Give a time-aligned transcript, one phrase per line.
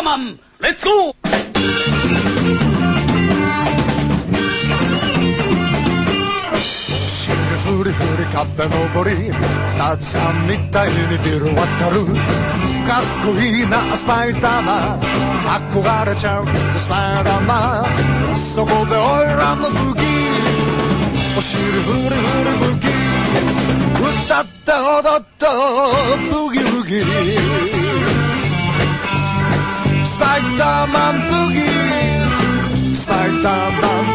[0.00, 1.14] ーマンレッツゴー
[7.66, 9.32] ふりふり風登り
[9.76, 12.06] たくさんみたいにビル渡る。
[12.86, 15.00] かっこいいなスパイダーマン。
[15.72, 16.46] 憧れちゃう
[16.78, 17.82] スパイダーマ
[18.32, 18.38] ン。
[18.38, 18.90] そこでオイ
[19.36, 19.98] ラの武器。
[21.36, 22.84] お尻ふりふり武器。
[24.26, 25.46] 歌って踊って
[26.30, 27.35] ブギブギ。
[30.36, 31.76] Boogie.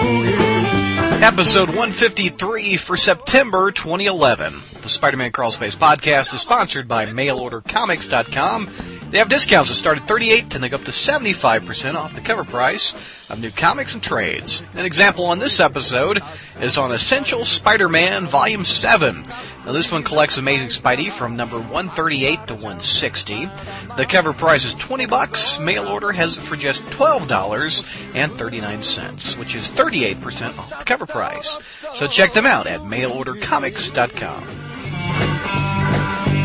[0.02, 1.21] Boogie.
[1.23, 4.62] Episode 153 for September 2011.
[4.81, 8.70] The Spider-Man Crawl Space podcast is sponsored by mailordercomics.com.
[9.12, 12.21] They have discounts that start at 38 and they go up to 75% off the
[12.21, 12.95] cover price
[13.29, 14.63] of new comics and trades.
[14.73, 16.21] An example on this episode
[16.59, 19.23] is on Essential Spider-Man Volume 7.
[19.65, 23.47] Now this one collects Amazing Spidey from number 138 to 160.
[23.95, 25.59] The cover price is 20 bucks.
[25.59, 31.59] Mail order has it for just $12.39, which is 38% off the cover price.
[31.93, 34.48] So check them out at mailordercomics.com.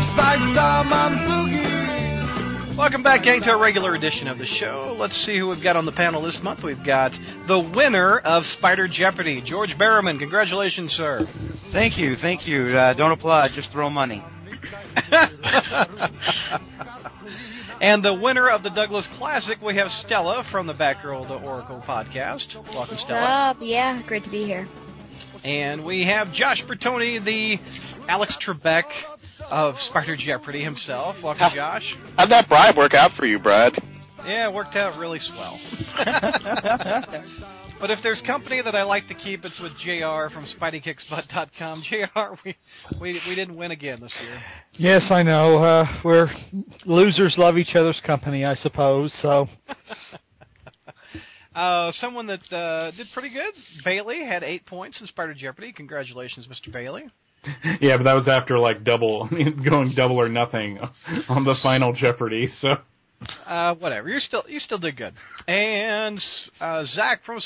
[0.03, 1.46] Spider-Man
[2.77, 4.95] Welcome back, gang, to a regular edition of the show.
[4.99, 6.61] Let's see who we've got on the panel this month.
[6.63, 7.11] We've got
[7.47, 10.19] the winner of Spider Jeopardy, George Barrowman.
[10.19, 11.27] Congratulations, sir.
[11.71, 12.77] Thank you, thank you.
[12.77, 14.23] Uh, don't applaud, just throw money.
[17.81, 21.83] and the winner of the Douglas Classic, we have Stella from the Batgirl to Oracle
[21.85, 22.63] podcast.
[22.75, 23.49] Welcome, Stella.
[23.49, 24.67] Up, yeah, great to be here.
[25.43, 27.59] And we have Josh Bertoni, the
[28.07, 28.85] Alex Trebek
[29.49, 31.15] of Spider Jeopardy himself.
[31.23, 31.83] Welcome, Josh.
[32.17, 33.73] How'd that bribe work out for you, Brad?
[34.25, 35.59] Yeah, it worked out really swell.
[37.79, 41.83] but if there's company that I like to keep, it's with JR from SpideyKicksButt.com.
[41.89, 42.55] JR, we,
[42.99, 44.41] we we didn't win again this year.
[44.73, 45.63] Yes, I know.
[45.63, 46.29] Uh, we're
[46.85, 49.13] losers love each other's company, I suppose.
[49.21, 49.47] So
[51.57, 53.51] Uh, someone that uh, did pretty good,
[53.83, 55.71] Bailey, had eight points in Spider Jeopardy.
[55.71, 56.71] Congratulations, Mr.
[56.71, 57.05] Bailey.
[57.81, 60.79] Yeah, but that was after like double, I mean, going double or nothing
[61.29, 62.47] on the final Jeopardy.
[62.59, 62.77] So
[63.45, 64.09] Uh, whatever.
[64.09, 65.13] You still you still did good.
[65.47, 66.19] And
[66.59, 67.39] uh, Zach from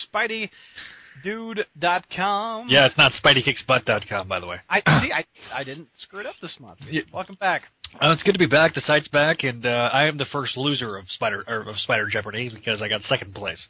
[1.23, 2.67] SpideyDude.com.
[2.69, 4.57] Yeah, it's not SpideyKicksButt.com, by the way.
[4.69, 5.11] I see.
[5.11, 6.79] I I didn't screw it up this month.
[6.89, 7.01] Yeah.
[7.13, 7.63] Welcome back.
[8.01, 8.73] Uh, it's good to be back.
[8.73, 12.07] The site's back, and uh, I am the first loser of Spider or of Spider
[12.09, 13.65] Jeopardy because I got second place.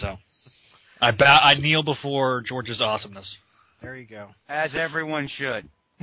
[0.00, 0.16] so
[1.00, 3.36] I bow, I kneel before George's awesomeness.
[3.82, 4.28] There you go.
[4.48, 5.68] As everyone should.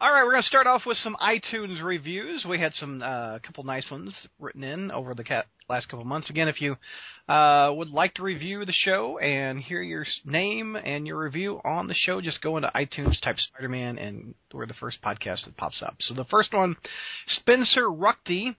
[0.00, 2.44] All right, we're going to start off with some iTunes reviews.
[2.48, 6.04] We had some uh, a couple nice ones written in over the ca- last couple
[6.04, 6.28] months.
[6.28, 6.76] Again, if you
[7.28, 11.86] uh, would like to review the show and hear your name and your review on
[11.86, 15.80] the show, just go into iTunes, type Spider-Man, and we're the first podcast that pops
[15.82, 15.94] up.
[16.00, 16.74] So the first one,
[17.28, 18.56] Spencer Ruckty,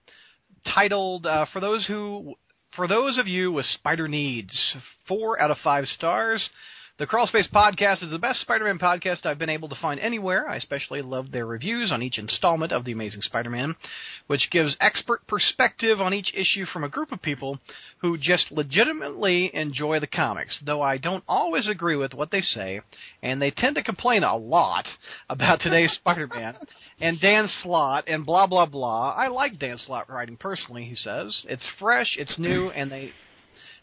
[0.74, 2.36] titled uh, "For those who."
[2.74, 4.76] For those of you with spider needs,
[5.08, 6.46] four out of five stars.
[6.98, 10.48] The Crawl Space Podcast is the best Spider-Man podcast I've been able to find anywhere.
[10.48, 13.76] I especially love their reviews on each installment of The Amazing Spider-Man,
[14.28, 17.58] which gives expert perspective on each issue from a group of people
[17.98, 22.80] who just legitimately enjoy the comics, though I don't always agree with what they say,
[23.22, 24.86] and they tend to complain a lot
[25.28, 26.56] about today's Spider-Man
[26.98, 29.10] and Dan Slott and blah blah blah.
[29.10, 31.44] I like Dan Slott writing personally, he says.
[31.46, 33.12] It's fresh, it's new, and they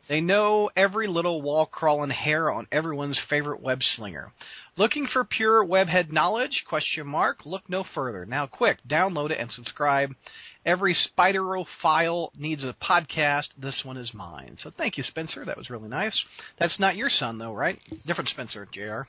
[0.10, 4.32] they know every little wall crawling hair on everyone's favorite web slinger.
[4.76, 6.64] Looking for pure webhead knowledge?
[6.68, 7.46] Question mark.
[7.46, 8.26] Look no further.
[8.26, 10.14] Now quick, download it and subscribe.
[10.66, 13.48] Every Spiderophile needs a podcast.
[13.58, 14.58] This one is mine.
[14.64, 15.44] So thank you, Spencer.
[15.46, 16.18] That was really nice.
[16.58, 17.78] That's not your son, though, right?
[18.08, 19.02] Different Spencer, Jr.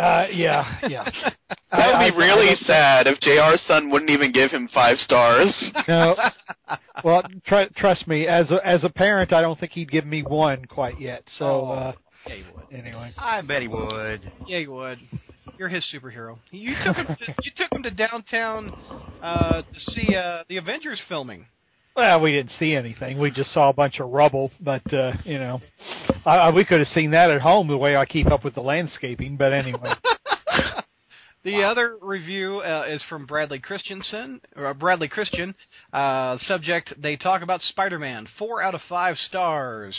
[0.00, 1.08] uh, yeah, yeah.
[1.72, 4.98] That would I- be really I- sad if JR's son wouldn't even give him five
[4.98, 5.54] stars.
[5.88, 6.14] No.
[7.04, 10.22] Well, tr- trust me, as a as a parent, I don't think he'd give me
[10.22, 11.22] one quite yet.
[11.38, 11.70] So Oh.
[11.70, 11.92] uh,
[12.26, 12.76] Yeah, you would.
[12.78, 14.30] anyway, I bet he would.
[14.46, 14.98] Yeah, he would.
[15.58, 16.38] You're his superhero.
[16.50, 17.06] You took him.
[17.06, 18.70] To, you took him to downtown
[19.22, 21.46] uh, to see uh, the Avengers filming.
[21.96, 23.18] well, we didn't see anything.
[23.18, 24.50] We just saw a bunch of rubble.
[24.60, 25.60] But uh, you know,
[26.24, 28.54] I, I, we could have seen that at home the way I keep up with
[28.54, 29.36] the landscaping.
[29.36, 29.92] But anyway,
[31.42, 35.54] The other review uh, is from Bradley Christensen, or uh, Bradley Christian.
[35.90, 38.28] Uh, subject: They talk about Spider-Man.
[38.38, 39.96] Four out of five stars.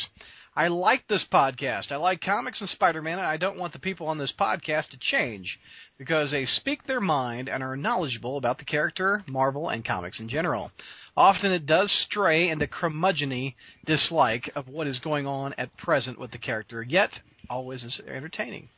[0.56, 1.92] I like this podcast.
[1.92, 4.98] I like comics and Spider-Man, and I don't want the people on this podcast to
[5.00, 5.58] change
[5.98, 10.28] because they speak their mind and are knowledgeable about the character, Marvel, and comics in
[10.28, 10.72] general.
[11.16, 13.56] Often it does stray into curmudgeony
[13.86, 17.12] dislike of what is going on at present with the character, yet
[17.50, 18.70] always is entertaining.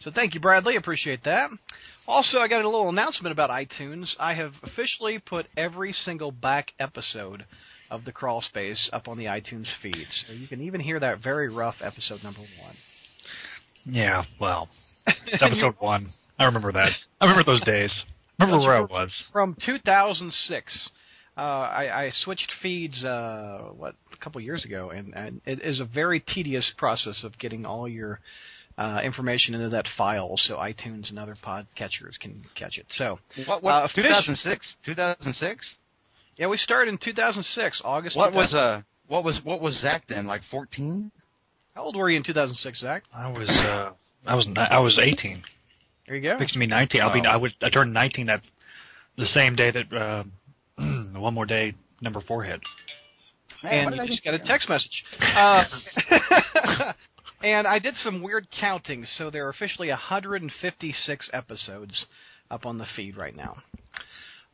[0.00, 0.76] So thank you, Bradley.
[0.76, 1.50] Appreciate that.
[2.06, 4.14] Also, I got a little announcement about iTunes.
[4.20, 7.44] I have officially put every single back episode
[7.90, 11.22] of the Crawl Space up on the iTunes feed, so you can even hear that
[11.22, 12.76] very rough episode number one.
[13.84, 14.68] Yeah, well,
[15.26, 16.08] it's episode one.
[16.38, 16.90] I remember that.
[17.20, 17.92] I remember those days.
[18.38, 19.12] I remember That's where I from- was.
[19.32, 20.90] From 2006,
[21.38, 25.80] uh, I, I switched feeds uh, what a couple years ago, and, and it is
[25.80, 28.20] a very tedious process of getting all your
[28.78, 32.86] uh, information into that file, so iTunes and other podcatchers can catch it.
[32.90, 33.62] So, What?
[33.62, 33.72] What?
[33.84, 34.74] Uh, 2006.
[34.84, 35.66] 2006.
[36.36, 38.16] Yeah, we started in 2006, August.
[38.16, 38.82] What was uh?
[39.08, 40.26] What was what was Zach then?
[40.26, 41.10] Like 14?
[41.74, 43.04] How old were you in 2006, Zach?
[43.14, 43.92] I was uh,
[44.26, 45.42] I was ni- I was 18.
[46.06, 46.38] There you go.
[46.38, 47.00] Fixing to be 19.
[47.00, 48.42] I'll be I would I turned 19 that
[49.16, 50.24] the same day that uh,
[51.18, 52.60] one more day number four hit.
[53.62, 55.04] and you just got a text message.
[55.36, 55.64] Uh,
[57.42, 62.06] and I did some weird counting, so there are officially 156 episodes
[62.50, 63.56] up on the feed right now.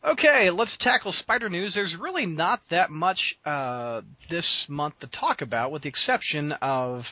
[0.04, 1.74] Okay, let's tackle spider news.
[1.74, 7.02] There's really not that much uh, this month to talk about, with the exception of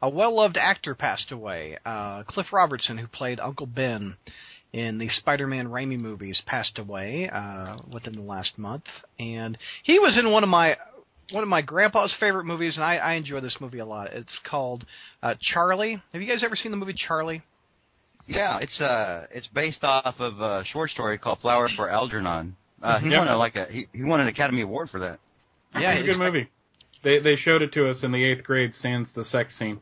[0.00, 1.76] a well-loved actor passed away.
[1.84, 4.16] Uh, Cliff Robertson, who played Uncle Ben
[4.72, 8.84] in the Spider-Man Raimi movies, passed away uh, within the last month,
[9.18, 10.76] and he was in one of my
[11.32, 14.12] one of my grandpa's favorite movies, and I, I enjoy this movie a lot.
[14.12, 14.86] It's called
[15.20, 16.00] uh, Charly.
[16.12, 17.42] Have you guys ever seen the movie Charly?
[18.26, 22.56] Yeah, it's uh, it's based off of a short story called Flowers for Algernon.
[22.82, 23.18] Uh, he Yeah.
[23.18, 25.18] won a, like a he, he won an Academy Award for that.
[25.74, 26.48] Yeah, it's a good movie.
[27.04, 28.72] They they showed it to us in the eighth grade.
[28.80, 29.80] Sans the sex scene.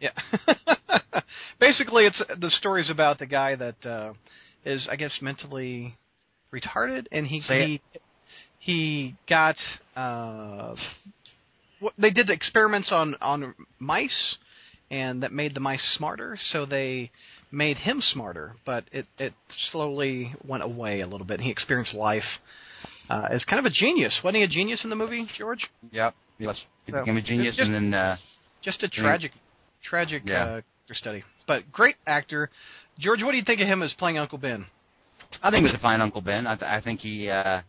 [0.00, 0.10] Yeah.
[1.60, 4.12] Basically, it's the story's about the guy that uh,
[4.64, 5.96] is, I guess, mentally
[6.52, 7.80] retarded, and he Say he
[8.58, 9.56] he got
[9.96, 10.74] uh,
[11.80, 14.36] what they did experiments on on mice,
[14.90, 16.38] and that made the mice smarter.
[16.52, 17.10] So they
[17.50, 19.32] made him smarter, but it it
[19.70, 21.40] slowly went away a little bit.
[21.40, 22.24] He experienced life
[23.10, 24.18] uh, as kind of a genius.
[24.22, 25.66] Wasn't he a genius in the movie, George?
[25.92, 26.14] Yep.
[26.38, 28.16] He, was, he So, became a genius, just- and then uh,
[28.62, 29.32] Just a tragic,
[29.82, 30.34] tragic Yeah.
[30.42, 31.24] uh, character study.
[31.46, 32.50] But great actor.
[32.98, 34.66] George, what do you think of him as playing Uncle Ben?
[35.42, 36.46] I think he was a fine Uncle Ben.
[36.46, 37.60] I, th- I think he, uh,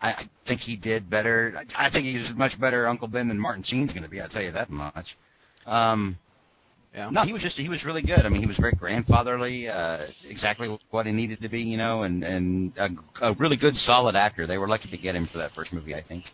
[0.00, 1.54] I, think he did better.
[1.76, 4.20] I I think he's a much better Uncle Ben than Martin Sheen's going to be.
[4.20, 5.06] I'll tell you that much.
[5.66, 6.18] Um,
[6.94, 7.10] Yeah.
[7.10, 8.24] no, he was just he was really good.
[8.24, 12.04] I mean, he was very grandfatherly, uh, exactly what he needed to be, you know,
[12.04, 14.46] and and a, a really good, solid actor.
[14.46, 16.24] They were lucky to get him for that first movie, I think.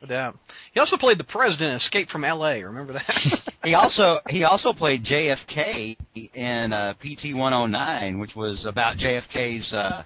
[0.00, 0.38] No doubt.
[0.72, 2.62] He also played the president in Escape from L.A.
[2.62, 3.04] Remember that?
[3.64, 5.96] He also he also played JFK
[6.34, 10.02] in uh, PT 109, which was about JFK's uh,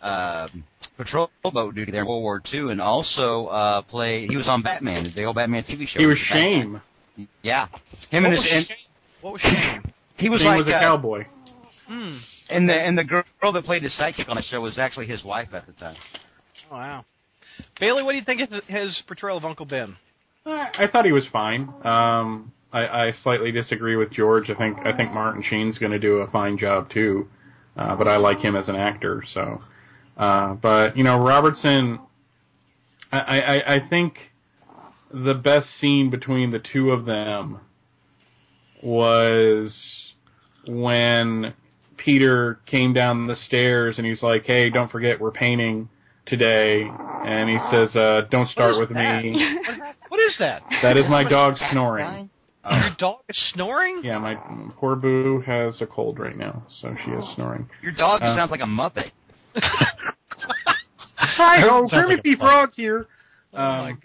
[0.00, 0.48] uh,
[0.96, 4.62] patrol boat duty there in World War II, and also uh, played he was on
[4.62, 5.98] Batman, the old Batman TV show.
[5.98, 6.80] He was Batman.
[7.16, 7.28] Shame.
[7.42, 7.66] Yeah,
[8.10, 8.76] him what, and his and Shane?
[9.24, 9.82] What was Shane?
[10.18, 11.24] he was Shane like was a uh, cowboy.
[11.88, 12.18] Hmm.
[12.50, 15.24] and the and the girl that played his sidekick on the show was actually his
[15.24, 15.96] wife at the time.
[16.70, 17.04] Oh, wow.
[17.80, 19.96] Bailey, what do you think of his portrayal of Uncle Ben?
[20.44, 21.68] I I thought he was fine.
[21.84, 24.50] Um, I, I slightly disagree with George.
[24.50, 27.26] I think I think Martin Sheen's going to do a fine job too,
[27.78, 29.22] uh, but I like him as an actor.
[29.32, 29.62] So,
[30.18, 31.98] uh, but you know, Robertson,
[33.10, 34.16] I, I, I think
[35.10, 37.60] the best scene between the two of them
[38.84, 39.74] was
[40.66, 41.54] when
[41.96, 45.88] Peter came down the stairs and he's like, "Hey, don't forget we're painting
[46.26, 46.82] today,"
[47.26, 49.22] and he says, uh, "Don't start with that?
[49.24, 49.58] me."
[50.08, 50.62] What is that?
[50.82, 52.30] That is my dog snoring.
[52.70, 54.00] Your dog is snoring?
[54.04, 54.36] Yeah, my
[54.76, 57.68] poor Boo has a cold right now, so she is snoring.
[57.82, 59.10] Your dog Uh, sounds like a muppet.
[61.16, 62.36] Hi, oh, Sounds like Kermit a.
[62.36, 63.06] Frog here.
[63.52, 63.98] Oh, my Um,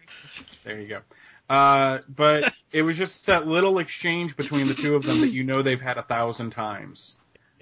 [0.65, 0.99] there you go.
[1.49, 5.43] Uh, but it was just that little exchange between the two of them that you
[5.43, 7.15] know they've had a thousand times,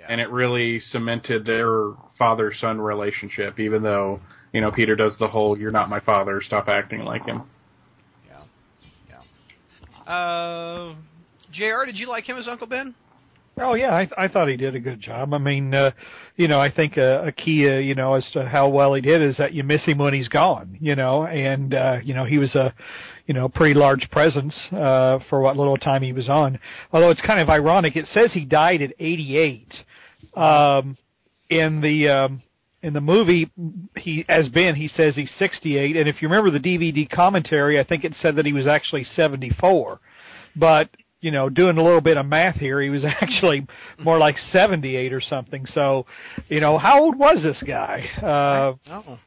[0.07, 3.59] and it really cemented their father-son relationship.
[3.59, 4.19] Even though
[4.53, 7.43] you know Peter does the whole "You're not my father, stop acting like him."
[8.27, 9.21] Yeah.
[10.05, 10.13] Yeah.
[10.13, 10.95] Uh,
[11.51, 11.85] Jr.
[11.85, 12.93] Did you like him as Uncle Ben?
[13.59, 15.33] Oh yeah, I I thought he did a good job.
[15.33, 15.91] I mean, uh,
[16.35, 19.01] you know, I think a, a key, uh, you know, as to how well he
[19.01, 22.23] did is that you miss him when he's gone, you know, and uh, you know
[22.23, 22.73] he was a,
[23.25, 26.59] you know, pretty large presence uh, for what little time he was on.
[26.93, 29.73] Although it's kind of ironic, it says he died at 88.
[30.35, 30.97] Um,
[31.49, 32.43] in the um,
[32.83, 33.49] in the movie,
[33.95, 37.83] he as Ben, he says he's 68, and if you remember the DVD commentary, I
[37.83, 39.99] think it said that he was actually 74.
[40.55, 40.89] But
[41.21, 43.65] you know, doing a little bit of math here, he was actually
[43.99, 45.65] more like 78 or something.
[45.73, 46.05] So,
[46.47, 48.05] you know, how old was this guy?
[48.21, 49.19] Uh, Oh.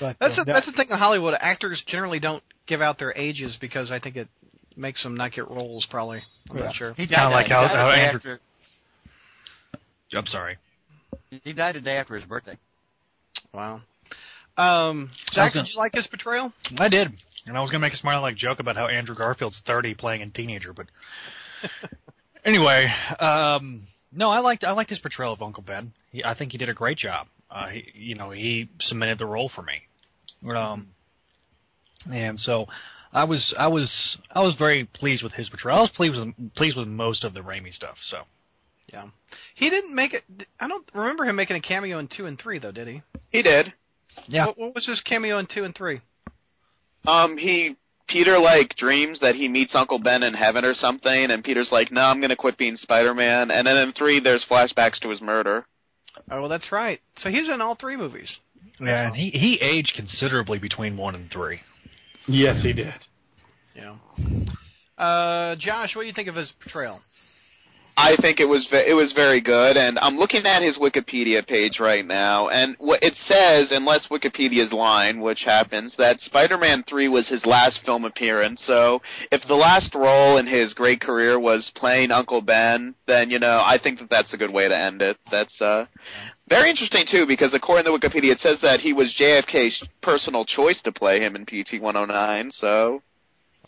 [0.00, 1.34] but That's uh, a, that's the thing in Hollywood.
[1.40, 4.28] Actors generally don't give out their ages because I think it
[4.76, 5.86] makes them not get roles.
[5.90, 6.20] Probably,
[6.50, 6.64] I'm Yeah.
[6.64, 6.92] not sure.
[6.94, 8.38] He Kinda like he how- died how after- Andrew-
[10.14, 10.56] I'm sorry.
[11.44, 12.56] He died a day after his birthday.
[13.52, 13.80] Wow.
[14.56, 16.52] Um, Jack, did you like his portrayal?
[16.78, 17.08] I did,
[17.46, 20.22] and I was gonna make a smiley like joke about how Andrew Garfield's thirty playing
[20.22, 20.86] a teenager, but
[22.44, 22.88] anyway,
[23.18, 25.92] um, no, I liked I liked his portrayal of Uncle Ben.
[26.10, 27.26] He, I think he did a great job.
[27.50, 29.82] Uh, he, you know, he cemented the role for me.
[30.54, 30.88] Um,
[32.12, 32.66] and so
[33.12, 35.78] I was I was I was very pleased with his portrayal.
[35.78, 37.96] I was pleased with pleased with most of the Raimi stuff.
[38.10, 38.22] So
[38.92, 39.06] Yeah.
[39.54, 40.24] He didn't make it.
[40.60, 43.02] I don't remember him making a cameo in two and three, though, did he?
[43.30, 43.72] He did.
[44.28, 44.46] Yeah.
[44.46, 46.00] What, what was his cameo in two and three?
[47.06, 47.76] Um, he
[48.08, 51.90] Peter like dreams that he meets Uncle Ben in heaven or something, and Peter's like,
[51.90, 55.66] "No, I'm gonna quit being Spider-Man." And then in three, there's flashbacks to his murder.
[56.30, 57.00] Oh, well, that's right.
[57.18, 58.30] So he's in all three movies.
[58.80, 61.60] yeah, and he he aged considerably between one and three.
[62.26, 62.94] Yes, he did.
[63.74, 63.96] Yeah.
[64.98, 67.00] Uh, Josh, what do you think of his portrayal?
[67.98, 71.46] I think it was ve- it was very good, and I'm looking at his Wikipedia
[71.46, 77.08] page right now, and what it says, unless Wikipedia's lying, which happens, that Spider-Man 3
[77.08, 78.62] was his last film appearance.
[78.66, 79.00] So
[79.32, 83.62] if the last role in his great career was playing Uncle Ben, then you know
[83.64, 85.16] I think that that's a good way to end it.
[85.30, 85.86] That's uh,
[86.50, 90.80] very interesting too, because according to Wikipedia, it says that he was JFK's personal choice
[90.84, 92.50] to play him in PT 109.
[92.52, 93.00] So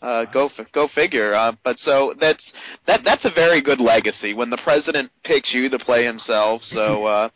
[0.01, 1.33] uh, go f- go figure.
[1.35, 2.43] Uh, but so that's
[2.87, 6.61] that that's a very good legacy when the president picks you to play himself.
[6.63, 7.29] So uh,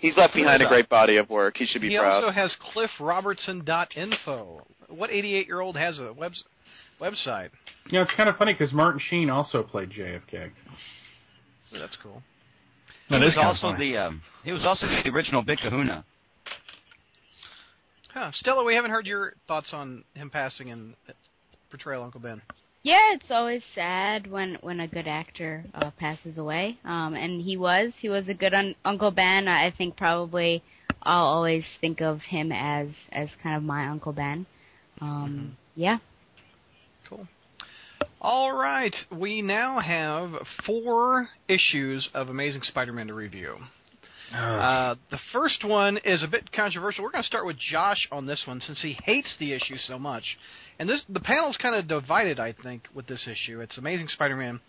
[0.00, 1.56] he's left behind a great body of work.
[1.56, 2.24] He should be he proud.
[2.24, 4.66] also has cliffrobertson.info.
[4.88, 6.32] What 88 year old has a web
[7.00, 7.50] website?
[7.88, 10.50] Yeah, it's kind of funny because Martin Sheen also played JFK.
[11.70, 12.22] So that's cool.
[13.10, 13.92] That he is was also funny.
[13.92, 16.04] the um, he was also the original Big Kahuna.
[18.12, 18.30] Huh.
[18.32, 20.94] Stella, we haven't heard your thoughts on him passing and
[21.76, 22.40] portrayal Uncle Ben.
[22.82, 26.78] Yeah, it's always sad when when a good actor uh, passes away.
[26.84, 29.48] Um, and he was he was a good un- Uncle Ben.
[29.48, 30.62] I think probably
[31.02, 34.46] I'll always think of him as as kind of my Uncle Ben.
[35.00, 35.98] Um, Yeah.
[37.08, 37.28] Cool.
[38.20, 40.32] All right, we now have
[40.64, 43.56] four issues of Amazing Spider-Man to review.
[44.34, 47.04] Uh, the first one is a bit controversial.
[47.04, 49.98] We're going to start with Josh on this one since he hates the issue so
[49.98, 50.24] much.
[50.78, 53.60] And this the panel's kind of divided, I think, with this issue.
[53.60, 54.60] It's Amazing Spider-Man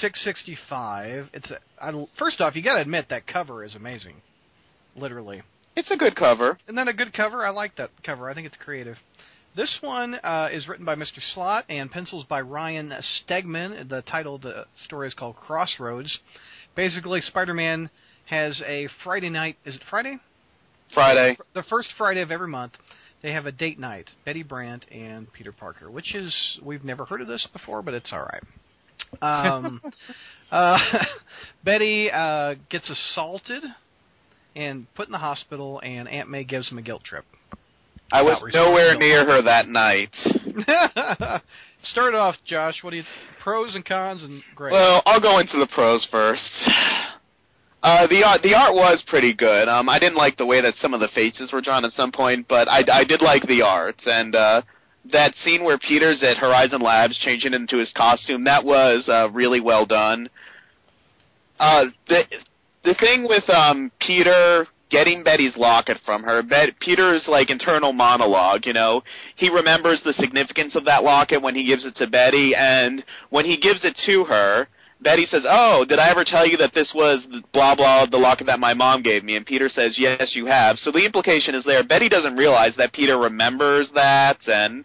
[0.00, 1.30] 665.
[1.32, 4.16] It's a, I, first off, you got to admit that cover is amazing,
[4.94, 5.42] literally.
[5.74, 6.58] it's a good cover.
[6.64, 7.44] Isn't that a good cover?
[7.46, 8.28] I like that cover.
[8.28, 8.96] I think it's creative.
[9.56, 11.20] This one uh, is written by Mr.
[11.32, 12.92] Slott and pencils by Ryan
[13.26, 13.88] Stegman.
[13.88, 16.18] The title of the story is called Crossroads.
[16.74, 17.88] Basically, Spider-Man
[18.26, 19.56] has a Friday night.
[19.64, 20.18] Is it Friday?
[20.92, 21.38] Friday.
[21.54, 22.74] The first Friday of every month.
[23.26, 24.08] They have a date night.
[24.24, 28.12] Betty Brant and Peter Parker, which is we've never heard of this before, but it's
[28.12, 28.24] all
[29.20, 29.56] right.
[29.56, 29.82] Um,
[30.52, 30.78] uh,
[31.64, 33.64] Betty uh, gets assaulted
[34.54, 37.24] and put in the hospital, and Aunt May gives him a guilt trip.
[38.12, 40.14] I was nowhere near her that night.
[41.90, 42.76] Start off, Josh.
[42.82, 43.04] What do you
[43.42, 44.70] pros and cons and great?
[44.70, 46.48] Well, I'll go into the pros first.
[47.86, 49.68] Uh, the art, the art was pretty good.
[49.68, 52.10] Um, I didn't like the way that some of the faces were drawn at some
[52.10, 53.94] point, but I, I did like the art.
[54.06, 54.62] And uh,
[55.12, 59.60] that scene where Peter's at Horizon Labs changing into his costume, that was uh, really
[59.60, 60.28] well done.
[61.60, 62.22] Uh, the
[62.82, 68.66] the thing with um, Peter getting Betty's locket from her, Bet- Peter's like internal monologue.
[68.66, 69.02] You know,
[69.36, 73.44] he remembers the significance of that locket when he gives it to Betty, and when
[73.44, 74.66] he gives it to her.
[75.00, 78.46] Betty says, "Oh, did I ever tell you that this was blah blah the locket
[78.46, 81.64] that my mom gave me?" And Peter says, "Yes, you have." So the implication is
[81.64, 81.82] there.
[81.82, 84.84] Betty doesn't realize that Peter remembers that, and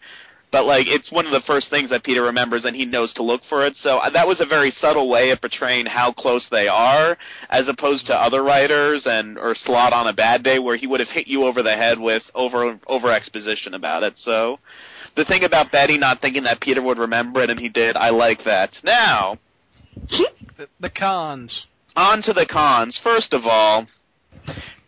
[0.51, 3.23] but like it's one of the first things that Peter remembers, and he knows to
[3.23, 3.73] look for it.
[3.77, 7.17] So uh, that was a very subtle way of portraying how close they are,
[7.49, 10.99] as opposed to other writers and or Slott on a bad day where he would
[10.99, 14.15] have hit you over the head with over over exposition about it.
[14.17, 14.59] So
[15.15, 18.09] the thing about Betty not thinking that Peter would remember it, and he did, I
[18.09, 18.71] like that.
[18.83, 19.37] Now
[20.57, 21.67] the, the cons.
[21.95, 23.00] on to the cons.
[23.03, 23.86] First of all,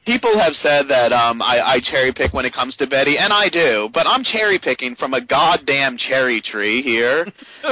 [0.06, 3.32] people have said that um, I, I cherry pick when it comes to Betty, and
[3.32, 7.26] I do, but I'm cherry picking from a goddamn cherry tree here.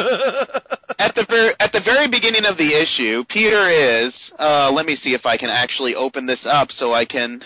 [0.99, 4.13] at the very at the very beginning of the issue, Peter is.
[4.39, 7.41] Uh, let me see if I can actually open this up so I can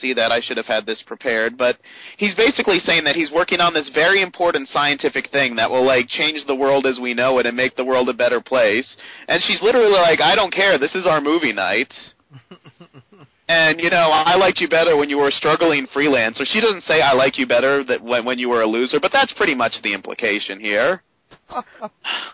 [0.00, 1.78] see that I should have had this prepared, but
[2.16, 6.08] he's basically saying that he's working on this very important scientific thing that will like
[6.08, 8.96] change the world as we know it and make the world a better place.
[9.28, 10.78] And she's literally like, "I don't care.
[10.78, 11.92] This is our movie night."
[13.48, 16.44] and you know, I liked you better when you were a struggling freelancer.
[16.46, 19.12] She doesn't say I like you better that when when you were a loser, but
[19.12, 21.02] that's pretty much the implication here.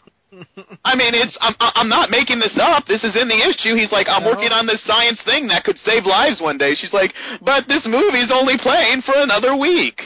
[0.85, 2.87] I mean, it's I'm I'm not making this up.
[2.87, 3.75] This is in the issue.
[3.75, 4.30] He's like, I'm No.
[4.30, 6.75] working on this science thing that could save lives one day.
[6.75, 10.00] She's like, but this movie's only playing for another week.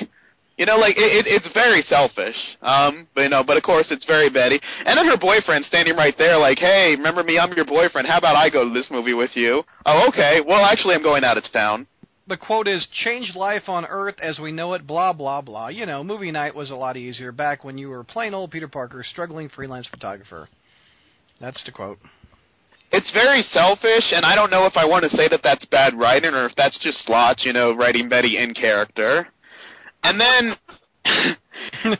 [0.58, 2.36] You know, like it, it, it's very selfish.
[2.60, 4.60] Um, but you know, but of course it's very Betty.
[4.84, 7.38] And then her boyfriend standing right there, like, hey, remember me?
[7.38, 8.06] I'm your boyfriend.
[8.06, 9.62] How about I go to this movie with you?
[9.86, 10.40] Oh, okay.
[10.46, 11.86] Well, actually, I'm going out of town.
[12.32, 15.68] The quote is "Change life on Earth as we know it." Blah blah blah.
[15.68, 18.68] You know, movie night was a lot easier back when you were plain old Peter
[18.68, 20.48] Parker, struggling freelance photographer.
[21.42, 21.98] That's the quote.
[22.90, 25.92] It's very selfish, and I don't know if I want to say that that's bad
[25.92, 29.28] writing or if that's just slots, you know, writing Betty in character.
[30.02, 30.56] And then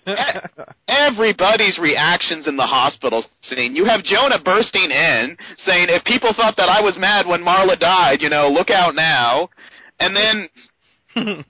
[0.88, 3.76] everybody's reactions in the hospital scene.
[3.76, 7.78] You have Jonah bursting in, saying, "If people thought that I was mad when Marla
[7.78, 9.50] died, you know, look out now."
[10.00, 10.49] And then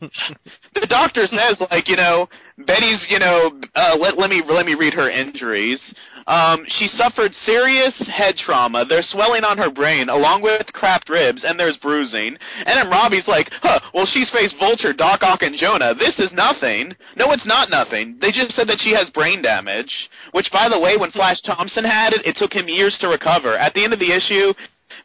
[0.74, 2.26] the doctor says, like, you know,
[2.66, 5.80] Betty's, you know, uh, let let me let me read her injuries.
[6.26, 8.84] Um, she suffered serious head trauma.
[8.84, 12.36] There's swelling on her brain, along with cracked ribs, and there's bruising.
[12.66, 15.94] And then Robbie's like, huh, well, she's faced Vulture, Doc Ock, and Jonah.
[15.94, 16.94] This is nothing.
[17.16, 18.18] No, it's not nothing.
[18.20, 19.92] They just said that she has brain damage,
[20.32, 23.56] which, by the way, when Flash Thompson had it, it took him years to recover.
[23.56, 24.52] At the end of the issue,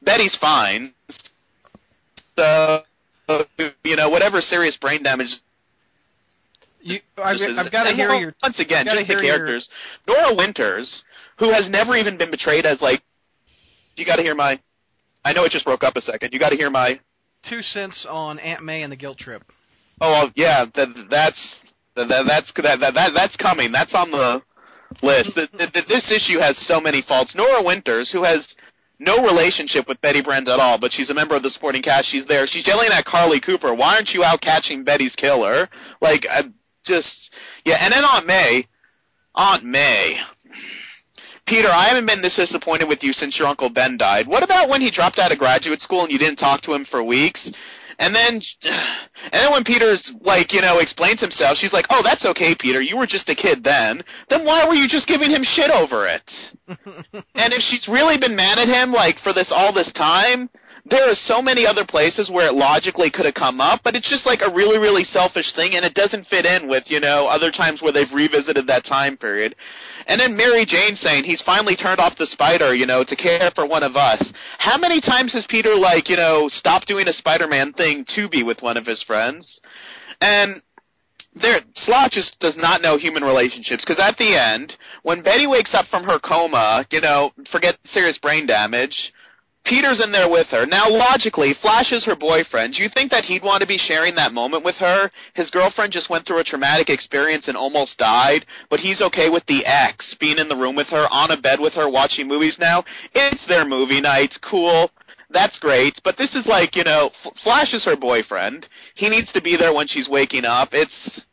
[0.03, 0.93] Betty's fine.
[2.35, 2.83] So,
[3.83, 5.27] you know, whatever serious brain damage
[6.81, 8.33] You, I've, I've got to hear your.
[8.41, 9.67] once again, just the hear your- characters.
[10.07, 11.03] Nora Winters,
[11.37, 13.01] who has never even been betrayed as like.
[13.95, 14.59] You got to hear my.
[15.25, 16.31] I know it just broke up a second.
[16.31, 16.99] You got to hear my.
[17.49, 19.43] Two cents on Aunt May and the guilt trip.
[19.99, 21.55] Oh yeah, that, that's
[21.95, 23.71] that, that, that's that, that, that that's coming.
[23.71, 24.41] That's on the
[25.01, 25.31] list.
[25.35, 27.33] Th th th this issue has so many faults.
[27.35, 28.45] Nora Winters, who has
[28.99, 32.09] no relationship with Betty Brant at all, but she's a member of the supporting cast.
[32.09, 32.47] She's there.
[32.47, 35.69] She's yelling at Carly Cooper, "Why aren't you out catching Betty's killer?"
[36.01, 36.43] Like, I
[36.85, 37.35] just
[37.65, 37.77] yeah.
[37.79, 38.67] And then Aunt May,
[39.35, 40.17] Aunt May.
[41.45, 44.27] Peter, I haven't been this disappointed with you since your uncle Ben died.
[44.27, 46.85] What about when he dropped out of graduate school and you didn't talk to him
[46.91, 47.39] for weeks?
[47.99, 52.25] And then, and then when Peter's like, you know, explains himself, she's like, "Oh, that's
[52.25, 52.81] okay, Peter.
[52.81, 54.03] You were just a kid then.
[54.29, 56.29] Then why were you just giving him shit over it?"
[56.67, 60.49] and if she's really been mad at him like for this all this time,
[60.89, 64.09] there are so many other places where it logically could have come up, but it's
[64.09, 67.27] just like a really, really selfish thing, and it doesn't fit in with you know
[67.27, 69.55] other times where they've revisited that time period.
[70.07, 73.51] And then Mary Jane saying he's finally turned off the spider, you know, to care
[73.53, 74.23] for one of us.
[74.59, 78.43] How many times has Peter like you know stopped doing a Spider-Man thing to be
[78.43, 79.59] with one of his friends?
[80.21, 80.61] And
[81.41, 84.73] there, Slott just does not know human relationships because at the end,
[85.03, 88.95] when Betty wakes up from her coma, you know, forget serious brain damage.
[89.67, 90.65] Peter's in there with her.
[90.65, 92.75] Now, logically, Flash is her boyfriend.
[92.75, 95.11] Do you think that he'd want to be sharing that moment with her?
[95.35, 99.45] His girlfriend just went through a traumatic experience and almost died, but he's okay with
[99.47, 102.57] the ex being in the room with her, on a bed with her, watching movies
[102.59, 102.83] now.
[103.13, 104.33] It's their movie night.
[104.49, 104.89] Cool.
[105.29, 105.99] That's great.
[106.03, 107.09] But this is like, you know,
[107.43, 108.65] Flash is her boyfriend.
[108.95, 110.69] He needs to be there when she's waking up.
[110.71, 111.25] It's.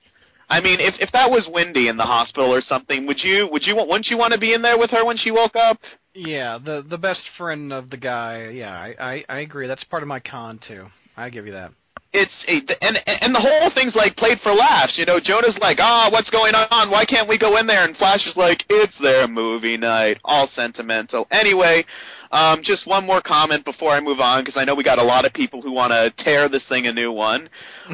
[0.48, 3.64] I mean, if if that was Wendy in the hospital or something, would you would
[3.64, 5.78] you want wouldn't you want to be in there with her when she woke up?
[6.14, 8.48] Yeah, the the best friend of the guy.
[8.48, 9.66] Yeah, I, I I agree.
[9.66, 10.86] That's part of my con too.
[11.16, 11.72] I give you that.
[12.14, 14.94] It's a, and and the whole thing's like played for laughs.
[14.96, 16.90] You know, Jonah's like, "Ah, what's going on?
[16.90, 20.46] Why can't we go in there?" And Flash is like, "It's their movie night." All
[20.46, 21.26] sentimental.
[21.32, 21.84] Anyway,
[22.30, 25.02] um, just one more comment before I move on because I know we got a
[25.02, 27.48] lot of people who want to tear this thing a new one.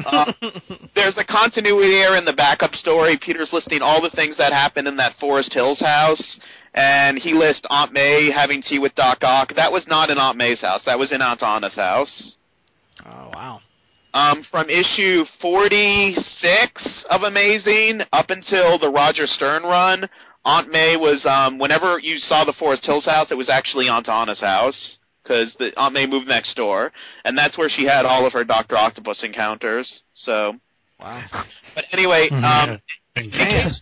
[0.05, 0.31] Uh,
[0.95, 3.19] there's a continuity error in the backup story.
[3.23, 6.39] Peter's listing all the things that happened in that Forest Hills house.
[6.73, 9.53] And he lists Aunt May having tea with Doc Ock.
[9.55, 10.81] That was not in Aunt May's house.
[10.85, 12.37] That was in Aunt Anna's house.
[13.05, 13.61] Oh wow.
[14.13, 20.07] Um, from issue 46 of Amazing up until the Roger Stern run,
[20.43, 24.09] Aunt May was, um, whenever you saw the Forest Hills house, it was actually Aunt
[24.09, 26.91] Anna's house, because Aunt May moved next door,
[27.23, 28.75] and that's where she had all of her Dr.
[28.75, 30.53] Octopus encounters, so.
[30.99, 31.23] Wow.
[31.73, 32.79] But anyway, um,
[33.15, 33.81] And in case-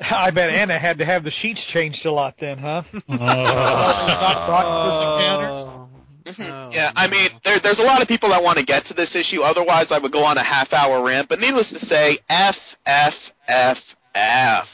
[0.00, 2.82] I bet Anna had to have the sheets changed a lot then, huh?
[2.92, 3.00] Oh.
[3.16, 5.90] Doc Octopus encounters.
[6.26, 8.94] Oh, yeah, I mean, there, there's a lot of people that want to get to
[8.94, 9.42] this issue.
[9.42, 11.28] Otherwise, I would go on a half-hour rant.
[11.28, 13.14] But needless to say, F, F,
[13.48, 13.76] F,
[14.14, 14.66] F.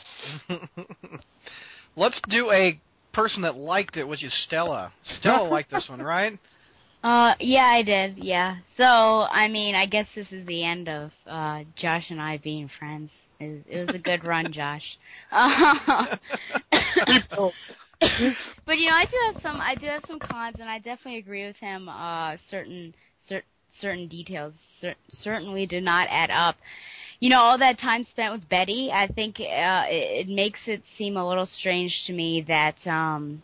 [1.96, 2.80] Let's do a
[3.12, 4.92] person that liked it, which is Stella.
[5.20, 6.38] Stella liked this one, right?
[7.04, 8.18] Uh, yeah, I did.
[8.18, 8.56] Yeah.
[8.76, 12.70] So, I mean, I guess this is the end of uh Josh and I being
[12.78, 13.10] friends.
[13.40, 14.84] It was, it was a good run, Josh.
[15.32, 15.74] Uh,
[18.66, 19.60] but you know, I do have some.
[19.60, 21.88] I do have some cons, and I definitely agree with him.
[21.88, 22.94] Uh, certain
[23.28, 23.44] cer-
[23.80, 26.56] certain details cer- certainly do not add up.
[27.20, 30.82] you know, all that time spent with Betty, I think uh, it, it makes it
[30.98, 33.42] seem a little strange to me that um,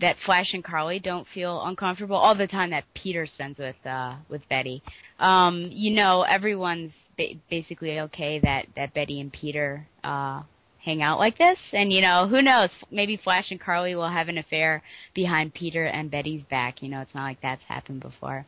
[0.00, 4.16] that Flash and Carly don't feel uncomfortable all the time that Peter spends with uh,
[4.28, 4.82] with Betty.
[5.18, 10.42] Um, you know, everyone's ba- basically okay that that Betty and Peter uh,
[10.84, 12.70] hang out like this, and you know, who knows?
[12.90, 14.82] Maybe Flash and Carly will have an affair
[15.14, 16.82] behind Peter and Betty's back.
[16.82, 18.44] You know, it's not like that's happened before.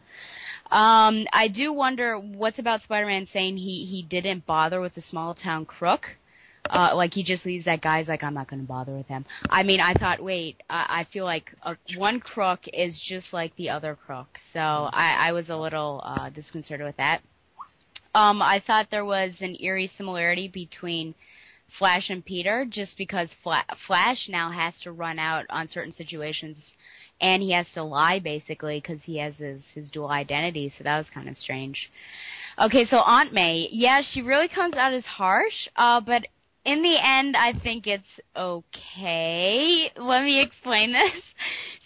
[0.71, 5.35] Um, I do wonder what's about Spider-Man saying he he didn't bother with the small
[5.35, 6.03] town crook.
[6.71, 9.27] Uh, like he just leaves that guy's like I'm not going to bother with him.
[9.51, 13.55] I mean, I thought, wait, I, I feel like a, one crook is just like
[13.57, 17.21] the other crook, so I, I was a little uh, disconcerted with that.
[18.15, 21.15] Um, I thought there was an eerie similarity between
[21.79, 26.57] Flash and Peter, just because Fla- Flash now has to run out on certain situations
[27.21, 30.73] and he has to lie basically because he has his his dual identity.
[30.77, 31.91] So that was kind of strange.
[32.59, 36.27] Okay, so Aunt May, yeah, she really comes out as harsh, uh, but
[36.65, 39.91] in the end, I think it's okay.
[39.97, 41.11] Let me explain this.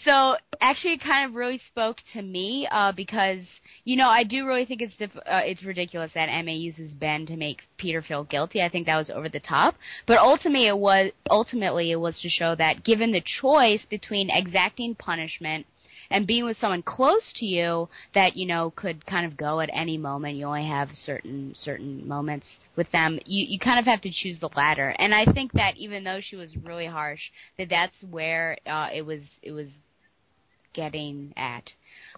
[0.05, 3.41] So, actually, it kind of really spoke to me uh, because
[3.85, 7.27] you know I do really think it's diff- uh, it's ridiculous that Emma uses Ben
[7.27, 8.63] to make Peter feel guilty.
[8.63, 9.75] I think that was over the top.
[10.07, 14.95] But ultimately, it was ultimately it was to show that given the choice between exacting
[14.95, 15.67] punishment
[16.11, 19.71] and being with someone close to you that you know could kind of go at
[19.73, 20.37] any moment.
[20.37, 23.19] You only have certain certain moments with them.
[23.25, 24.95] You you kind of have to choose the latter.
[24.99, 27.21] And i think that even though she was really harsh
[27.59, 29.69] that that's where uh it was it was
[30.75, 31.71] getting at.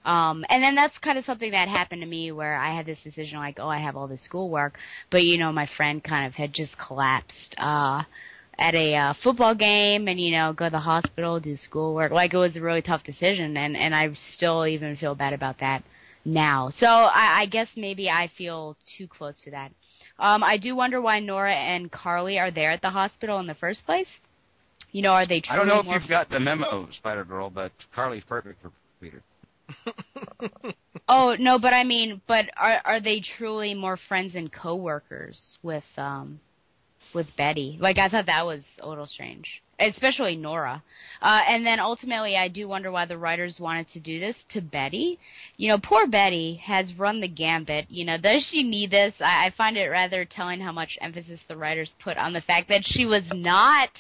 [0.04, 2.98] Um and then that's kind of something that happened to me where i had this
[3.02, 4.78] decision like oh i have all this schoolwork.
[5.10, 8.02] But you know my friend kind of had just collapsed uh
[8.60, 12.12] at a uh, football game and you know go to the hospital do schoolwork.
[12.12, 15.58] Like it was a really tough decision and and i still even feel bad about
[15.60, 15.82] that
[16.24, 16.70] now.
[16.78, 19.72] So i i guess maybe i feel too close to that.
[20.18, 23.54] Um i do wonder why nora and carly are there at the hospital in the
[23.54, 24.08] first place.
[24.92, 27.72] You know are they I don't know if you've got the memo, Spider Girl, but
[27.94, 28.70] Carly's perfect for
[29.00, 29.22] Peter.
[31.12, 35.82] Oh no, but I mean, but are are they truly more friends and coworkers with
[35.96, 36.38] um
[37.14, 37.78] with Betty?
[37.80, 40.82] Like I thought that was a little strange, especially Nora.
[41.22, 44.60] Uh, and then ultimately, I do wonder why the writers wanted to do this to
[44.60, 45.18] Betty.
[45.56, 47.86] You know, poor Betty has run the gambit.
[47.90, 49.14] You know, does she need this?
[49.20, 52.68] I, I find it rather telling how much emphasis the writers put on the fact
[52.68, 53.90] that she was not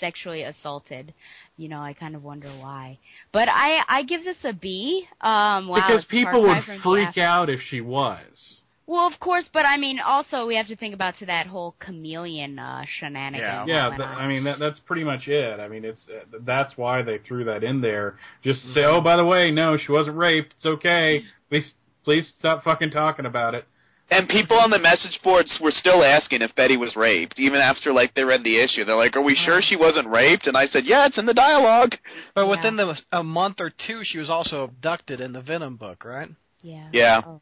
[0.00, 1.14] sexually assaulted.
[1.56, 2.98] You know, I kind of wonder why.
[3.32, 5.06] But I I give this a B.
[5.20, 7.18] Um, wow, because it's a far people would freak F.
[7.18, 8.62] out if she was.
[8.88, 11.74] Well, of course, but I mean, also we have to think about to that whole
[11.80, 13.40] chameleon uh, shenanigan.
[13.40, 13.90] Yeah.
[13.90, 15.58] Yeah, th- I mean that that's pretty much it.
[15.58, 18.16] I mean it's uh, that's why they threw that in there.
[18.42, 18.96] Just to say, Mm-hmm.
[18.98, 20.54] oh, by the way, no, she wasn't raped.
[20.56, 21.22] It's okay.
[21.48, 21.72] Please,
[22.04, 23.64] please stop fucking talking about it.
[24.08, 27.92] And people on the message boards were still asking if Betty was raped, even after
[27.92, 28.84] like they read the issue.
[28.84, 31.34] They're like, "Are we sure she wasn't raped?" And I said, "Yeah, it's in the
[31.34, 31.96] dialogue."
[32.32, 32.50] But Yeah.
[32.50, 36.28] within the a month or two, she was also abducted in the Venom book, right?
[36.62, 36.88] yeah.
[36.92, 37.22] Yeah.
[37.26, 37.40] Oh.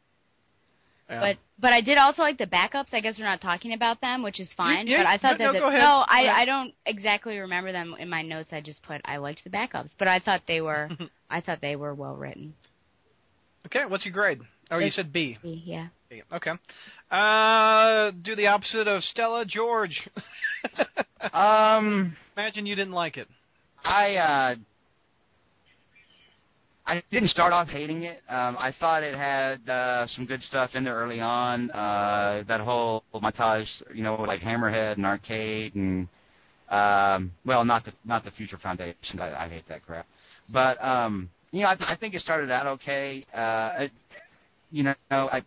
[1.09, 1.19] Yeah.
[1.19, 2.93] But but I did also like the backups.
[2.93, 4.87] I guess we're not talking about them, which is fine.
[4.87, 6.41] yeah, but I thought no, that no, the, go no, I Go ahead.
[6.41, 8.49] I don't exactly remember them in my notes.
[8.51, 10.89] I just put I liked the backups, but I thought they were
[11.29, 12.55] I thought they were well written.
[13.67, 14.41] okay, what's your grade?
[14.71, 15.37] Oh, you It's- said B.
[15.43, 15.87] Yeah.
[16.09, 16.23] B.
[16.33, 16.51] Okay.
[17.11, 20.09] Uh, do the opposite of Stella, George.
[21.33, 23.27] Um, Imagine you didn't like it.
[23.83, 24.55] I uh,
[26.87, 28.21] I didn't start off hating it.
[28.29, 31.71] Um, I thought it had uh, some good stuff in there early on.
[31.71, 36.07] Uh, that whole montage, you know, like Hammerhead and Arcade, and
[36.69, 39.19] um, well, not the not the Future Foundation.
[39.19, 40.05] I, I hate that crap.
[40.51, 43.25] But um, you know, I, I think it started out okay.
[43.33, 43.91] Uh, it,
[44.71, 45.41] you know, I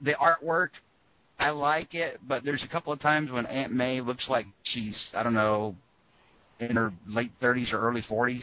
[0.00, 0.70] the artwork.
[1.40, 5.08] I like it, but there's a couple of times when Aunt May looks like she's
[5.14, 5.74] I don't know
[6.60, 8.42] in her late 30s or early 40s.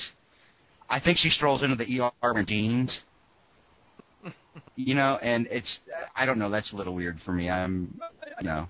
[0.89, 2.99] I think she strolls into the ER in jeans.
[4.75, 5.79] You know, and it's
[6.15, 6.49] I don't know.
[6.49, 7.49] That's a little weird for me.
[7.49, 7.99] I'm,
[8.41, 8.67] you know,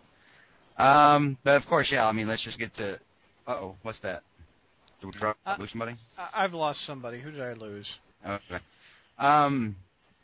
[0.83, 2.05] um, but of course, yeah.
[2.07, 2.95] I mean, let's just get to.
[3.47, 4.23] Uh oh, what's that?
[4.99, 5.95] Did we drop, Uh, lose somebody?
[6.17, 7.21] I- I've lost somebody.
[7.21, 7.87] Who did I lose?
[8.27, 8.57] Okay.
[9.19, 9.75] Um,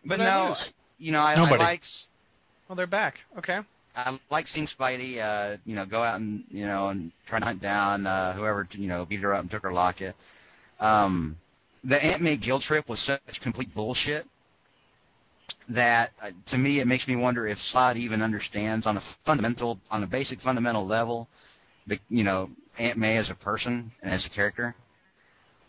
[0.05, 0.55] but Who did I no,
[0.97, 1.63] you know, I, I Nobody.
[1.63, 1.81] like
[2.67, 3.15] Well, they're back.
[3.37, 3.59] Okay.
[3.95, 7.45] I like seeing Spidey, uh, you know, go out and you know and try to
[7.45, 10.15] hunt down uh, whoever you know beat her up and took her locket.
[10.79, 11.37] Um,
[11.83, 14.25] the Aunt May guilt trip was such complete bullshit
[15.69, 19.79] that uh, to me it makes me wonder if Slott even understands on a fundamental,
[19.89, 21.27] on a basic fundamental level,
[21.87, 24.75] the you know Aunt May as a person and as a character.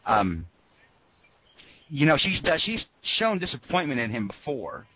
[0.06, 0.46] Um,
[1.88, 2.84] you know, she's uh, she's
[3.18, 4.86] shown disappointment in him before,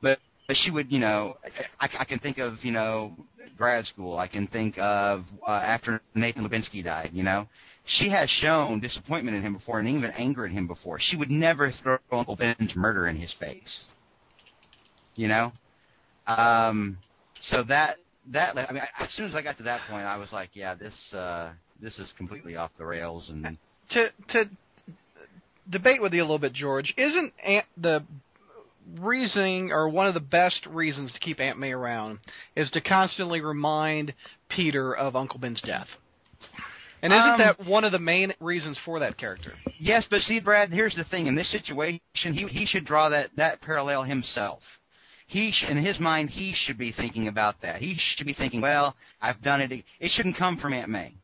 [0.00, 1.36] but but she would, you know,
[1.80, 3.12] I, I can think of, you know,
[3.58, 4.16] grad school.
[4.16, 7.10] I can think of uh, after Nathan Lubensky died.
[7.12, 7.48] You know,
[7.86, 10.98] she has shown disappointment in him before and even anger at him before.
[11.00, 13.84] She would never throw Uncle Ben's murder in his face.
[15.14, 15.52] You know,
[16.26, 16.98] um,
[17.50, 17.96] so that
[18.32, 20.74] that I mean, as soon as I got to that point, I was like, yeah,
[20.74, 23.30] this uh, this is completely off the rails.
[23.30, 23.56] And
[23.90, 24.44] to to
[25.70, 28.04] debate with you a little bit, George, isn't Aunt, the
[29.00, 32.18] reasoning or one of the best reasons to keep Aunt May around
[32.54, 34.12] is to constantly remind
[34.48, 35.88] Peter of Uncle Ben's death?
[37.06, 39.52] And isn't Um, that one of the main reasons for that character?
[39.78, 41.26] Yes, but see, Brad, here's the thing.
[41.26, 42.00] In this situation,
[42.34, 44.62] he he should draw that that parallel himself.
[45.28, 47.80] He sh- in his mind, he should be thinking about that.
[47.80, 49.72] He should be thinking, well, I've done it.
[50.00, 51.14] It shouldn't come from Aunt May.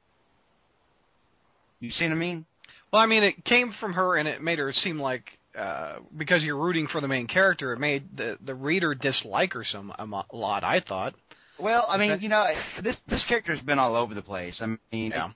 [1.81, 2.45] You see what I mean?
[2.93, 5.25] Well, I mean, it came from her, and it made her seem like
[5.59, 9.65] uh, because you're rooting for the main character, it made the the reader dislike her
[9.65, 10.63] some a lot.
[10.65, 11.15] I thought.
[11.59, 12.47] Well, I mean, you know,
[12.83, 14.61] this this character's been all over the place.
[14.63, 15.31] I mean, Yeah.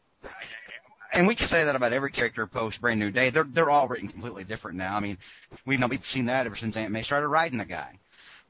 [1.12, 3.31] And we can say that about every character post Brand New Day.
[3.31, 4.97] They're they're all written completely different now.
[4.97, 5.19] I mean,
[5.67, 7.99] we've know we've seen that ever since Aunt May started writing the guy.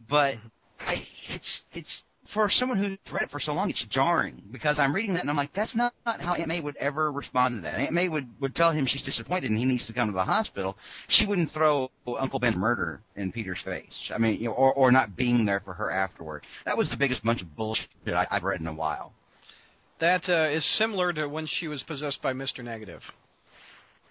[0.08, 0.88] But mm-hmm.
[0.88, 2.02] I, it's it's
[2.34, 5.30] for someone who's read it for so long, it's jarring because I'm reading that and
[5.30, 7.78] I'm like, that's not, not how Aunt May would ever respond to that.
[7.78, 10.24] Aunt May would would tell him she's disappointed and he needs to come to the
[10.24, 10.76] hospital.
[11.08, 13.84] She wouldn't throw Uncle Ben's murder in Peter's face.
[14.14, 16.42] I mean, you know, or or not being there for her afterward.
[16.64, 19.12] That was the biggest bunch of bullshit I, I've read in a while.
[20.00, 23.00] That uh, is similar to when she was possessed by Mister Negative.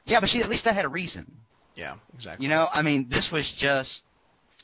[0.06, 1.32] Yeah, but see, at least that had a reason.
[1.76, 2.44] Yeah, exactly.
[2.44, 4.02] You know, I mean, this was just.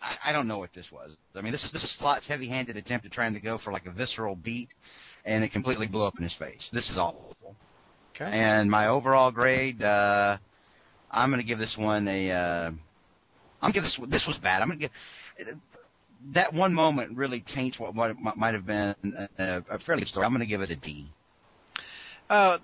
[0.02, 1.12] I, I don't know what this was.
[1.36, 3.86] I mean, this is this is Slott's heavy-handed attempt at trying to go for like
[3.86, 4.70] a visceral beat,
[5.26, 6.70] and it completely blew up in his face.
[6.74, 7.36] This is awful.
[8.16, 8.26] Okay.
[8.32, 10.38] And my overall grade, uh,
[11.12, 12.32] I'm going to give this one a.
[12.32, 12.72] Uh,
[13.62, 14.62] I'm gonna give this this was bad.
[14.62, 15.58] I'm going to give
[16.34, 18.96] that one moment really taints what what might have been
[19.38, 20.26] a, a fairly good story.
[20.26, 21.12] I'm going to give it a D.
[22.30, 22.58] Uh,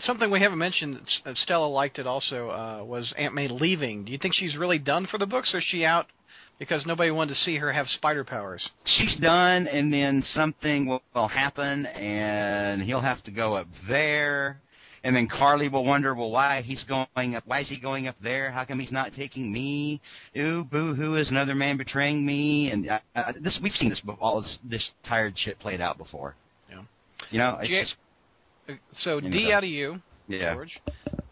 [0.00, 1.00] something we haven't mentioned.
[1.24, 2.50] uh, Stella liked it also.
[2.50, 4.04] Uh, was Aunt May leaving?
[4.04, 6.06] Do you think she's really done for the books, or is she out
[6.58, 8.68] because nobody wanted to see her have spider powers?
[8.84, 14.60] she's done, and then something will, will happen, and he'll have to go up there,
[15.04, 17.44] and then Carly will wonder, well, why he's going up?
[17.46, 18.50] Why is he going up there?
[18.50, 20.00] How come he's not taking me?
[20.36, 21.14] Ooh, boo hoo!
[21.16, 22.70] Is another man betraying me?
[22.70, 25.98] And uh, uh, this we've seen this be- all this, this tired shit played out
[25.98, 26.34] before.
[26.70, 26.82] Yeah.
[27.30, 27.94] You know, it's J- just
[28.68, 29.54] Uh, So You D know.
[29.56, 30.54] out of you, yeah.
[30.54, 30.78] George.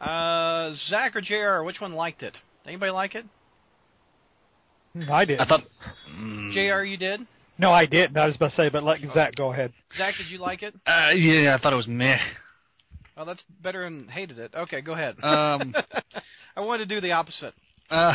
[0.00, 1.64] Uh, Zach or Jr.
[1.64, 2.36] Which one liked it?
[2.66, 3.24] Anybody like it?
[5.10, 5.40] I did.
[5.40, 5.62] I thought.
[6.52, 6.84] Jr.
[6.84, 7.20] You did.
[7.58, 8.16] no, I didn't.
[8.16, 9.72] I was about to say, but let Zach go ahead.
[9.98, 10.74] Zach, did you like it?
[10.86, 12.16] Uh, yeah, I thought it was meh.
[13.16, 14.52] Oh, that's better than hated it.
[14.54, 15.22] Okay, go ahead.
[15.22, 15.74] Um,
[16.56, 17.54] I wanted to do the opposite.
[17.90, 18.12] uh,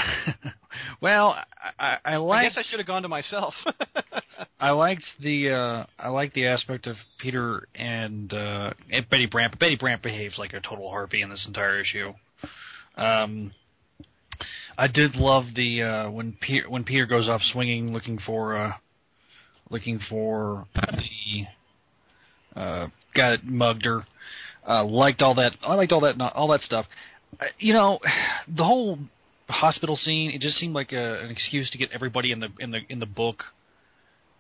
[1.01, 1.37] well,
[1.79, 3.53] I, I, I I guess I should have gone to myself.
[4.59, 9.57] I liked the uh I liked the aspect of Peter and uh and Betty Brant.
[9.59, 12.13] Betty Brant behaves like a total harpy in this entire issue.
[12.97, 13.53] Um
[14.77, 18.71] I did love the uh when Peter when Peter goes off swinging looking for uh
[19.69, 21.45] looking for the
[22.59, 24.03] uh guy that mugged her.
[24.69, 26.85] Uh liked all that I liked all that all that stuff.
[27.39, 27.99] Uh, you know,
[28.47, 28.99] the whole
[29.47, 32.71] hospital scene it just seemed like a, an excuse to get everybody in the in
[32.71, 33.43] the in the book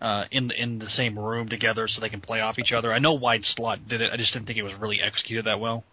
[0.01, 2.93] uh, in in the same room together so they can play off each other.
[2.93, 4.11] I know Wide Slott did it.
[4.13, 5.83] I just didn't think it was really executed that well.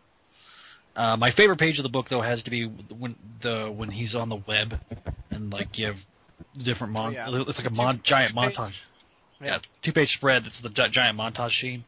[0.94, 4.14] Uh, my favorite page of the book though has to be when the when he's
[4.14, 4.75] on the web
[5.31, 5.96] and like you have
[6.64, 7.12] different mon.
[7.12, 7.27] Yeah.
[7.29, 8.72] It's like a mon- giant montage.
[9.42, 9.59] Yeah.
[9.85, 10.44] Two page spread.
[10.44, 11.85] That's the gi- giant montage scene.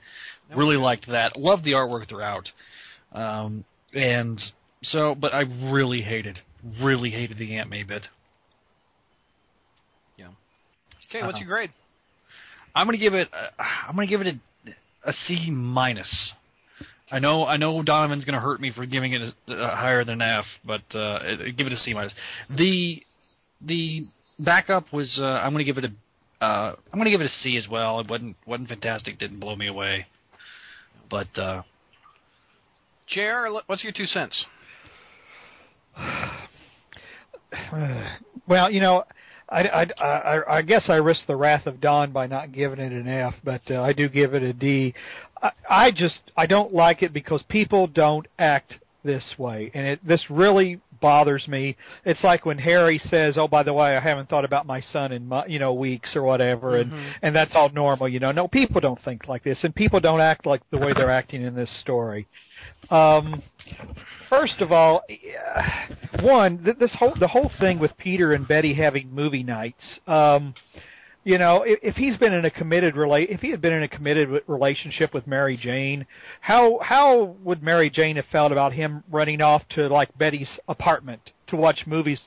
[0.55, 1.37] Really liked that.
[1.37, 2.51] Loved the artwork throughout.
[3.13, 4.41] Um, and
[4.83, 6.39] so, but I really hated,
[6.83, 8.07] really hated the Aunt May bit.
[10.17, 10.29] Yeah.
[11.11, 11.41] Okay, what's Uh-oh.
[11.41, 11.71] your grade?
[12.75, 13.29] I'm gonna give it.
[13.33, 14.71] Uh, I'm gonna give it a,
[15.11, 16.33] a C minus.
[17.11, 17.47] I know.
[17.47, 20.45] I know Donovan's gonna hurt me for giving it a, uh, higher than an F,
[20.65, 22.15] but uh, it- give it a C minus.
[22.57, 23.03] The
[23.61, 24.07] the
[24.39, 25.19] backup was.
[25.21, 26.45] Uh, I'm gonna give it a.
[26.45, 28.01] Uh, I'm gonna give it a C as well.
[28.01, 29.19] It wasn't wasn't fantastic.
[29.19, 30.07] Didn't blow me away.
[31.11, 31.63] But uh,
[33.09, 33.49] Jr.
[33.67, 34.45] What's your two cents?
[38.47, 39.05] Well, you know,
[39.51, 42.93] I, I, I, I guess I risk the wrath of Don by not giving it
[42.93, 44.95] an F, but uh, I do give it a D.
[45.43, 50.07] I, I just I don't like it because people don't act this way, and it
[50.07, 51.77] this really bothers me.
[52.05, 55.13] It's like when Harry says, "Oh, by the way, I haven't thought about my son
[55.13, 58.33] in my, you know weeks or whatever," and and that's all normal, you know.
[58.33, 61.43] No, people don't think like this, and people don't act like the way they're acting
[61.43, 62.27] in this story.
[62.91, 63.43] Um,
[64.29, 65.63] first of all, uh,
[66.23, 70.01] one th- this whole the whole thing with Peter and Betty having movie nights.
[70.07, 70.55] Um,
[71.29, 73.83] You know, if, if he's been in a committed rela- if he had been in
[73.83, 76.07] a committed relationship with Mary Jane,
[76.41, 81.21] how how would Mary Jane have felt about him running off to like Betty's apartment
[81.49, 82.19] to watch movies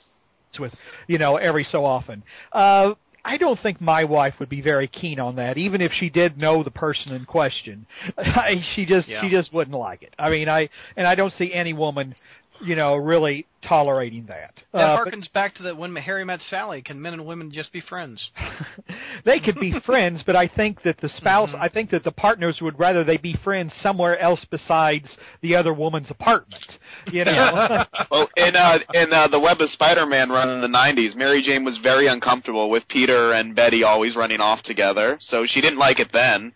[0.60, 0.72] with,
[1.08, 2.22] you know, every so often?
[2.52, 2.94] Uh,
[3.26, 6.38] I don't think my wife would be very keen on that, even if she did
[6.38, 7.88] know the person in question.
[8.76, 9.22] she just Yeah.
[9.22, 10.14] she just wouldn't like it.
[10.20, 12.14] I mean, I and I don't see any woman,
[12.63, 14.54] you know, really tolerating that.
[14.74, 16.82] That Uh, but- harkens back to the when Harry met Sally.
[16.82, 18.32] Can men and women just be friends?
[19.26, 21.62] they could be friends, but I think that the spouse, Mm-hmm.
[21.62, 25.74] I think that the partners would rather they be friends somewhere else besides the other
[25.74, 26.63] woman's apartment.
[27.12, 31.15] You know, Well, in uh, in uh, the Web of Spider-Man run in the '90s,
[31.15, 35.62] Mary Jane was very uncomfortable with Peter and Betty always running off together, so she
[35.62, 36.54] didn't like it then.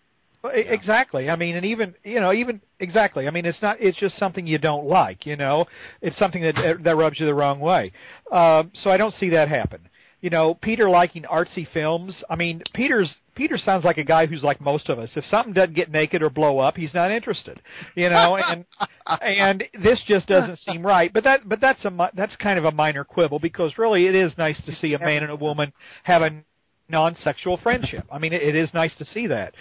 [0.53, 1.29] E- exactly.
[1.29, 3.27] I mean, and even you know, even exactly.
[3.27, 3.77] I mean, it's not.
[3.79, 5.25] It's just something you don't like.
[5.25, 5.65] You know,
[6.01, 7.91] it's something that that rubs you the wrong way.
[8.31, 9.87] Um, so I don't see that happen.
[10.21, 12.23] You know, Peter liking artsy films.
[12.29, 15.11] I mean, Peter's Peter sounds like a guy who's like most of us.
[15.15, 17.61] If something doesn't get naked or blow up, he's not interested.
[17.95, 18.65] You know, and
[19.21, 21.13] and this just doesn't seem right.
[21.13, 24.35] But that but that's a that's kind of a minor quibble because really it is
[24.37, 25.71] nice to see a man and a woman
[26.03, 26.41] have a
[26.89, 28.05] non-sexual friendship.
[28.11, 29.53] I mean, it, it is nice to see that.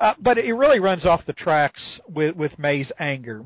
[0.00, 3.44] Uh, but it really runs off the tracks with with May's anger.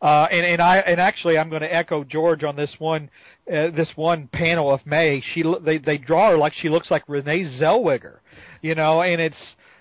[0.00, 3.08] Uh, and, and I and actually I'm going to echo George on this one
[3.46, 5.22] uh, this one panel of May.
[5.32, 8.16] She they they draw her like she looks like Renee Zellweger,
[8.62, 9.36] you know, and it's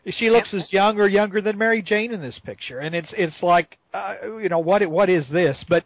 [0.10, 3.42] she looks as young or younger than Mary Jane in this picture, and it's it's
[3.42, 5.64] like uh, you know what what is this?
[5.68, 5.86] But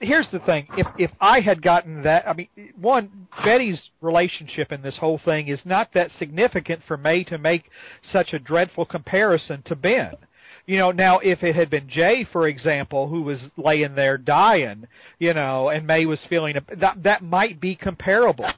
[0.00, 2.48] here's the thing: if if I had gotten that, I mean,
[2.80, 7.70] one Betty's relationship in this whole thing is not that significant for May to make
[8.02, 10.12] such a dreadful comparison to Ben.
[10.66, 14.86] You know, now if it had been Jay, for example, who was laying there dying,
[15.18, 18.50] you know, and May was feeling a, that that might be comparable.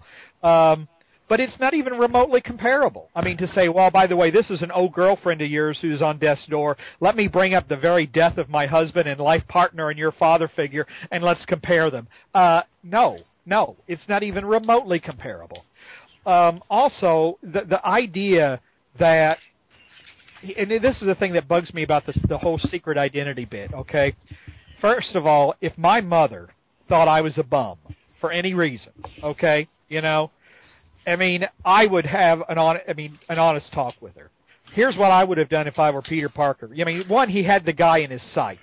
[0.42, 0.88] Um,
[1.28, 3.08] but it's not even remotely comparable.
[3.14, 5.78] I mean, to say, well, by the way, this is an old girlfriend of yours
[5.80, 6.76] who's on death's door.
[7.00, 10.12] Let me bring up the very death of my husband and life partner and your
[10.12, 12.08] father figure, and let's compare them.
[12.34, 15.64] Uh, no, no, it's not even remotely comparable.
[16.26, 18.60] Um, also, the the idea
[18.98, 19.38] that
[20.56, 23.72] and this is the thing that bugs me about this the whole secret identity bit,
[23.72, 24.14] okay?
[24.80, 26.50] First of all, if my mother
[26.88, 27.78] thought I was a bum
[28.20, 30.30] for any reason, okay, you know,
[31.08, 34.30] I mean, I would have an on I mean, an honest talk with her.
[34.72, 36.70] Here's what I would have done if I were Peter Parker.
[36.78, 38.60] I mean, one, he had the guy in his sights.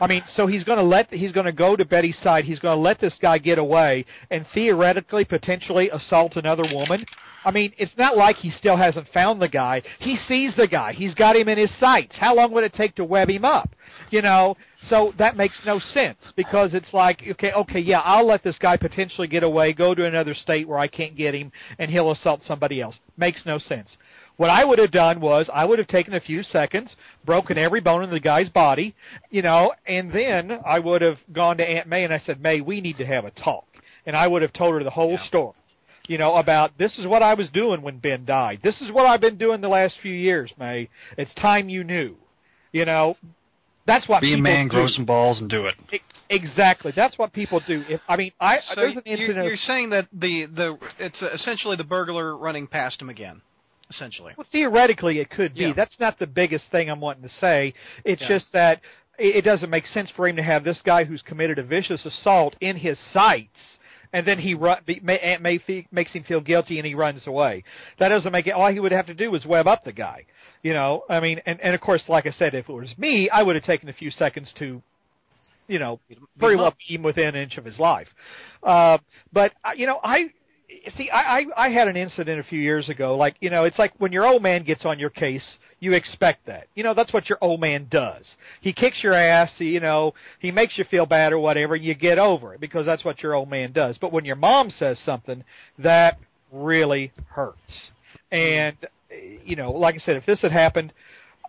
[0.00, 2.44] I mean, so he's going to let he's going to go to Betty's side.
[2.44, 7.04] He's going to let this guy get away and theoretically, potentially assault another woman.
[7.44, 9.82] I mean, it's not like he still hasn't found the guy.
[9.98, 10.92] He sees the guy.
[10.92, 12.16] He's got him in his sights.
[12.18, 13.70] How long would it take to web him up?
[14.10, 14.56] You know,
[14.88, 18.76] so that makes no sense because it's like, okay, okay, yeah, I'll let this guy
[18.76, 22.42] potentially get away, go to another state where I can't get him, and he'll assault
[22.42, 22.98] somebody else.
[23.16, 23.96] Makes no sense.
[24.38, 26.94] What I would have done was I would have taken a few seconds,
[27.26, 28.94] broken every bone in the guy's body,
[29.30, 32.60] you know, and then I would have gone to Aunt May and I said, May,
[32.60, 33.66] we need to have a talk.
[34.06, 35.56] And I would have told her the whole story,
[36.06, 38.60] you know, about this is what I was doing when Ben died.
[38.62, 40.88] This is what I've been doing the last few years, May.
[41.16, 42.16] It's time you knew.
[42.70, 43.16] You know,
[43.88, 44.74] that's what Be a man, do.
[44.74, 45.74] grow some balls, and do it.
[46.30, 46.92] Exactly.
[46.94, 47.82] That's what people do.
[47.88, 49.46] If I mean, I So there's an you're, incident.
[49.46, 53.40] you're saying that the the it's essentially the burglar running past him again,
[53.90, 54.34] essentially.
[54.36, 55.62] Well, theoretically, it could be.
[55.62, 55.72] Yeah.
[55.74, 57.72] That's not the biggest thing I'm wanting to say.
[58.04, 58.28] It's Yeah.
[58.28, 58.80] just that
[59.18, 62.04] it, it doesn't make sense for him to have this guy who's committed a vicious
[62.04, 63.58] assault in his sights,
[64.12, 66.94] and then he run, be, may, Aunt May fe- makes him feel guilty and he
[66.94, 67.64] runs away.
[67.98, 68.50] That doesn't make it.
[68.52, 70.26] All he would have to do is web up the guy.
[70.62, 73.30] You know, I mean, and and of course, like I said, if it was me,
[73.30, 74.82] I would have taken a few seconds to,
[75.68, 76.00] you know,
[76.36, 78.08] very well beat him within an inch of his life.
[78.62, 78.98] Uh,
[79.32, 80.30] but uh, you know, I
[80.96, 81.10] see.
[81.10, 83.16] I, I I had an incident a few years ago.
[83.16, 86.46] Like you know, it's like when your old man gets on your case, you expect
[86.46, 86.66] that.
[86.74, 88.26] You know, that's what your old man does.
[88.60, 89.50] He kicks your ass.
[89.58, 91.76] He, you know, he makes you feel bad or whatever.
[91.76, 93.96] You get over it because that's what your old man does.
[93.98, 95.44] But when your mom says something,
[95.78, 96.18] that
[96.52, 97.90] really hurts.
[98.30, 98.76] And
[99.44, 100.92] you know, like I said, if this had happened.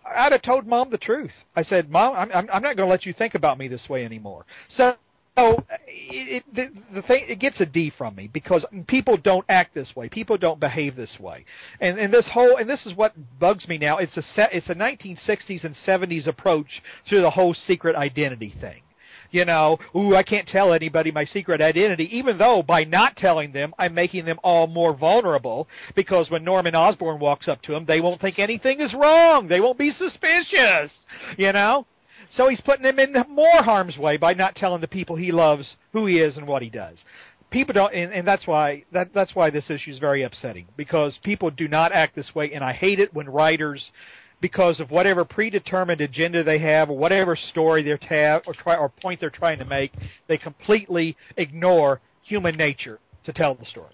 [0.02, 1.32] I'd have told mom the truth.
[1.54, 4.04] I said, "Mom, I'm I'm, not going to let you think about me this way
[4.04, 4.46] anymore."
[4.76, 4.94] So
[5.36, 9.44] so it, it, the, the thing it gets a D from me because people don't
[9.48, 10.08] act this way.
[10.08, 11.44] People don't behave this way,
[11.80, 13.98] and and this whole and this is what bugs me now.
[13.98, 14.52] It's a set.
[14.52, 18.82] It's a 1960s and 70s approach to the whole secret identity thing.
[19.30, 23.52] You know, ooh, I can't tell anybody my secret identity, even though by not telling
[23.52, 25.68] them, I'm making them all more vulnerable.
[25.94, 29.48] Because when Norman Osborn walks up to them, they won't think anything is wrong.
[29.48, 30.90] They won't be suspicious.
[31.36, 31.86] You know.
[32.32, 35.74] So he's putting them in more harm's way by not telling the people he loves
[35.92, 36.98] who he is and what he does.
[37.50, 41.18] people don't, and, and that's why that that's why this issue is very upsetting because
[41.22, 43.90] people do not act this way, and I hate it when writers,
[44.40, 48.88] because of whatever predetermined agenda they have or whatever story they're tab or try or
[48.88, 49.92] point they're trying to make,
[50.28, 53.92] they completely ignore human nature to tell the story.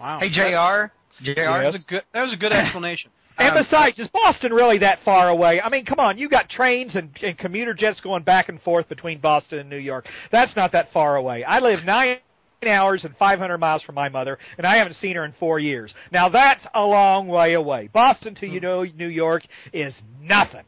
[0.00, 0.18] Wow.
[0.20, 0.92] Hey, Jr.
[1.22, 1.34] Jr.
[1.34, 2.02] That was a good.
[2.12, 3.10] That was a good explanation.
[3.36, 5.60] And Um, besides, is Boston really that far away?
[5.60, 8.88] I mean, come on, you got trains and, and commuter jets going back and forth
[8.88, 10.06] between Boston and New York.
[10.30, 11.42] That's not that far away.
[11.42, 12.18] I live nine
[12.66, 15.92] hours and 500 miles from my mother, and I haven't seen her in four years.
[16.12, 17.88] Now that's a long way away.
[17.92, 19.42] Boston to you know New York
[19.72, 20.64] is nothing.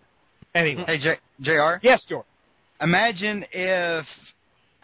[0.55, 1.79] Anyway, Hey, J- Jr.
[1.83, 2.25] yes, George.
[2.81, 4.07] Imagine if,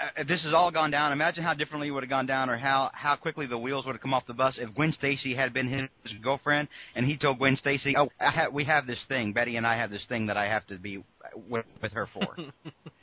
[0.01, 1.13] uh, if this has all gone down.
[1.13, 3.93] Imagine how differently it would have gone down, or how how quickly the wheels would
[3.93, 7.39] have come off the bus if Gwen Stacy had been his girlfriend, and he told
[7.39, 9.33] Gwen Stacy, "Oh, I ha- we have this thing.
[9.33, 11.03] Betty and I have this thing that I have to be
[11.49, 12.37] with, with her for."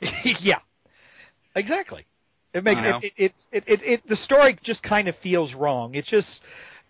[0.40, 0.58] yeah,
[1.54, 2.06] exactly.
[2.52, 5.94] It makes You it, it, it, it, it, the story just kind of feels wrong.
[5.94, 6.40] It just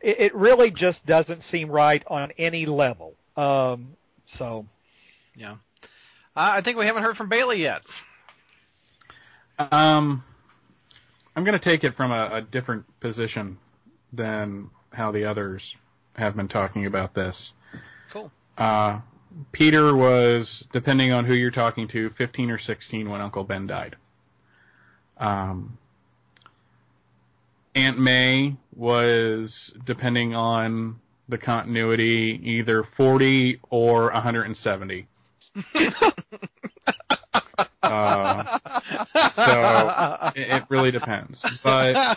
[0.00, 3.14] it, it really just doesn't seem right on any level.
[3.36, 3.96] Um,
[4.38, 4.66] so
[5.36, 5.56] Yeah.
[6.36, 7.82] Uh, I think we haven't heard from Bailey yet.
[9.58, 10.24] Um,
[11.36, 13.58] I'm going to take it from a, a different position
[14.12, 15.62] than how the others
[16.14, 17.52] have been talking about this.
[18.12, 18.30] Cool.
[18.56, 19.00] Uh,
[19.52, 23.96] Peter was, depending on who you're talking to, 15 or 16 when Uncle Ben died.
[25.20, 25.78] Um,
[27.74, 29.54] Aunt May was,
[29.86, 30.96] depending on
[31.28, 35.06] the continuity, either 40 or 170.
[37.82, 38.58] uh,
[39.36, 41.40] so it, it really depends.
[41.62, 42.16] But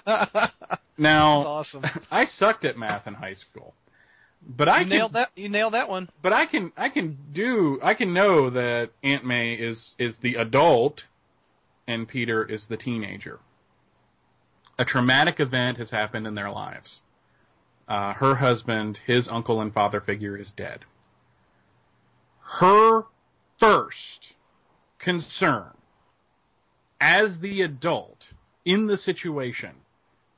[0.97, 1.84] now, awesome.
[2.12, 3.74] I sucked at math in high school,
[4.47, 5.30] but I you can, nailed that.
[5.36, 6.10] You nailed that one.
[6.22, 10.36] but I can I can do I can know that Aunt May is is the
[10.36, 11.01] adult
[11.88, 13.40] and Peter is the teenager.
[14.78, 17.02] A traumatic event has happened in their lives.
[17.88, 20.80] Uh, her husband, his uncle and father figure, is dead.
[22.60, 23.04] Her
[23.60, 24.34] first
[25.00, 25.72] concern
[27.00, 28.18] as the adult
[28.66, 29.76] in the situation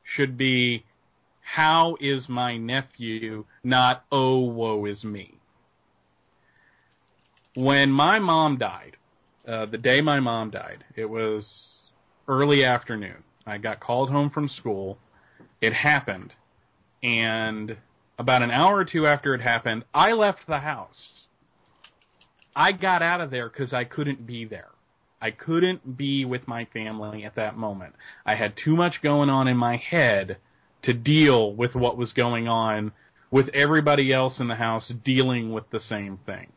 [0.04, 0.84] should be
[1.41, 5.36] how is my nephew, not oh, woe is me.
[7.54, 8.98] When my mom died,
[9.48, 11.46] uh, the day my mom died, it was
[12.28, 13.24] early afternoon.
[13.46, 14.98] I got called home from school.
[15.62, 16.34] It happened.
[17.04, 17.78] And
[18.18, 21.26] about an hour or two after it happened, I left the house.
[22.56, 24.70] I got out of there because I couldn't be there.
[25.22, 27.96] I couldn't be with my family at that moment.
[28.26, 30.38] I had too much going on in my head
[30.84, 32.91] to deal with what was going on
[33.32, 36.52] with everybody else in the house dealing with the same thing.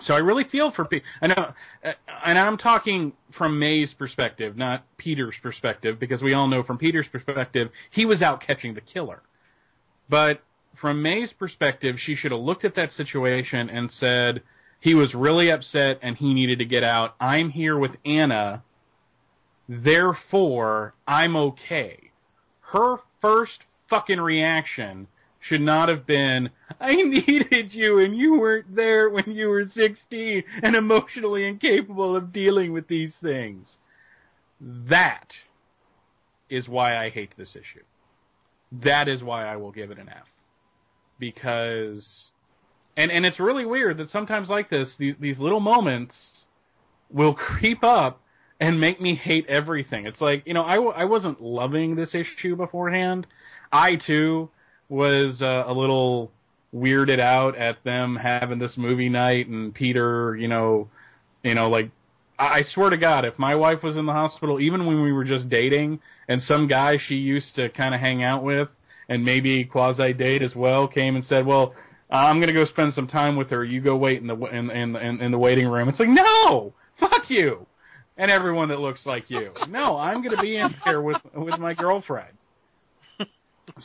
[0.00, 1.06] So I really feel for people.
[1.20, 1.52] I know,
[1.84, 1.92] uh,
[2.24, 7.06] and I'm talking from May's perspective, not Peter's perspective, because we all know from Peter's
[7.10, 9.22] perspective he was out catching the killer.
[10.08, 10.42] But
[10.80, 14.42] from May's perspective, she should have looked at that situation and said
[14.80, 17.14] he was really upset and he needed to get out.
[17.20, 18.62] I'm here with Anna,
[19.68, 22.10] therefore I'm okay.
[22.60, 25.08] Her first fucking reaction
[25.40, 30.44] should not have been, I needed you and you weren't there when you were 16
[30.62, 33.66] and emotionally incapable of dealing with these things.
[34.60, 35.28] That
[36.50, 37.84] is why I hate this issue.
[38.84, 40.26] That is why I will give it an F.
[41.18, 42.06] Because,
[42.96, 46.14] and, and it's really weird that sometimes like this, these, these little moments
[47.10, 48.20] will creep up
[48.60, 50.06] and make me hate everything.
[50.06, 53.26] It's like, you know, I, w- I wasn't loving this issue beforehand.
[53.72, 54.50] I too
[54.88, 56.30] was uh, a little
[56.74, 60.88] weirded out at them having this movie night and Peter, you know,
[61.42, 61.90] you know, like
[62.38, 65.12] I I swear to God, if my wife was in the hospital, even when we
[65.12, 68.68] were just dating, and some guy she used to kind of hang out with
[69.08, 71.74] and maybe quasi date as well came and said, "Well,
[72.10, 73.64] I'm gonna go spend some time with her.
[73.64, 76.72] You go wait in the in in in, in the waiting room." It's like, no,
[77.00, 77.66] fuck you,
[78.16, 79.52] and everyone that looks like you.
[79.68, 82.37] No, I'm gonna be in here with with my girlfriend.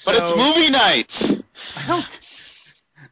[0.06, 1.44] But it's movie nights.
[1.76, 2.06] I don't.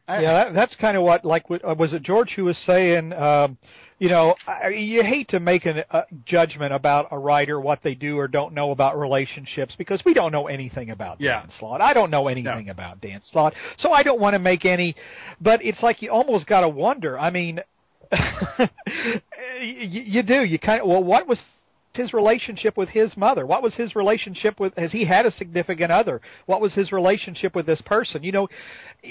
[0.08, 2.58] I, yeah, that, that's kind of what like what- uh, was it George who was
[2.66, 3.12] saying.
[3.12, 3.58] Um,
[3.98, 7.94] you know, I, you hate to make a uh, judgment about a writer, what they
[7.94, 11.42] do or don't know about relationships, because we don't know anything about Yeah.
[11.42, 11.80] Dan Slott.
[11.80, 14.96] I don't know anything about Dan Slott, so I don't want to make any.
[15.40, 17.16] But it's like you almost got to wonder.
[17.16, 17.60] I mean,
[19.60, 20.42] you, you do.
[20.42, 21.38] You kind of well, what was
[21.94, 23.46] his relationship with his mother?
[23.46, 24.72] What was his relationship with?
[24.76, 26.20] Has he had a significant other?
[26.46, 28.22] What was his relationship with this person?
[28.22, 28.48] You know,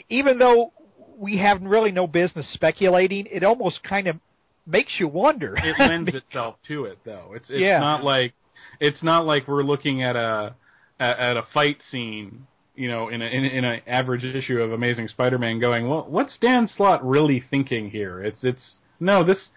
[0.09, 0.73] even though
[1.17, 4.17] we have really no business speculating, it almost kind of
[4.65, 5.55] makes you wonder.
[5.57, 7.33] it lends itself to it though.
[7.35, 7.79] It's it's Yeah.
[7.79, 8.33] not like
[8.79, 10.55] it's not like we're looking at a
[10.99, 14.71] at, at a fight scene, you know, in a in, in an average issue of
[14.71, 18.21] Amazing Spider-Man, going, well, what's Dan Slott really thinking here?
[18.23, 19.49] It's it's no this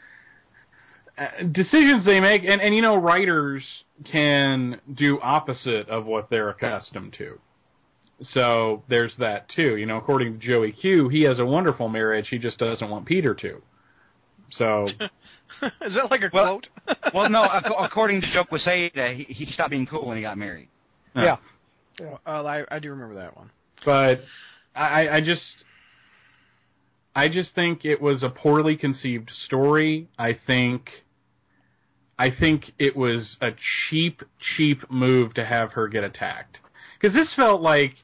[1.53, 3.63] decisions they make, and and you know, writers
[4.11, 7.39] can do opposite of what they're accustomed to.
[8.23, 9.77] So there's that too.
[9.77, 12.29] You know, according to Joey Q, he has a wonderful marriage.
[12.29, 13.61] He just doesn't want Peter to.
[14.53, 14.87] So
[15.83, 16.97] Is that like a Well- quote?
[17.15, 17.45] well, no.
[17.79, 20.69] according to Joe Quesada, he, he stopped being cool when he got married.
[21.17, 21.37] Yeah.
[22.01, 23.51] Oh, I, I do remember that one.
[23.85, 24.21] but
[24.75, 25.65] I, I just
[27.15, 30.09] I just think it was a poorly conceived story.
[30.19, 30.89] I think
[32.19, 33.51] I think it was a
[33.89, 34.23] cheap,
[34.57, 36.59] cheap move to have her get attacked.
[37.01, 37.95] Because this felt like,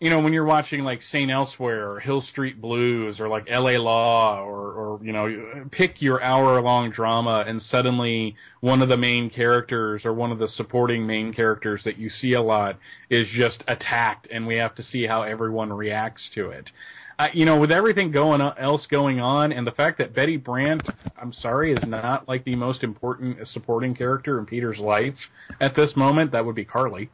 [0.00, 3.78] you know, when you're watching like Saint Elsewhere or Hill Street Blues or like L.A.
[3.78, 9.30] Law or, or you know, pick your hour-long drama and suddenly one of the main
[9.30, 12.78] characters or one of the supporting main characters that you see a lot
[13.08, 16.70] is just attacked, and we have to see how everyone reacts to it.
[17.18, 20.82] Uh, you know, with everything going else going on, and the fact that Betty Brant,
[21.20, 25.14] I'm sorry, is not like the most important supporting character in Peter's life
[25.60, 27.10] at this moment, that would be Carlie,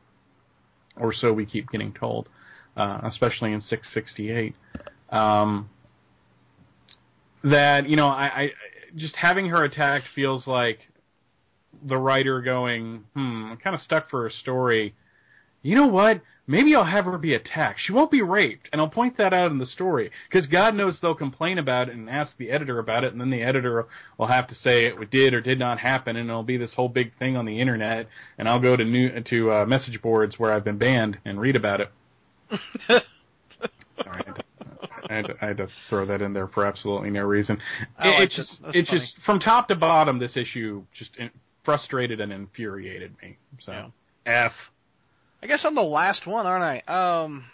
[0.96, 2.28] or so we keep getting told,
[2.76, 4.55] uh, especially in 668.
[5.11, 5.68] Um,
[7.44, 8.51] that you know, I, I
[8.96, 10.78] just having her attacked feels like
[11.86, 14.94] the writer going, hmm, I'm kind of stuck for a story.
[15.62, 16.22] You know what?
[16.51, 17.78] Maybe I'll have her be attacked.
[17.80, 20.98] She won't be raped, and I'll point that out in the story because God knows
[21.01, 23.86] they'll complain about it and ask the editor about it, and then the editor
[24.18, 26.88] will have to say it did or did not happen, and it'll be this whole
[26.88, 30.53] big thing on the internet, and I'll go to new to uh, message boards where
[30.53, 31.92] I've been banned and read about it.
[34.03, 34.44] Sorry, I had, to,
[35.09, 37.61] I, had to, I had to throw that in there for absolutely no reason.
[38.03, 38.36] It- liked it's it.
[38.38, 39.01] just, That's it's funny.
[39.01, 41.11] just from top to bottom, this issue just
[41.64, 43.38] frustrated and infuriated me.
[43.61, 43.92] So
[44.26, 44.53] F.
[45.43, 47.22] I guess I'm the last one, aren't I?
[47.22, 47.45] Um,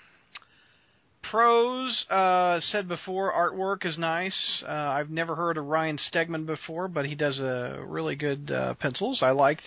[1.30, 4.36] prose uh, said before, artwork is nice.
[4.66, 8.74] Uh, I've never heard of Ryan Stegman before, but he does uh, really good uh,
[8.74, 9.20] pencils.
[9.22, 9.62] I liked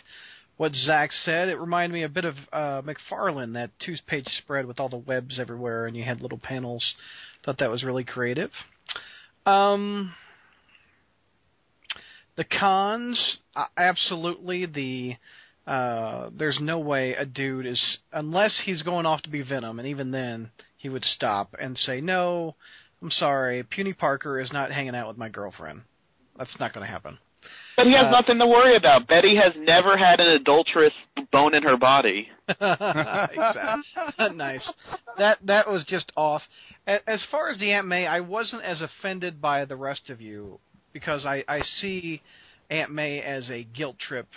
[0.58, 1.48] what Zach said.
[1.48, 5.40] It reminded me a bit of uh, McFarlane, that two-page spread with all the webs
[5.40, 6.84] everywhere, and you had little panels.
[7.46, 8.52] Thought that was really creative.
[9.46, 10.14] Um,
[12.36, 15.16] the cons, uh, absolutely the
[15.70, 19.88] uh, there's no way a dude is unless he's going off to be Venom, and
[19.88, 22.56] even then he would stop and say, "No,
[23.04, 25.82] I'm sorry, Puny Parker is not hanging out with my girlfriend.
[26.38, 27.20] That's not going to happen."
[27.78, 29.08] But he has Uh, nothing to worry about.
[29.08, 30.92] Betty has never had an adulterous
[31.32, 32.30] bone in her body.
[34.34, 34.68] nice.
[35.18, 36.42] That that was just off.
[36.88, 40.60] As far as the Aunt May, I wasn't as offended by the rest of you
[40.94, 42.22] because I I see
[42.72, 44.28] Aunt May as a guilt trip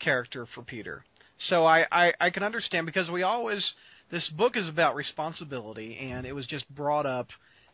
[0.00, 1.04] character for Peter.
[1.48, 3.74] So I I, I can understand because we always
[4.10, 7.28] this book is about responsibility and it was just brought up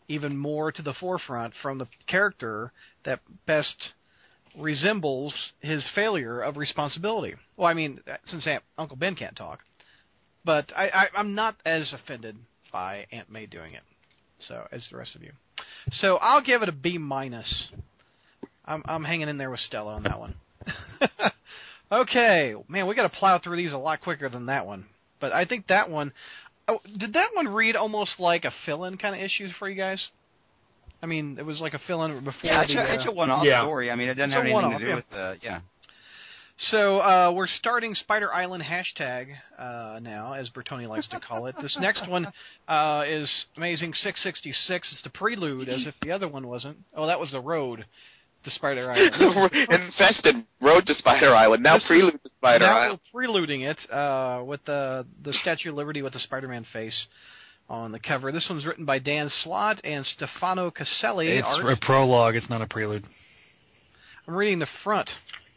[0.09, 2.73] even more to the forefront from the character
[3.05, 3.91] that best
[4.59, 7.35] resembles his failure of responsibility.
[7.57, 9.61] Well, I mean, uh, since Aunt, Uncle Ben can't talk,
[10.45, 12.37] but I, I, I'm not as offended
[12.73, 13.83] by Aunt May doing it,
[14.49, 15.33] so as the rest of you.
[15.93, 17.71] So I'll give it a B minus.
[18.65, 20.35] I'm, I'm hanging in there with Stella on that one.
[21.93, 24.87] okay, man, we got to plow through these a lot quicker than that one.
[25.21, 26.13] But I think that one,
[26.69, 30.09] oh, did that one read almost like a fill-in kind of issues for you guys?
[31.03, 32.79] I mean, it was like a fill-in before Yeah, it's the.
[32.79, 33.63] a, it's uh, a one-off Yeah.
[33.63, 33.91] story.
[33.91, 34.95] I mean, it doesn't It's have anything to do yeah.
[34.95, 35.61] with uh, yeah.
[36.71, 39.29] So uh, we're starting Spider Island hashtag
[39.59, 41.55] uh, now, as Bertoni likes to call it.
[41.63, 42.31] This next one
[42.69, 44.93] uh, is Amazing 666.
[44.93, 46.77] It's the prelude, as if the other one wasn't.
[46.95, 47.87] Oh, that was the road
[48.45, 49.53] to Spider Island.
[49.71, 51.63] Infested Road to Spider Island.
[51.63, 53.01] Now This Prelude to Spider now Island.
[53.13, 57.07] we're preluding it uh, with the the Statue of Liberty with the Spider-Man face
[57.69, 58.33] on the cover.
[58.33, 61.29] This one's written by Dan Slott and Stefano Caselli.
[61.29, 61.65] It's Art.
[61.73, 62.35] a prologue.
[62.35, 63.05] It's not a prelude.
[64.27, 65.09] I'm reading the front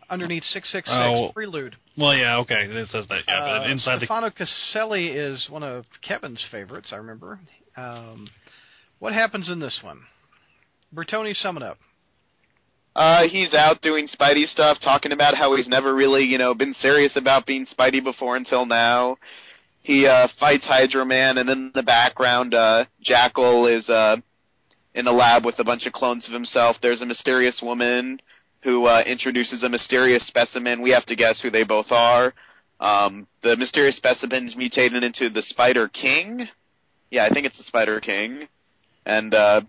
[0.10, 1.32] underneath 666 Oh.
[1.34, 1.76] prelude.
[1.98, 3.20] Well, yeah, okay, it says that.
[3.28, 7.40] Yeah, Uh, but inside the Stefano Caselli is one of Kevin's favorites, I remember.
[7.78, 8.30] Um,
[9.00, 10.02] what happens in this one?
[10.94, 11.78] Bertoni, sum it up.
[12.96, 16.76] Uh, he's out doing Spidey stuff, talking about how he's never really, you know, been
[16.80, 19.18] serious about being Spidey before until now.
[19.82, 24.18] He uh fights Hydro Man, and in the background, uh, Jackal is uh
[24.94, 26.78] in a lab with a bunch of clones of himself.
[26.82, 28.20] There's a mysterious woman
[28.64, 30.82] who uh, introduces a mysterious specimen.
[30.82, 32.34] We have to guess who they both are.
[32.80, 36.48] Um, the mysterious specimen's mutated into the Spider King.
[37.12, 38.48] Yeah, I think it's the Spider King.
[39.06, 39.62] And uh,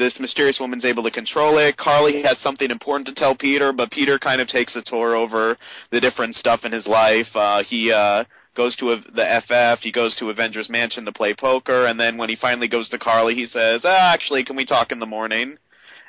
[0.00, 1.76] this mysterious woman's able to control it.
[1.76, 5.56] Carlie has something important to tell Peter, but Peter kind of takes a tour over
[5.92, 7.28] the different stuff in his life.
[7.34, 8.24] Uh, he uh,
[8.56, 12.16] goes to a, the FF, he goes to Avengers Mansion to play poker, and then
[12.16, 15.06] when he finally goes to Carlie, he says, ah, "Actually, can we talk in the
[15.06, 15.56] morning?"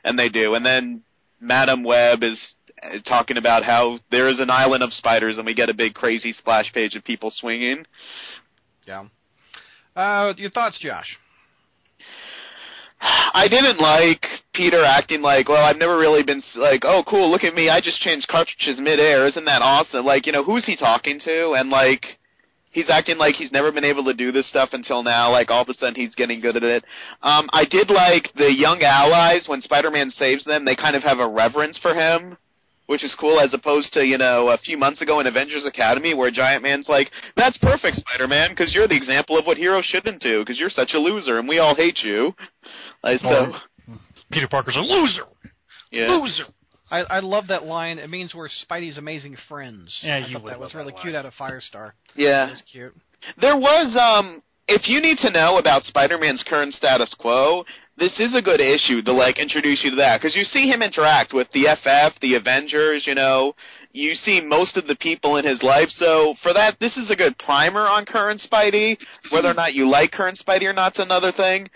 [0.04, 0.56] And they do.
[0.56, 1.04] And then
[1.40, 2.40] Madam Web is
[2.82, 5.94] uh, talking about how there is an island of spiders, and we get a big
[5.94, 7.86] crazy splash page of people swinging.
[8.88, 9.06] Yeah.
[9.96, 11.18] Uh, your thoughts, Josh?
[13.02, 17.44] I didn't like Peter acting like, well, I've never really been like, oh, cool, look
[17.44, 20.06] at me, I just changed cartridges midair, isn't that awesome?
[20.06, 21.54] Like, you know, who's he talking to?
[21.54, 22.06] And like,
[22.72, 25.32] he's acting like he's never been able to do this stuff until now.
[25.32, 26.84] Like, all of a sudden, he's getting good at it.
[27.22, 30.66] Um, I did like the young allies when Spider-Man saves them.
[30.66, 32.38] They kind of have a reverence for him.
[32.92, 36.14] Which is cool, as opposed to you know a few months ago in Avengers Academy,
[36.14, 40.22] where Giant Man's like, "That's perfect, Spider-Man, because you're the example of what heroes shouldn't
[40.22, 42.36] do, because you're such a loser, and we all hate you."
[43.02, 43.54] Like, so,
[44.30, 45.24] Peter Parker's a loser.
[45.90, 46.10] yeah.
[46.10, 46.44] Loser.
[46.92, 47.98] I, I love that line.
[47.98, 49.98] It means we're Spidey's amazing friends.
[50.04, 51.94] Yeah, I you thought would that was love really that cute out of Firestar.
[52.16, 52.48] Yeah.
[52.48, 52.94] That was cute.
[53.40, 57.66] There was um if you need to know about Spider-Man's current status quo,
[57.98, 60.82] this is a good issue to like introduce you to that because you see him
[60.82, 63.54] interact with the FF, the Avengers, you know,
[63.94, 65.90] you see most of the people in his life.
[65.98, 68.98] So for that, this is a good primer on current Spidey.
[69.32, 71.70] Whether or not you like current Spidey or not's another thing.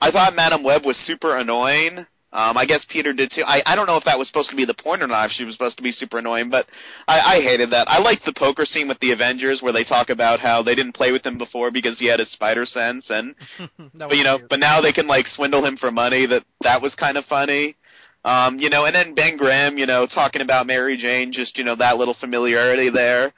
[0.00, 2.06] I thought Madam Web was super annoying.
[2.32, 3.42] Um, I guess Peter did too.
[3.46, 5.26] I, I don't know if that was supposed to be the point or not.
[5.26, 6.66] If she was supposed to be super annoying, but
[7.06, 7.90] I, I hated that.
[7.90, 10.94] I liked the poker scene with the Avengers where they talk about how they didn't
[10.94, 13.34] play with him before because he had his spider sense, and
[13.94, 14.48] but you know, cute.
[14.48, 16.26] but now they can like swindle him for money.
[16.26, 17.76] That that was kind of funny.
[18.24, 21.64] Um, you know, and then Ben Grimm, you know, talking about Mary Jane, just you
[21.64, 23.34] know that little familiarity there.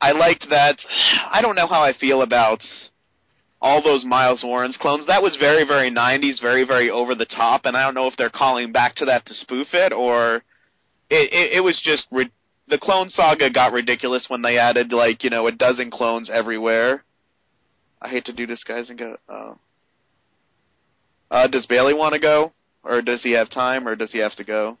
[0.00, 0.76] I liked that.
[1.30, 2.60] I don't know how I feel about
[3.60, 5.06] all those Miles Warren's clones.
[5.06, 8.16] That was very, very 90s, very, very over the top, and I don't know if
[8.16, 10.36] they're calling back to that to spoof it or
[11.10, 11.32] it.
[11.32, 12.32] It, it was just ri-
[12.68, 17.04] the Clone Saga got ridiculous when they added like you know a dozen clones everywhere.
[18.00, 19.16] I hate to do this, guys, and go.
[19.28, 19.54] Uh,
[21.30, 22.52] uh, does Bailey want to go,
[22.84, 24.78] or does he have time, or does he have to go?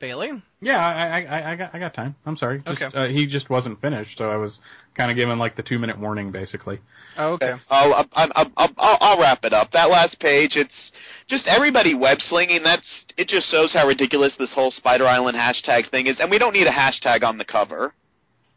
[0.00, 0.30] Bailey.
[0.60, 2.14] Yeah, I, I, I, I got, I got time.
[2.24, 2.62] I'm sorry.
[2.66, 2.96] Just, Okay.
[2.96, 4.58] Uh, he just wasn't finished, so I was
[4.96, 6.78] kind of given like the two minute warning, basically.
[7.16, 7.54] Oh, okay.
[7.70, 9.70] I'll, I'll, I'll, I'll, I'll, I'll wrap it up.
[9.72, 10.92] That last page, it's
[11.28, 12.60] just everybody web slinging.
[12.62, 12.86] That's
[13.16, 13.28] it.
[13.28, 16.66] Just shows how ridiculous this whole Spider Island hashtag thing is, and we don't need
[16.66, 17.92] a hashtag on the cover.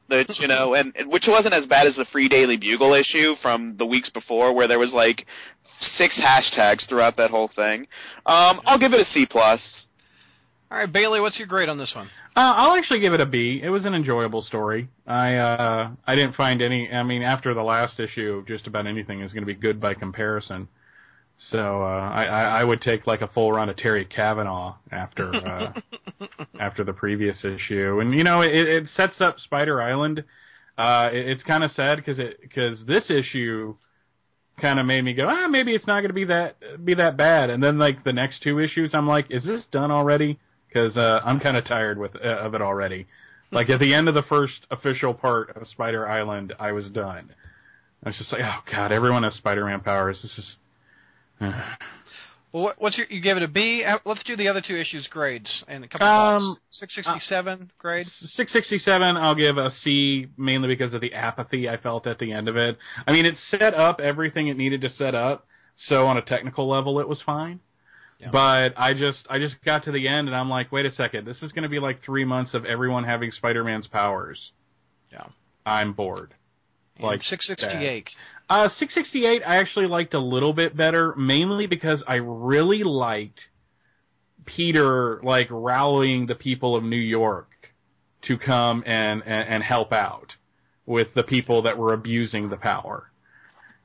[0.10, 3.36] That you know, and, and which wasn't as bad as the Free Daily Bugle issue
[3.42, 5.26] from the weeks before, where there was like
[5.80, 7.88] six hashtags throughout that whole thing.
[8.26, 9.80] Um, I'll give it a C plus.
[10.72, 11.19] All right, Bailey.
[11.19, 12.07] What's your grade on this one?
[12.34, 13.59] Uh, I'll actually give it a B.
[13.61, 14.88] It was an enjoyable story.
[15.05, 16.89] I uh, I didn't find any.
[16.89, 19.95] I mean, after the last issue, just about anything is going to be good by
[19.95, 20.69] comparison.
[21.49, 25.36] So uh, I, I I would take like a full run of Terry Kavanagh after
[25.36, 25.74] uh,
[26.59, 30.24] after the previous issue, and you know it, it sets up Spider Island.
[30.78, 33.76] Uh, it, it's kind of sad because it because this issue
[34.61, 36.55] kind of made me go ah maybe it's not going to be that
[36.86, 39.91] be that bad, and then like the next two issues I'm like is this done
[39.91, 40.39] already?
[40.72, 43.07] Because uh, I'm kind of tired with uh, of it already.
[43.51, 47.34] Like at the end of the first official part of Spider Island, I was done.
[48.03, 50.19] I was just like, oh god, everyone has Spider-Man powers.
[50.22, 50.57] This is.
[52.53, 53.07] Well, what, what's your?
[53.09, 53.86] You gave it a B.
[53.88, 56.57] Uh, Let's do the other two issues grades and a couple Um.
[56.69, 58.05] Six sixty-seven grade.
[58.07, 62.49] 667 I'll give a C mainly because of the apathy I felt at the end
[62.49, 62.78] of it.
[63.07, 65.47] I mean, it set up everything it needed to set up,
[65.78, 67.61] so on a technical level it was fine.
[68.30, 71.26] But I just I just got to the end and I'm like, wait a second,
[71.26, 74.51] this is going to be like 3 months of everyone having Spider-Man's powers.
[75.11, 75.28] Yeah.
[75.65, 76.34] I'm bored.
[76.99, 78.09] Like six sixty-eight.
[78.49, 83.39] Uh, 668 I actually liked a little bit better, mainly because I really liked
[84.45, 87.49] Peter like rallying the people of New York
[88.24, 90.34] to come and, and, and help out
[90.86, 93.11] with the people that were abusing the power.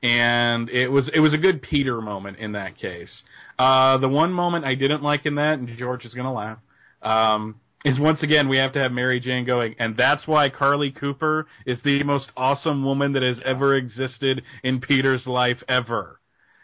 [0.03, 3.23] And it was it was a good Peter moment in that case.
[3.57, 6.59] Uh, the one moment I didn't like in that, and George is gonna laugh,
[7.01, 10.91] um, is once again we have to have Mary Jane going, and that's why Carlie
[10.91, 16.19] Cooper is the most awesome woman that has ever existed in Peter's life ever.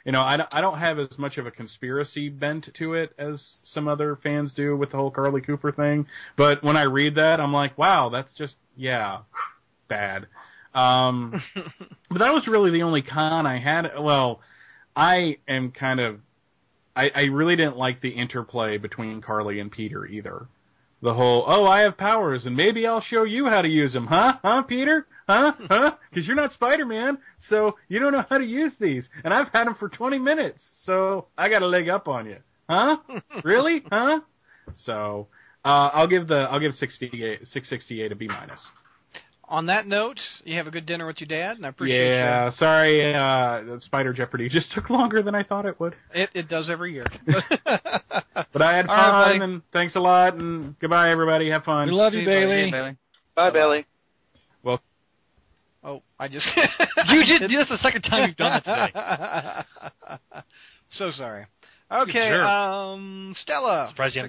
[0.05, 3.41] You know, I I don't have as much of a conspiracy bent to it as
[3.63, 6.05] some other fans do with the whole Carlie Cooper thing,
[6.37, 9.19] but when I read that, I'm like, wow, that's just yeah,
[9.87, 10.27] bad.
[10.73, 11.41] Um,
[12.09, 13.85] but that was really the only con I had.
[13.99, 14.41] Well,
[14.95, 16.19] I am kind of,
[16.95, 20.47] I, I really didn't like the interplay between Carlie and Peter either.
[21.01, 24.07] the whole oh I have powers and maybe I'll show you how to use them,
[24.07, 24.33] huh?
[24.41, 25.05] Huh, Peter?
[25.27, 25.51] Huh?
[25.69, 25.91] Huh?
[26.09, 27.17] Because you're not Spider-Man,
[27.49, 30.59] so you don't know how to use these, and I've had them for 20 minutes,
[30.85, 32.37] so I got a leg up on you,
[32.69, 32.97] huh?
[33.43, 33.83] really?
[33.91, 34.19] Huh?
[34.85, 35.27] So
[35.65, 38.59] uh, I'll give the I'll give 68 668 a B minus.
[39.53, 42.15] On that note, you have a good dinner with your dad, and I appreciate it.
[42.15, 45.93] Yeah, sorry, uh, Spider Jeopardy just took longer than I thought it would.
[46.11, 47.05] It, it does every year.
[48.51, 49.39] But I had fun, buddy.
[49.39, 51.49] and thanks a lot, and goodbye, everybody.
[51.51, 51.87] Have fun.
[51.87, 52.27] We love See you, you.
[52.27, 52.61] Bailey.
[52.61, 52.97] See you, Bailey.
[53.35, 53.85] Bye, Billy.
[55.83, 56.47] oh, I just.
[57.09, 60.19] You just that's the second time you've done it today.
[60.91, 61.45] so sorry.
[61.91, 64.23] Okay, um, Stella, Surprised you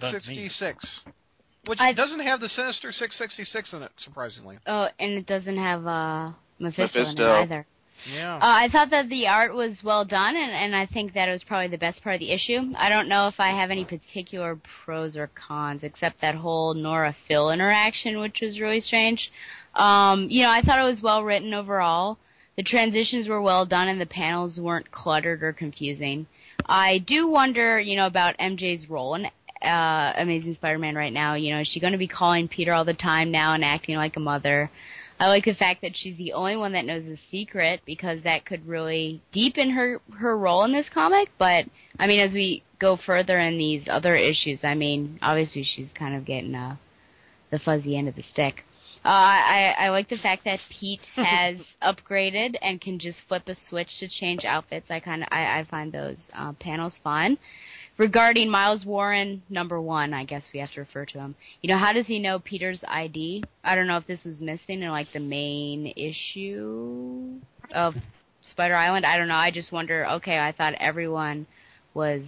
[1.66, 1.70] haven't it to me.
[1.70, 1.70] 666.
[1.70, 4.58] Which I- doesn't have the Sinister 666 in it, surprisingly.
[4.66, 7.66] Oh, and it doesn't have uh, Mephisto, in it either.
[8.12, 8.36] Yeah.
[8.36, 11.32] Uh, I thought that the art was well done, and, and I think that it
[11.32, 12.72] was probably the best part of the issue.
[12.76, 17.16] I don't know if I have any particular pros or cons, except that whole Norah
[17.26, 19.30] Phil interaction, which was really strange.
[19.74, 22.18] Um, you know, I thought it was well written overall.
[22.56, 26.26] The transitions were well done, and the panels weren't cluttered or confusing.
[26.66, 29.28] I do wonder, you know, about MJ's role in
[29.64, 31.34] uh, Amazing Spider-Man right now.
[31.34, 33.96] You know, is she going to be calling Peter all the time now and acting
[33.96, 34.70] like a mother?
[35.18, 38.44] I like the fact that she's the only one that knows the secret because that
[38.44, 41.28] could really deepen her her role in this comic.
[41.38, 41.66] But
[41.98, 46.16] I mean, as we go further in these other issues, I mean, obviously she's kind
[46.16, 46.76] of getting uh,
[47.50, 48.64] the fuzzy end of the stick.
[49.04, 53.54] Uh, I I like the fact that Pete has upgraded and can just flip a
[53.68, 54.90] switch to change outfits.
[54.90, 57.38] I kind of I, I find those uh, panels fun.
[57.96, 61.36] Regarding Miles Warren, number one, I guess we have to refer to him.
[61.62, 63.44] You know, how does he know Peter's ID?
[63.62, 67.38] I don't know if this was missing in like the main issue
[67.72, 67.94] of
[68.50, 69.06] Spider Island.
[69.06, 69.36] I don't know.
[69.36, 70.06] I just wonder.
[70.14, 71.46] Okay, I thought everyone
[71.94, 72.22] was.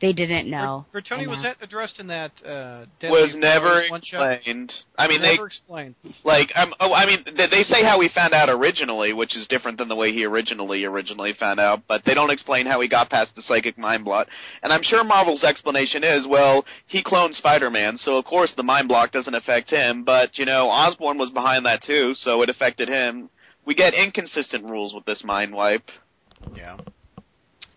[0.00, 0.86] They didn't know.
[0.90, 4.32] For, for was that addressed in that uh, Deadly Was never Powers one shot?
[4.32, 4.72] explained.
[4.96, 5.94] I mean, never they explained.
[6.24, 6.50] like.
[6.54, 9.78] Um, oh, I mean, they, they say how he found out originally, which is different
[9.78, 11.82] than the way he originally originally found out.
[11.88, 14.28] But they don't explain how he got past the psychic mind block.
[14.62, 18.88] And I'm sure Marvel's explanation is, well, he cloned Spider-Man, so of course the mind
[18.88, 20.04] block doesn't affect him.
[20.04, 23.28] But you know, Osborn was behind that too, so it affected him.
[23.66, 25.88] We get inconsistent rules with this mind wipe.
[26.56, 26.78] Yeah.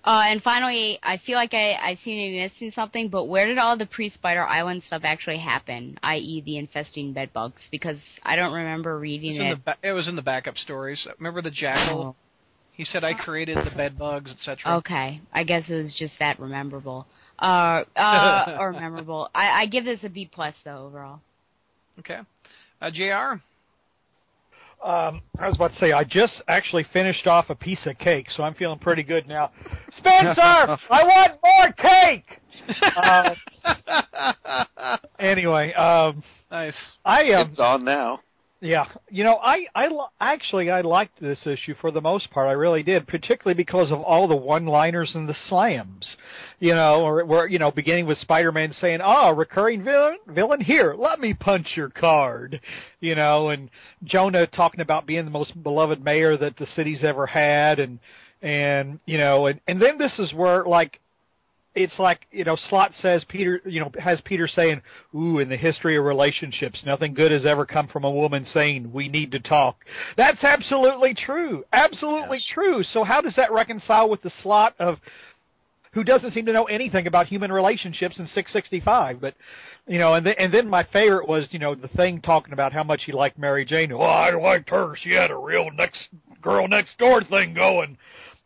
[0.05, 3.47] Uh, and finally, I feel like I, I seem to be missing something, but where
[3.47, 6.43] did all the pre-Spider Island stuff actually happen, i.e.
[6.45, 7.59] the infesting bed bugs?
[7.71, 9.55] Because I don't remember reading it.
[9.55, 11.07] the ba- it was in the backup stories.
[11.17, 12.15] Remember the jackal?
[12.73, 14.77] He said, I created the bed bugs, etc.
[14.77, 17.07] Okay, I guess it was just that rememberable.
[17.39, 19.29] Uh, uh, or memorable.
[19.33, 21.21] I, I give this a B plus though overall.
[21.99, 22.19] Okay.
[22.81, 23.41] Uh, JR?
[24.85, 28.27] Um, I was about to say I just actually finished off a piece of cake,
[28.29, 29.49] so I'm feeling pretty good now.
[29.97, 30.39] Spencer,
[30.91, 32.39] I want more cake.
[32.95, 33.33] Uh,
[35.19, 36.75] anyway, um, Nice.
[37.03, 38.19] I um, It's on now.
[38.61, 39.89] Yeah, you know, I I
[40.21, 42.47] actually I liked this issue for the most part.
[42.47, 46.15] I really did, particularly because of all the one-liners and the slams.
[46.59, 50.95] You know, or where you know, beginning with Spider-Man saying, "Ah, recurring villain, villain here,
[50.97, 52.61] let me punch your card."
[53.01, 53.69] You know, and
[54.05, 57.99] Jonah talking about being the most beloved mayor that the city's ever had, and
[58.41, 61.01] and you know, and and then this is where like
[61.75, 64.81] it's like you know Slott says peter you know has peter saying
[65.13, 68.91] ooh in the history of relationships nothing good has ever come from a woman saying
[68.91, 69.77] we need to talk
[70.17, 71.63] that's absolutely true.
[71.73, 72.83] Absolutely true.
[72.83, 74.97] So how does that reconcile with the Slott of
[75.93, 79.33] who doesn't seem to know anything about human relationships in 665 but
[79.87, 82.73] you know and then and then my favorite was you know the thing talking about
[82.73, 83.97] how much he liked mary jane.
[83.97, 84.95] Well i liked her.
[85.01, 86.07] She had a real next
[86.41, 87.97] girl next door thing going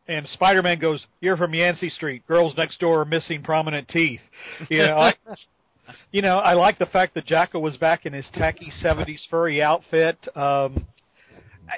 [0.10, 2.28] and Spider-Man goes, "You're from Yancey Street.
[2.28, 4.22] Girls next door are missing prominent teeth."
[4.70, 5.14] You know, I,
[6.12, 9.62] you know, I like the fact that Jackal was back in his tacky '70s furry
[9.62, 10.18] outfit.
[10.36, 10.88] Um,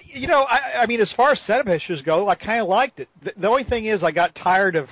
[0.05, 3.01] you know, I, I mean, as far as setup issues go, I kind of liked
[3.01, 3.09] it.
[3.23, 4.87] The, the only thing is, I got tired of.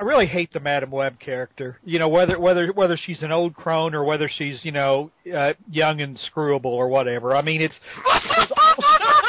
[0.00, 1.80] I really hate the Madam Web character.
[1.84, 5.54] You know, whether whether whether she's an old crone or whether she's you know uh,
[5.68, 7.34] young and screwable or whatever.
[7.34, 7.74] I mean, it's.
[8.06, 8.52] it's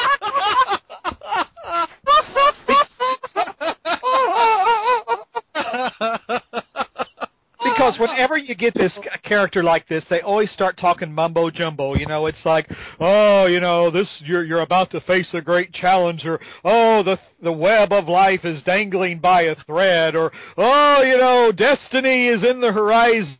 [7.92, 11.96] because whenever you get this character like this, they always start talking mumbo jumbo.
[11.96, 12.70] You know, it's like,
[13.00, 17.18] oh, you know, this you're you're about to face a great challenge, or oh, the
[17.42, 22.44] the web of life is dangling by a thread, or oh, you know, destiny is
[22.44, 23.38] in the horizon.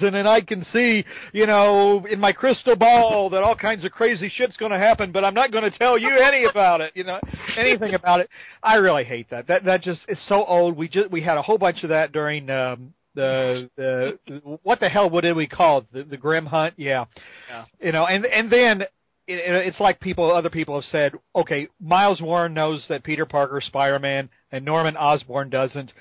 [0.00, 4.28] And I can see, you know, in my crystal ball that all kinds of crazy
[4.34, 7.04] shit's going to happen, but I'm not going to tell you any about it, you
[7.04, 7.20] know,
[7.56, 8.28] anything about it.
[8.64, 9.46] I really hate that.
[9.46, 10.76] That that just is so old.
[10.76, 14.18] We just we had a whole bunch of that during um The the
[14.62, 15.10] what the hell?
[15.10, 15.84] What did we call it?
[15.92, 16.74] The, the Grim Hunt?
[16.76, 17.04] Yeah.
[17.48, 17.64] Yeah.
[17.80, 18.82] You know, and and then
[19.28, 23.58] it, it's like people, other people have said, okay, Miles Warren knows that Peter Parker
[23.60, 25.92] is Spider-Man, and Norman Osborn doesn't.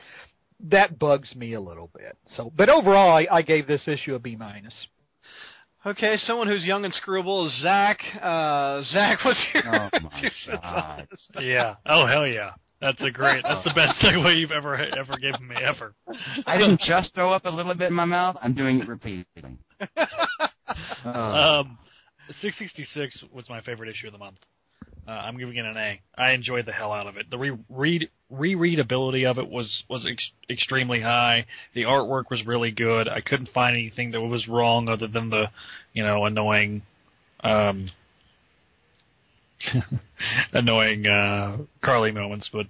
[0.70, 2.18] That bugs me a little bit.
[2.36, 4.74] So, but overall, I, I gave this issue a B minus.
[5.86, 8.00] Okay, someone who's young and screwable is Zach.
[8.22, 11.08] Uh, Zach, what's your Oh, my reviews on God.
[11.10, 11.30] this?
[11.42, 11.76] Yeah.
[11.88, 12.52] Oh hell yeah.
[12.82, 13.44] That's a great.
[13.44, 15.94] That's the best segue you've ever ever given me ever.
[16.48, 18.38] I didn't just throw up a little bit in my mouth.
[18.42, 19.58] I'm doing it repeatedly.
[21.04, 21.10] Uh,
[21.64, 21.78] Um,
[22.42, 24.38] 666 was my favorite issue of the month.
[25.08, 26.00] Uh, I'm giving it an A.
[26.18, 27.30] I enjoyed the hell out of it.
[27.30, 31.46] The re- read rereadability of it was was ex- extremely high.
[31.74, 33.08] The artwork was really good.
[33.10, 35.48] I couldn't find anything that was wrong other than the,
[35.94, 36.84] you know, annoying,
[37.44, 37.90] um,
[40.54, 42.50] annoying uh, Carlie moments.
[42.52, 42.68] But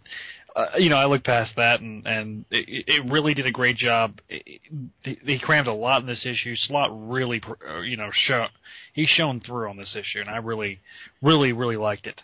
[0.56, 3.78] uh, you know, I looked past that, and and it, it really did a great
[3.78, 4.20] job.
[4.30, 4.62] It,
[5.04, 6.56] it, he crammed a lot in this issue.
[6.56, 8.48] Slott really, uh, you know, show
[8.94, 10.80] he's shown through on this issue, and I really,
[11.22, 12.20] really, really liked it.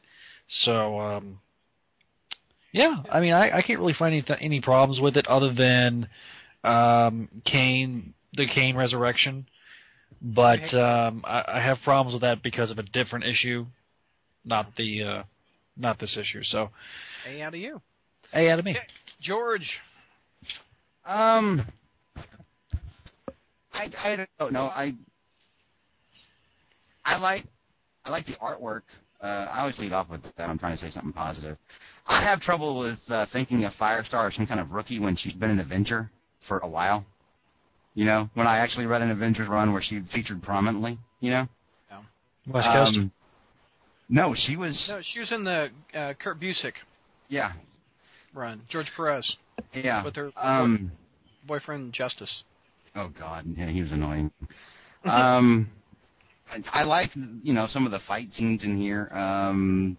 [0.63, 1.39] So, um,
[2.71, 5.53] yeah, I mean, I, I can't really find any th- any problems with it other
[5.53, 6.07] than
[6.63, 9.47] um, Kaine, the Kaine resurrection.
[10.21, 13.65] But um, I, I have problems with that because of a different issue,
[14.47, 15.23] not the uh,
[15.75, 16.41] not this issue.
[16.43, 16.69] So,
[17.27, 17.81] A out of you.
[18.33, 18.75] A out of me.
[19.21, 19.67] George.
[21.05, 21.65] Um,
[23.73, 24.65] I, I don't know.
[24.65, 24.93] I
[27.05, 27.45] I like
[28.05, 28.81] I like the artwork.
[29.21, 30.49] Uh, I always lead off with that.
[30.49, 31.57] I'm trying to say something positive.
[32.05, 35.33] I have trouble with uh, thinking of Firestar as some kind of rookie when she's
[35.33, 36.11] been an Avenger
[36.47, 37.05] for a while.
[37.95, 40.99] You know, when I actually read an Avengers run where she featured prominently.
[41.19, 41.47] You know.
[41.89, 42.01] yeah.
[42.53, 42.97] West Coast.
[42.97, 43.11] Um,
[44.09, 44.85] no, she was.
[44.89, 46.73] No, she was in the uh, Kurt Busiek
[47.29, 47.53] Yeah,
[48.33, 48.61] run.
[48.69, 49.37] George Perez
[49.73, 50.03] yeah.
[50.03, 50.91] with her Um.
[51.45, 52.43] boyfriend Justice.
[52.95, 54.31] Oh God, yeah, he was annoying.
[55.05, 55.69] um,
[56.51, 57.11] I, I like
[57.43, 59.09] you know some of the fight scenes in here.
[59.13, 59.97] Um,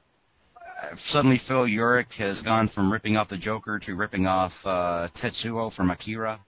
[1.11, 5.75] suddenly Phil Urich has gone from ripping off the Joker to ripping off uh, Tetsuo
[5.75, 6.41] from Akira.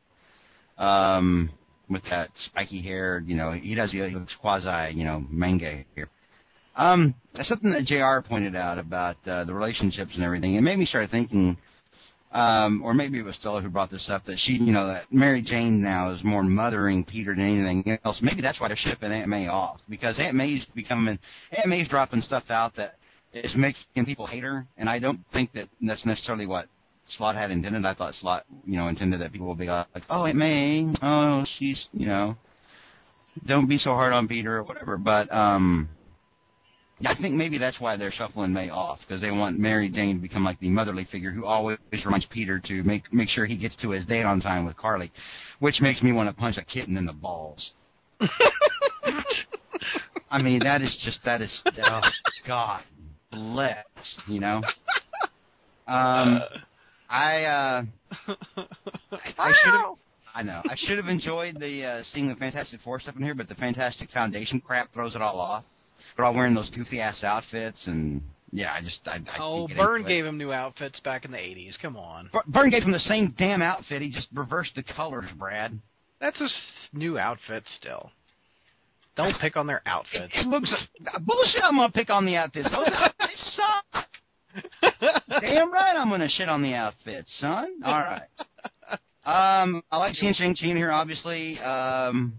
[0.78, 1.50] Um,
[1.90, 6.08] with that spiky hair, you know, he does he looks quasi, you know, manga here.
[6.76, 8.26] Um, something that Jr.
[8.26, 11.56] pointed out about uh, the relationships and everything, it made me start thinking
[12.32, 15.12] um, or maybe it was Stella who brought this up that she, you know, that
[15.12, 18.20] Mary Jane now is more mothering Peter than anything else.
[18.22, 21.18] Maybe that's why they're shipping Aunt May off because Aunt May's becoming
[21.50, 22.94] Aunt May's dropping stuff out that
[23.32, 26.66] is making people hate her, and I don't think that that's necessarily what
[27.16, 27.84] Slott had intended.
[27.84, 31.44] I thought Slott, you know, intended that people will be like, oh, Aunt May, oh,
[31.58, 32.36] she's, you know,
[33.44, 34.96] don't be so hard on Peter or whatever.
[34.96, 35.88] But um,
[37.04, 40.22] I think maybe that's why they're shuffling May off because they want Mary Jane to
[40.22, 43.74] become like the motherly figure who always reminds Peter to make make sure he gets
[43.76, 45.10] to his date on time with Carlie,
[45.60, 47.72] which makes me want to punch a kitten in the balls.
[50.30, 52.00] I mean, that is just that is oh
[52.46, 52.82] God
[53.32, 53.84] bless
[54.26, 54.60] you know.
[55.88, 56.40] Um,
[57.08, 57.82] I uh,
[59.38, 59.96] I should have.
[60.32, 60.62] I know.
[60.64, 63.56] I should have enjoyed the uh, seeing the Fantastic Four stuff in here, but the
[63.56, 65.64] Fantastic Foundation crap throws it all off.
[66.16, 68.20] They're all wearing those goofy ass outfits, and
[68.52, 70.14] yeah, I just I, I Oh, can't get Byrne into it.
[70.14, 71.78] gave him new outfits back in the '80s.
[71.80, 74.02] Come on, Byrne gave him the same damn outfit.
[74.02, 75.78] He just reversed the colors, Brad.
[76.20, 76.48] that's a
[76.96, 78.10] new outfit still.
[79.16, 80.32] Don't pick on their outfits.
[80.34, 80.72] It looks
[81.22, 81.62] bullshit.
[81.64, 82.70] I'm gonna pick on the outfits.
[82.70, 84.06] Those outfits suck.
[85.40, 87.68] Damn right, I'm gonna shit on the outfits, son.
[87.84, 88.22] All right.
[89.24, 90.90] Um, I like seeing Shang Chi here.
[90.90, 92.32] Obviously, um,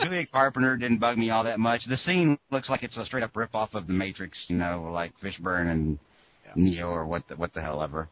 [0.00, 1.82] Julia Carpenter didn't bug me all that much.
[1.88, 4.38] The scene looks like it's a straight up rip off of The Matrix.
[4.48, 5.98] You know, like Fishburne and
[6.56, 8.08] Neo or what the what the hell ever.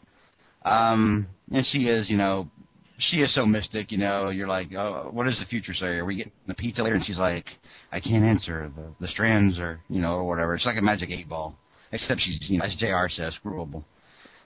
[0.64, 2.50] Um, and she is, you know,
[2.98, 4.30] she is so mystic, you know.
[4.30, 5.86] You're like, oh, what does the future say?
[5.86, 6.96] Are we getting the pizza later?
[6.96, 7.46] And she's like,
[7.92, 8.70] I can't answer.
[8.74, 10.54] The the strands are, you know, or whatever.
[10.54, 11.56] It's like a magic eight ball,
[11.92, 13.08] except she's, you know, as Jr.
[13.08, 13.84] says, screwable.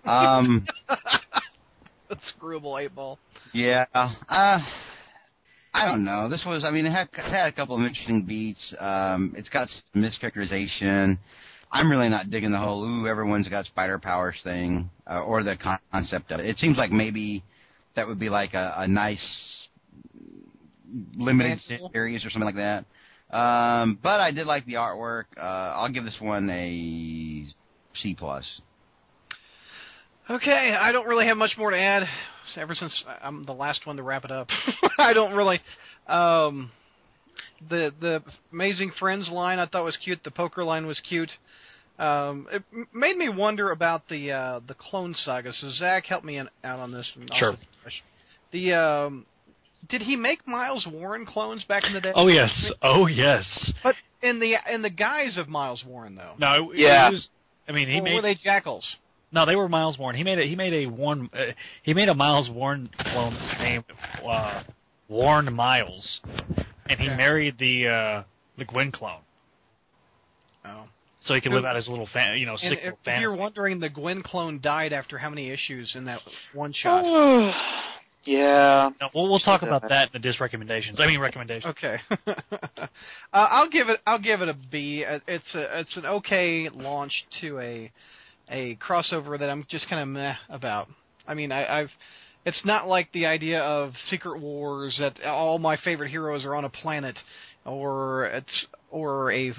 [0.04, 0.66] Um,
[2.40, 3.18] screwable eight ball.
[3.52, 3.86] yeah.
[3.94, 4.58] Uh,
[5.72, 6.28] I don't know.
[6.28, 8.74] This was, I mean, it had, it had a couple of interesting beats.
[8.78, 11.18] Um, it's got some mischaracterization.
[11.72, 15.56] I'm really not digging the whole "ooh, everyone's got spider powers" thing, uh, or the
[15.92, 16.46] concept of it.
[16.46, 17.44] It seems like maybe
[17.94, 19.24] that would be like a, a nice
[21.16, 21.60] limited
[21.92, 22.84] series or something like that.
[23.36, 25.26] Um, but I did like the artwork.
[25.36, 27.44] Uh, I'll give this one a
[28.00, 28.44] C plus.
[30.30, 32.04] Okay, I don't really have much more to add.
[32.56, 34.48] Ever since I'm the last one to wrap it up,
[34.98, 35.60] I don't really.
[36.06, 36.70] Um,
[37.68, 38.22] the the
[38.52, 40.22] Amazing Friends line I thought was cute.
[40.24, 41.30] The poker line was cute.
[41.98, 45.52] Um, it m- made me wonder about the uh, the Clone Saga.
[45.52, 47.10] So Zach, help me in, out on this.
[47.16, 47.50] and Sure.
[47.50, 47.62] also-
[48.52, 49.26] The um,
[49.88, 52.12] did he make Miles Warren clones back in the day?
[52.14, 53.72] Oh yes, oh yes.
[53.82, 56.34] But in the in the guise of Miles Warren though.
[56.38, 57.08] No, Yeah.
[57.08, 57.28] it was.
[57.68, 58.14] I mean, he or made.
[58.14, 58.96] were they jackals?
[59.32, 60.16] No, they were Miles Warren.
[60.16, 61.52] He made a he made a Warren uh,
[61.82, 63.84] he made a Miles Warren clone named
[64.28, 64.62] uh,
[65.08, 66.20] Warren Miles,
[66.88, 67.16] and he Okay.
[67.16, 68.22] married the uh,
[68.58, 69.20] the Gwen clone
[70.64, 70.84] Oh.
[71.20, 73.36] so he could live out his little fan, you know sick if, little if you're
[73.36, 76.20] wondering, the Gwen clone died after how many issues in that
[76.52, 77.02] one shot?
[78.24, 78.90] yeah.
[79.00, 81.00] No, we'll we'll talk about that in the disc recommendations.
[81.00, 81.72] I mean recommendations.
[81.78, 81.96] Okay.
[82.26, 82.86] uh,
[83.32, 84.00] I'll give it.
[84.06, 85.04] I'll give it a B.
[85.08, 85.78] Uh, It's a.
[85.80, 87.90] It's an okay launch to a
[88.50, 90.88] a crossover that I'm just kind of meh about.
[91.26, 91.90] I mean, I, I've.
[92.44, 96.64] It's not like the idea of Secret Wars that all my favorite heroes are on
[96.64, 97.16] a planet,
[97.64, 99.52] or it's or a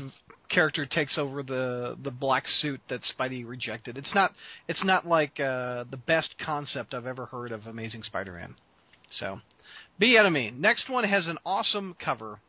[0.49, 3.97] character takes over the the black suit that Spidey rejected.
[3.97, 4.31] It's not.
[4.67, 8.55] It's not like uh, the best concept I've ever heard of Amazing Spider-Man.
[9.11, 9.39] So,
[9.99, 10.51] be me.
[10.51, 12.39] Next one has an awesome cover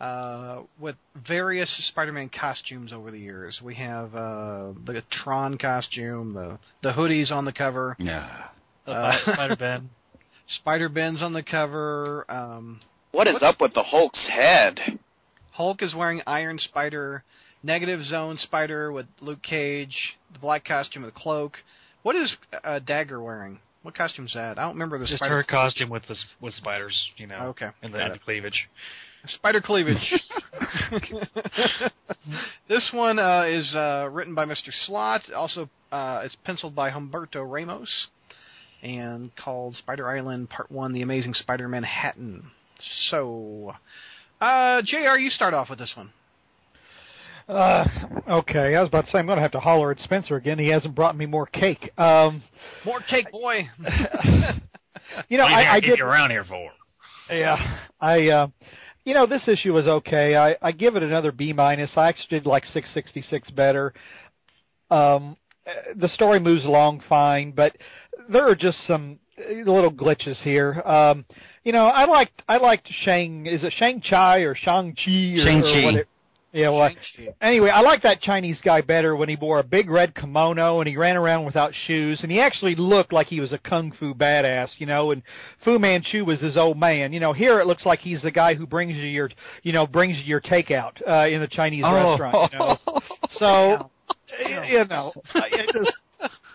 [0.00, 3.60] uh, with various Spider-Man costumes over the years.
[3.62, 8.48] We have uh, the Tron costume, the the hoodies on the cover, Yeah.
[8.86, 9.90] Uh, Spider Ben.
[10.46, 12.24] Spider Ben's on the cover.
[12.30, 12.80] Um,
[13.12, 14.78] What is up with the Hulk's head?
[15.52, 17.22] Hulk is wearing Iron Spider,
[17.62, 19.96] Negative Zone Spider with Luke Cage,
[20.32, 21.54] the black costume with the cloak.
[22.02, 22.34] What is
[22.64, 23.60] uh, Dagger wearing?
[23.82, 24.58] What costume's that?
[24.58, 25.36] I don't remember the Just spider.
[25.36, 28.22] her costume with the with spiders, you know, Okay, and the, and the it.
[28.22, 28.68] cleavage.
[29.26, 30.12] Spider cleavage.
[32.68, 34.70] this one uh, is uh, written by Mr.
[34.86, 35.22] Slott.
[35.34, 38.08] Also, uh, it's penciled by Humberto Ramos,
[38.82, 42.50] and called Spider Island Part One: The Amazing Spider Manhattan.
[43.08, 43.74] So,
[44.40, 46.10] uh, Jr., you start off with this one.
[47.48, 47.86] Uh,
[48.28, 50.58] okay, I was about to say I'm going to have to holler at Spencer again.
[50.58, 51.90] He hasn't brought me more cake.
[51.98, 52.42] Um,
[52.86, 53.68] More cake, boy.
[55.28, 56.00] you know, what do you think I, I keep did.
[56.00, 56.70] around here for?
[57.30, 58.28] Yeah, I.
[58.28, 58.46] Uh,
[59.04, 60.36] you know, this issue was okay.
[60.36, 61.90] I, I give it another B minus.
[61.96, 63.92] I actually did like 666 better.
[64.90, 65.36] Um,
[65.96, 67.76] the story moves along fine, but
[68.28, 70.80] there are just some uh, little glitches here.
[70.82, 71.24] Um,
[71.64, 73.46] you know, I liked I liked Shang.
[73.46, 75.68] Is it Shang Chi or Shang Chi or, Shang-Chi.
[75.68, 76.08] or whatever?
[76.54, 76.88] Yeah, well,
[77.40, 80.88] anyway, I like that Chinese guy better when he wore a big red kimono and
[80.88, 84.14] he ran around without shoes and he actually looked like he was a kung fu
[84.14, 85.10] badass, you know.
[85.10, 85.20] And
[85.64, 87.32] Fu Manchu was his old man, you know.
[87.32, 89.30] Here it looks like he's the guy who brings you your,
[89.64, 92.52] you know, brings you your takeout uh, in a Chinese restaurant.
[92.52, 92.78] You know?
[93.38, 93.90] So,
[94.46, 95.92] you know, I, I just.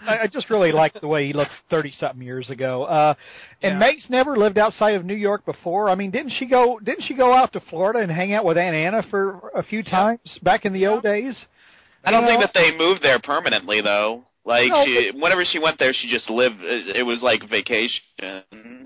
[0.08, 2.84] I I just really liked the way he looked thirty something years ago.
[2.84, 3.14] Uh
[3.62, 3.80] and Yeah.
[3.80, 5.90] Mace never lived outside of New York before.
[5.90, 8.58] I mean, didn't she go didn't she go out to Florida and hang out with
[8.58, 11.38] Aunt Anna for a few times back in the old days?
[12.04, 12.46] I don't You think know?
[12.48, 14.24] that they moved there permanently though.
[14.46, 16.58] Like No, she, whenever she went there, she just lived.
[16.62, 18.02] It was like vacation.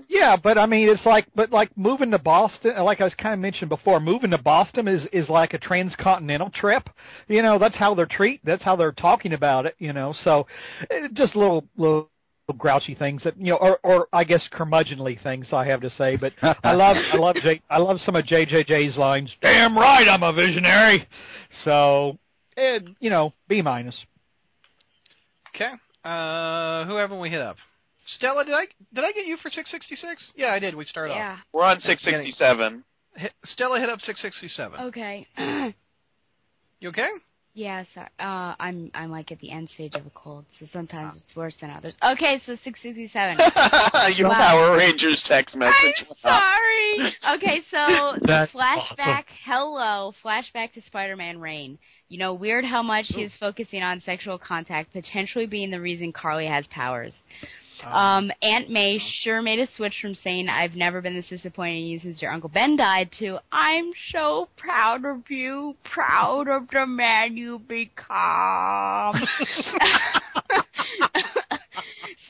[0.08, 3.34] Yeah, but I mean, it's like, but like moving to Boston, like I was kind
[3.34, 6.88] of mentioned before, moving to Boston is is like a transcontinental trip.
[7.28, 9.74] You know, that's how they're treat, that's how they're talking about it.
[9.78, 10.46] You know, so
[10.90, 12.10] eh, just little little
[12.58, 16.16] grouchy things that you know, or or I guess curmudgeonly things I have to say.
[16.16, 19.30] But I love I love J, I love some of JJJ's lines.
[19.40, 21.08] Damn right, I'm a visionary.
[21.64, 22.18] So,
[22.56, 23.96] and you know, B minus.
[25.54, 25.70] Okay.
[26.04, 27.56] Uh, who haven't we hit up?
[28.06, 30.32] Stella, did I did I get you for six sixty six?
[30.36, 30.74] Yeah, I did.
[30.74, 31.18] We started off.
[31.18, 31.36] Yeah.
[31.52, 32.84] We're on six sixty seven.
[33.16, 34.80] Hit, Stella hit up six sixty seven.
[34.80, 35.26] Okay.
[36.80, 37.08] You okay?
[37.54, 38.08] yeah, sorry.
[38.18, 41.54] Uh, I'm I'm like at the end stage of a cold, so sometimes it's worse
[41.62, 41.94] than others.
[42.02, 43.38] Okay, so 667.
[44.18, 44.34] Your Wow.
[44.34, 46.04] Power Rangers text message.
[46.10, 47.14] I'm sorry.
[47.36, 49.24] Okay, so the That's flashback.
[49.46, 51.78] Hello, flashback to Spider-Man Reign.
[52.14, 56.46] You know, weird how much he's focusing on sexual contact potentially being the reason Carly
[56.46, 57.12] has powers.
[57.82, 61.86] Um, Aunt May sure made a switch from saying "I've never been this disappointed in
[61.86, 66.86] you since your Uncle Ben died" to "I'm so proud of you, proud of the
[66.86, 69.16] man you become."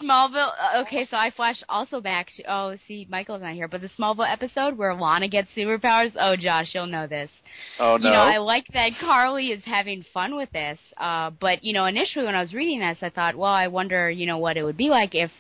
[0.01, 0.53] Smallville.
[0.59, 2.43] uh, Okay, so I flashed also back to.
[2.51, 6.13] Oh, see, Michael's not here, but the Smallville episode where Lana gets superpowers.
[6.19, 7.31] Oh, Josh, you'll know this.
[7.79, 8.05] Oh no.
[8.07, 10.79] You know, I like that Carly is having fun with this.
[10.97, 14.11] Uh, but you know, initially when I was reading this, I thought, well, I wonder,
[14.11, 15.31] you know, what it would be like if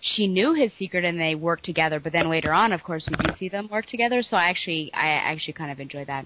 [0.00, 1.98] she knew his secret and they worked together.
[2.00, 4.22] But then later on, of course, we do see them work together.
[4.22, 6.24] So I actually, I actually kind of enjoy that.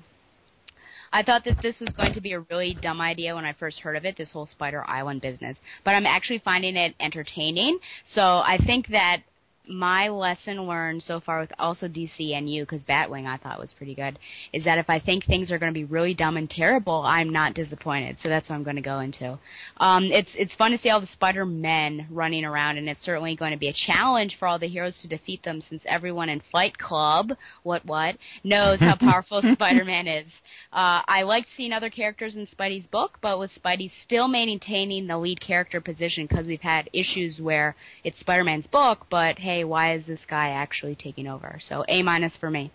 [1.12, 3.80] I thought that this was going to be a really dumb idea when I first
[3.80, 5.56] heard of it, this whole Spider Island business.
[5.84, 7.78] But I'm actually finding it entertaining.
[8.14, 9.22] So I think that
[9.68, 13.72] my lesson learned so far with also DC and you, because Batwing I thought was
[13.76, 14.18] pretty good,
[14.52, 17.30] is that if I think things are going to be really dumb and terrible, I'm
[17.30, 18.16] not disappointed.
[18.22, 19.38] So that's what I'm going to go into.
[19.76, 23.36] Um, it's it's fun to see all the Spider Men running around, and it's certainly
[23.36, 26.42] going to be a challenge for all the heroes to defeat them, since everyone in
[26.50, 27.30] Fight Club,
[27.62, 30.26] what what, knows how powerful Spider Man is.
[30.72, 35.18] Uh, I liked seeing other characters in Spidey's book, but with Spidey still maintaining the
[35.18, 39.64] lead character position because we've had issues where it's Spider Man's book, but hey hey,
[39.64, 41.60] why is this guy actually taking over?
[41.68, 42.72] So A minus for me.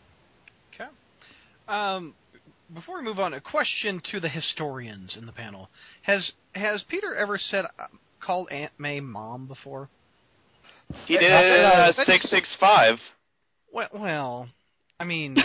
[0.74, 0.90] Okay.
[1.68, 2.14] Um,
[2.74, 5.70] before we move on, a question to the historians in the panel:
[6.04, 7.88] Has has Peter ever said uh,
[8.20, 9.90] called Aunt May mom before?
[11.06, 12.98] He did uh, six six five.
[13.74, 14.50] Well, well,
[15.00, 15.36] I mean,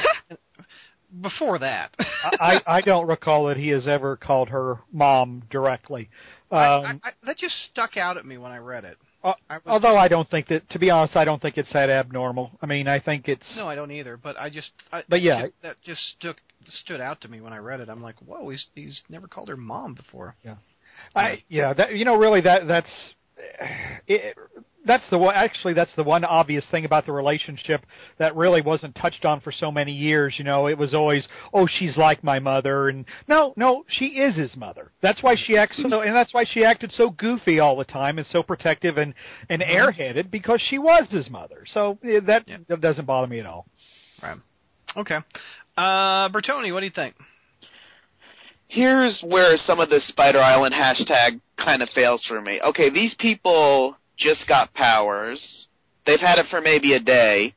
[1.21, 6.11] before that, I I don't recall that he has ever called her mom directly.
[6.51, 8.99] Um, I, I, I, that just stuck out at me when I read it.
[9.25, 11.91] Uh, I although I don't think that, to be honest, I don't think it's that
[11.91, 12.51] abnormal.
[12.61, 13.55] I mean, I think it's.
[13.57, 14.17] No, I don't either.
[14.17, 14.71] But I just.
[14.93, 16.37] I, but yeah, just, that just stuck
[16.69, 17.89] stood out to me when I read it.
[17.89, 20.35] I'm like, whoa, he's he's never called her mom before.
[20.45, 20.57] Yeah.
[21.15, 22.91] I yeah, that you know, really that that's
[24.07, 24.37] it,
[24.85, 25.35] that's the one.
[25.35, 27.85] Actually, that's the one obvious thing about the relationship
[28.19, 30.35] that really wasn't touched on for so many years.
[30.39, 34.37] You know, it was always, oh, she's like my mother, and no, no, she is
[34.37, 34.91] his mother.
[35.03, 38.19] That's why she acts so, and that's why she acted so goofy all the time
[38.19, 39.15] and so protective and
[39.49, 39.71] and mm-hmm.
[39.71, 41.65] airheaded because she was his mother.
[41.73, 42.59] So that yeah.
[42.69, 43.67] that doesn't bother me at all.
[44.23, 44.37] Right.
[44.97, 45.19] Okay.
[45.77, 47.15] Uh, Bertoni, what do you think?
[48.69, 52.61] Here's where some of the Spider Island hashtag kind of fails for me.
[52.69, 55.67] Okay, these people just got powers.
[56.07, 57.55] They've had it for maybe a day.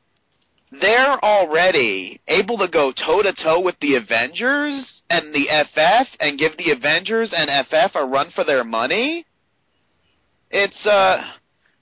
[0.80, 6.38] They're already able to go toe to toe with the Avengers and the FF and
[6.38, 9.24] give the Avengers and FF a run for their money.
[10.50, 11.22] It's uh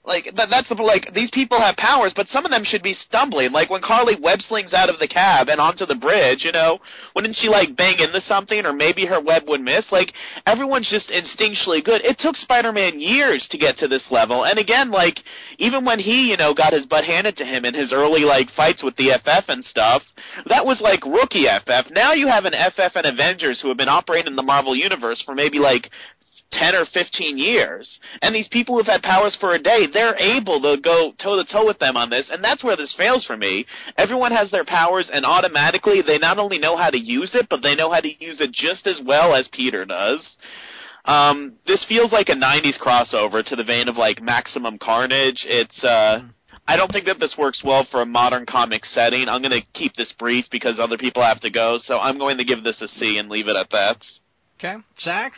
[0.05, 2.95] like that, that's the, like these people have powers, but some of them should be
[3.07, 3.51] stumbling.
[3.51, 6.79] Like when Carly web slings out of the cab and onto the bridge, you know,
[7.15, 9.85] wouldn't she like bang into something, or maybe her web would miss?
[9.91, 10.13] Like
[10.45, 12.01] everyone's just instinctually good.
[12.03, 15.17] It took Spider-Man years to get to this level, and again, like
[15.57, 18.49] even when he, you know, got his butt handed to him in his early like
[18.55, 20.01] fights with the FF and stuff,
[20.47, 21.91] that was like rookie FF.
[21.91, 25.21] Now you have an FF and Avengers who have been operating in the Marvel universe
[25.25, 25.89] for maybe like
[26.51, 27.99] 10 or 15 years.
[28.21, 31.51] And these people who've had powers for a day, they're able to go toe to
[31.51, 32.29] toe with them on this.
[32.31, 33.65] And that's where this fails for me.
[33.97, 37.61] Everyone has their powers, and automatically they not only know how to use it, but
[37.61, 40.37] they know how to use it just as well as Peter does.
[41.05, 45.45] Um, this feels like a 90s crossover to the vein of like Maximum Carnage.
[45.45, 46.21] It's, uh,
[46.67, 49.29] I don't think that this works well for a modern comic setting.
[49.29, 52.37] I'm going to keep this brief because other people have to go, so I'm going
[52.37, 53.97] to give this a C and leave it at that.
[54.57, 54.77] Okay.
[54.99, 55.33] Zach?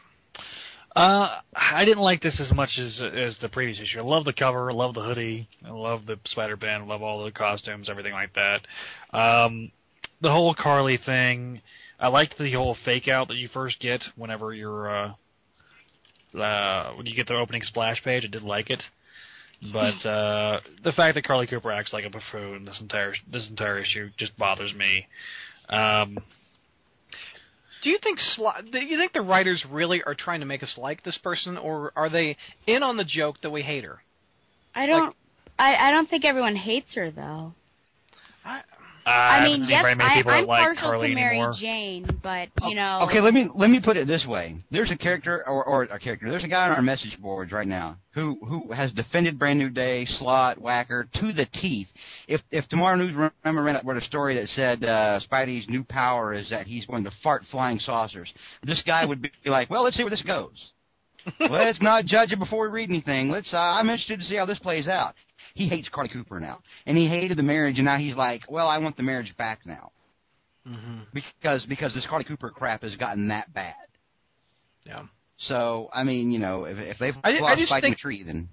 [0.97, 3.99] Uh, I didn't like this as much as as the previous issue.
[3.99, 7.23] I love the cover, I love the hoodie, I love the Spider Man, love all
[7.23, 9.15] the costumes, everything like that.
[9.15, 9.71] Um,
[10.21, 11.61] the whole Carly thing,
[11.99, 15.13] I liked the whole fake out that you first get whenever you're uh,
[16.35, 18.23] uh, when you get the opening splash page.
[18.25, 18.81] I did like it,
[19.71, 23.77] but uh, the fact that Carly Cooper acts like a buffoon this entire this entire
[23.77, 25.05] issue just bothers me.
[25.69, 26.17] Um,
[27.83, 28.19] do you think
[28.71, 31.91] do you think the writers really are trying to make us like this person, or
[31.95, 33.99] are they in on the joke that we hate her?
[34.75, 35.05] I don't.
[35.05, 35.15] Like,
[35.59, 37.53] I I don't think everyone hates her though.
[39.07, 41.53] I, I, mean, yes, I, am like partial Carly to Mary anymore.
[41.57, 43.07] Jane, but you know.
[43.07, 44.57] Okay, let me let me put it this way.
[44.69, 46.29] There's a character, or, or a character.
[46.29, 49.69] There's a guy on our message boards right now who who has defended Brand New
[49.69, 51.87] Day, Slott, Wacker to the teeth.
[52.27, 56.49] If if Tomorrow News remember read a story that said uh, Spidey's new power is
[56.49, 58.31] that he's going to fart flying saucers,
[58.63, 60.71] this guy would be like, well, let's see where this goes.
[61.39, 63.29] let's not judge it before we read anything.
[63.29, 63.53] Let's.
[63.53, 65.13] Uh, I'm interested to see how this plays out
[65.57, 68.67] he hates Carly Cooper now, and he hated the marriage, and now he's like, well,
[68.67, 69.91] I want the marriage back now,
[70.67, 70.99] mm-hmm.
[71.13, 73.73] because because this Carly Cooper crap has gotten that bad.
[74.85, 75.03] Yeah.
[75.39, 78.01] So I mean, you know, if if they've I, lost I just fighting think, the
[78.01, 78.49] tree, then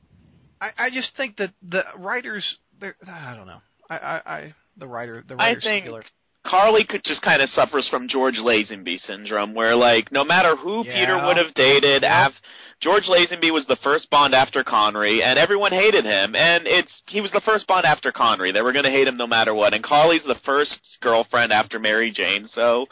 [0.61, 4.87] I I just think that the writers, they're I don't know, I I, I the
[4.87, 6.05] writer the writer I think, singular.
[6.47, 10.84] Carly could just kind of suffers from George Lazenby syndrome, where like no matter who
[10.84, 11.00] yeah.
[11.00, 12.29] Peter would have dated, yeah.
[12.29, 12.34] af-
[12.80, 16.34] George Lazenby was the first Bond after Connery, and everyone hated him.
[16.34, 18.53] And it's he was the first Bond after Connery.
[18.53, 19.72] They were going to hate him no matter what.
[19.72, 22.46] And Carly's the first girlfriend after Mary Jane.
[22.46, 22.84] So,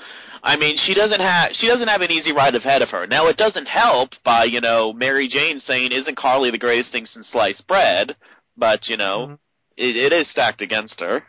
[0.43, 3.07] I mean, she doesn't have she doesn't have an easy ride ahead of her.
[3.07, 7.05] Now, it doesn't help by you know Mary Jane saying, "Isn't Carly the greatest thing
[7.05, 8.17] since sliced bread?"
[8.57, 9.35] But you know, mm-hmm.
[9.77, 11.23] it, it is stacked against her.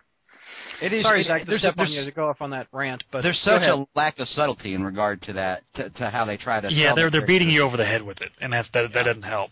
[0.83, 1.03] It is.
[1.03, 3.21] Sorry, it, Zach, to there's step on you to go off on that rant, but
[3.21, 6.59] there's such a lack of subtlety in regard to that, to, to how they try
[6.59, 6.71] to.
[6.71, 8.89] Yeah, they're they're beating you over the head with it, and that's that.
[8.93, 9.51] That doesn't help.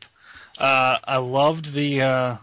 [0.60, 2.38] Uh, I loved the uh,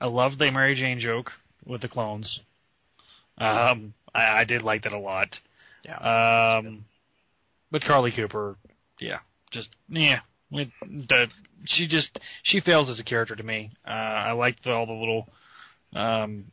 [0.00, 1.30] I loved the Mary Jane joke.
[1.66, 2.40] with the clones.
[3.38, 5.28] Um, I, I did like that a lot.
[5.84, 6.58] Yeah.
[6.58, 6.84] Um,
[7.70, 8.56] but Carly Cooper,
[9.00, 9.18] yeah,
[9.50, 10.20] just yeah.
[10.50, 11.26] With the
[11.64, 13.72] she just she fails as a character to me.
[13.86, 15.28] Uh, I liked all the little,
[15.94, 16.44] um,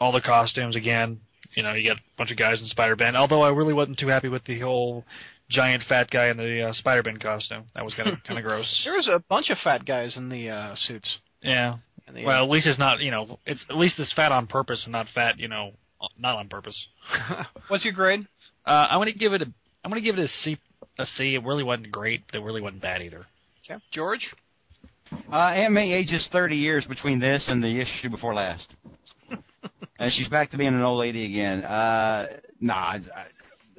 [0.00, 1.20] all the costumes again.
[1.54, 3.16] You know, you got a bunch of guys in Spider Ben.
[3.16, 5.04] Although I really wasn't too happy with the whole
[5.48, 7.64] giant fat guy in the uh, Spider Ben costume.
[7.74, 8.82] That was kind of kind of gross.
[8.84, 11.18] There was a bunch of fat guys in the uh, suits.
[11.42, 11.76] Yeah.
[12.12, 13.00] The, Well, at least it's not.
[13.00, 15.38] You know, it's at least it's fat on purpose and not fat.
[15.38, 15.72] You know,
[16.18, 16.76] not on purpose.
[17.68, 18.26] what's your grade?
[18.66, 19.46] Uh, I'm gonna give it a.
[19.84, 20.58] I'm gonna give it a C.
[20.98, 21.34] A C.
[21.34, 22.22] It really wasn't great.
[22.26, 23.26] But it really wasn't bad either.
[23.64, 24.28] Okay, George.
[25.32, 28.68] Uh, Aunt May ages 30 years between this and the issue before last.
[30.00, 31.62] And she's back to being an old lady again.
[31.62, 32.26] Uh,
[32.60, 33.24] nah, I, I,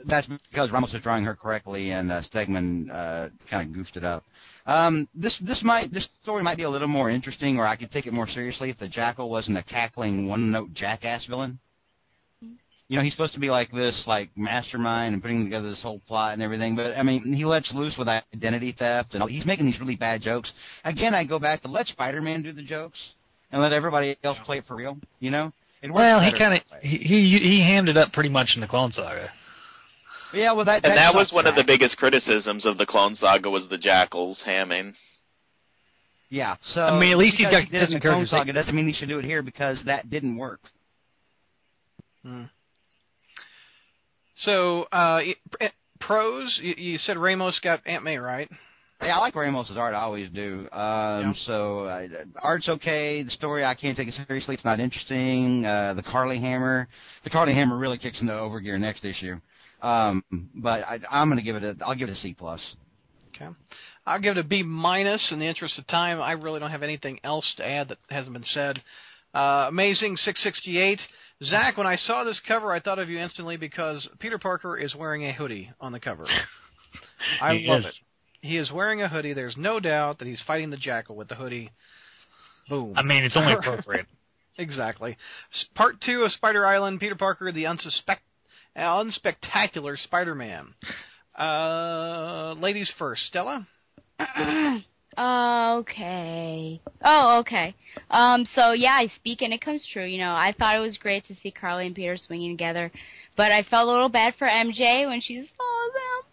[0.05, 4.03] that's because Ramos was drawing her correctly and uh, Stegman uh, kind of goofed it
[4.03, 4.23] up.
[4.67, 7.91] Um, this this might this story might be a little more interesting, or I could
[7.91, 11.59] take it more seriously if the Jackal wasn't a cackling one-note jackass villain.
[12.87, 16.01] You know, he's supposed to be like this, like mastermind and putting together this whole
[16.07, 16.75] plot and everything.
[16.75, 19.95] But I mean, he lets loose with identity theft and all, he's making these really
[19.95, 20.51] bad jokes.
[20.83, 22.99] Again, I go back to let Spider-Man do the jokes
[23.49, 24.97] and let everybody else play it for real.
[25.19, 25.53] You know,
[25.89, 28.67] Well, he kind of that he, he he hammed it up pretty much in the
[28.67, 29.29] Clone Saga.
[30.33, 30.51] yeah.
[30.53, 33.49] Well, that And that was sucks one of the biggest criticisms of the Clone Saga
[33.49, 34.93] was the Jackals hamming.
[36.29, 36.55] Yeah.
[36.73, 38.25] So I mean, at least he's because got he did it in the Clone.
[38.27, 40.59] Saga doesn't mean he should do it here because that didn't work.
[42.23, 42.43] Hmm.
[44.35, 45.65] So, uh, y- pr-
[45.99, 46.59] pros.
[46.61, 48.49] You, you said Ramos got Aunt May, right?
[49.01, 49.93] Yeah, I like Ramos's art.
[49.95, 50.67] I always do.
[50.71, 52.07] Um, So uh,
[52.41, 53.23] art's okay.
[53.23, 54.55] The story I can't take it seriously.
[54.55, 55.65] It's not interesting.
[55.65, 56.87] Uh, the Carly Hammer,
[57.23, 59.39] the Carly Hammer really kicks into overgear next issue.
[59.81, 60.23] Um,
[60.55, 61.75] but I, I'm going to give it a.
[61.83, 62.61] I'll give it a C plus.
[63.35, 63.47] Okay.
[64.05, 66.21] I'll give it a B minus in the interest of time.
[66.21, 68.81] I really don't have anything else to add that hasn't been said.
[69.33, 70.99] Uh, amazing 668.
[71.43, 74.93] Zach, when I saw this cover, I thought of you instantly because Peter Parker is
[74.93, 76.25] wearing a hoodie on the cover.
[77.41, 77.85] I He love is.
[77.87, 77.93] it.
[78.41, 79.33] He is wearing a hoodie.
[79.33, 81.71] There's no doubt that he's fighting the jackal with the hoodie.
[82.69, 82.93] Boom.
[82.95, 84.07] I mean, it's only appropriate.
[84.57, 85.17] exactly.
[85.75, 86.99] Part two of Spider Island.
[86.99, 88.21] Peter Parker, the unsuspect,
[88.75, 90.73] uh, unspectacular Spider-Man.
[91.37, 93.21] Uh, ladies first.
[93.27, 93.67] Stella.
[95.17, 96.81] okay.
[97.03, 97.75] Oh, okay.
[98.09, 100.05] Um, so yeah, I speak and it comes true.
[100.05, 102.91] You know, I thought it was great to see Carly and Peter swinging together,
[103.37, 106.30] but I felt a little bad for MJ when she saw them.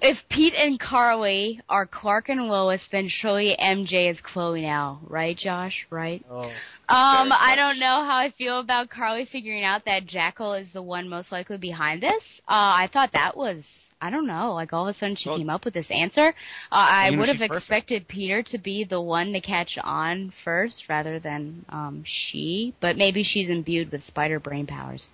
[0.00, 5.36] If Pete and Carly are Clark and Lois, then surely MJ is Chloe now, right,
[5.36, 5.74] Josh?
[5.90, 6.24] Right?
[6.30, 6.50] Oh.
[6.88, 10.82] Um, I don't know how I feel about Carly figuring out that Jackal is the
[10.82, 12.22] one most likely behind this.
[12.48, 13.62] Uh, I thought that was,
[14.02, 16.34] I don't know, like all of a sudden she Well- came up with this answer.
[16.72, 17.62] Uh, I would have she's perfect.
[17.62, 22.96] expected Peter to be the one to catch on first rather than um, she, but
[22.96, 25.04] maybe she's imbued with spider brain powers.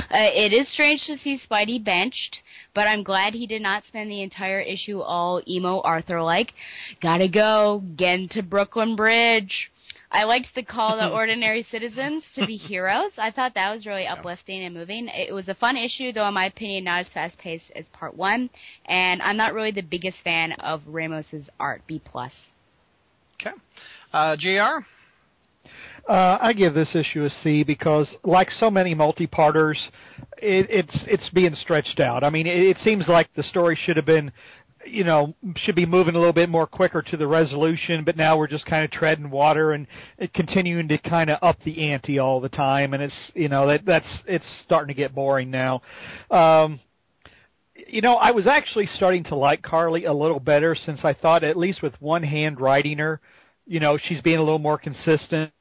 [0.00, 2.36] Uh, it is strange to see Spidey benched,
[2.72, 6.52] but I'm glad he did not spend the entire issue all emo Arthur like,
[7.02, 9.70] gotta go, get to Brooklyn Bridge.
[10.16, 13.12] I liked the call to ordinary citizens to be heroes.
[13.18, 15.08] I thought that was really uplifting and moving.
[15.12, 18.16] It was a fun issue, though, in my opinion, not as fast paced as part
[18.16, 18.48] one.
[18.86, 21.82] And I'm not really the biggest fan of Ramos's art.
[21.86, 22.32] B plus.
[23.40, 23.54] Okay.
[24.12, 24.86] Uh, Jr.
[26.08, 29.78] Uh, I give this issue a C because, like so many multi-parters,
[30.38, 32.22] it, it's it's being stretched out.
[32.22, 34.30] I mean, it, it seems like the story should have been,
[34.86, 38.36] you know, should be moving a little bit more quicker to the resolution, but now
[38.36, 39.86] we're just kind of treading water and
[40.34, 43.84] continuing to kind of up the ante all the time, and it's you know that
[43.84, 45.82] that's it's starting to get boring now.
[46.30, 46.80] Um,
[47.88, 51.44] you know, I was actually starting to like Carly a little better since I thought
[51.44, 53.20] at least with one hand writing her,
[53.66, 55.52] you know, she's being a little more consistent.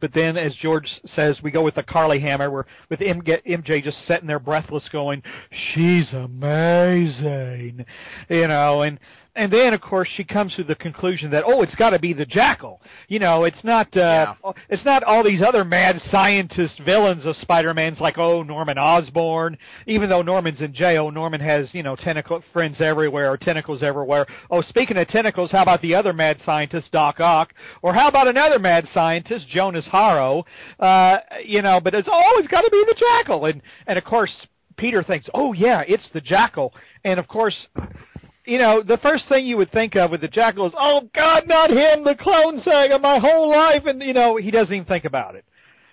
[0.00, 3.82] But then, as George says, we go with the Carly Hammer, where with MJ MJ
[3.82, 7.84] just sitting there breathless, going, "She's amazing,"
[8.28, 8.98] you know, and
[9.40, 12.12] and then of course she comes to the conclusion that oh, it's got to be
[12.12, 12.82] the Jackal.
[13.08, 14.34] You know, it's not uh,
[14.68, 19.56] it's not all these other mad scientist villains of Spider-Man's like oh Norman Osborn.
[19.86, 24.26] Even though Norman's in jail, Norman has you know tentacle friends everywhere, or tentacles everywhere.
[24.50, 28.28] Oh, speaking of tentacles, how about the other mad scientist Doc Ock, or how about
[28.28, 30.44] another mad scientist Jonas Harrow?
[30.78, 34.34] Uh, you know, but it's always got to be the Jackal, and and of course
[34.76, 37.66] Peter thinks, oh yeah, it's the Jackal, and of course
[38.44, 41.44] you know, the first thing you would think of with the Jackal is, oh God,
[41.46, 45.04] not him, the Clone Saga, my whole life, and you know, he doesn't even think
[45.04, 45.44] about it.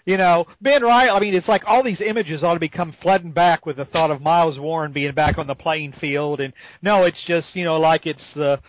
[0.05, 1.09] You know, Ben Reilly.
[1.09, 4.09] I mean, it's like all these images ought to become flooding back with the thought
[4.09, 7.77] of Miles Warren being back on the playing field, and no, it's just you know,
[7.77, 8.61] like it's the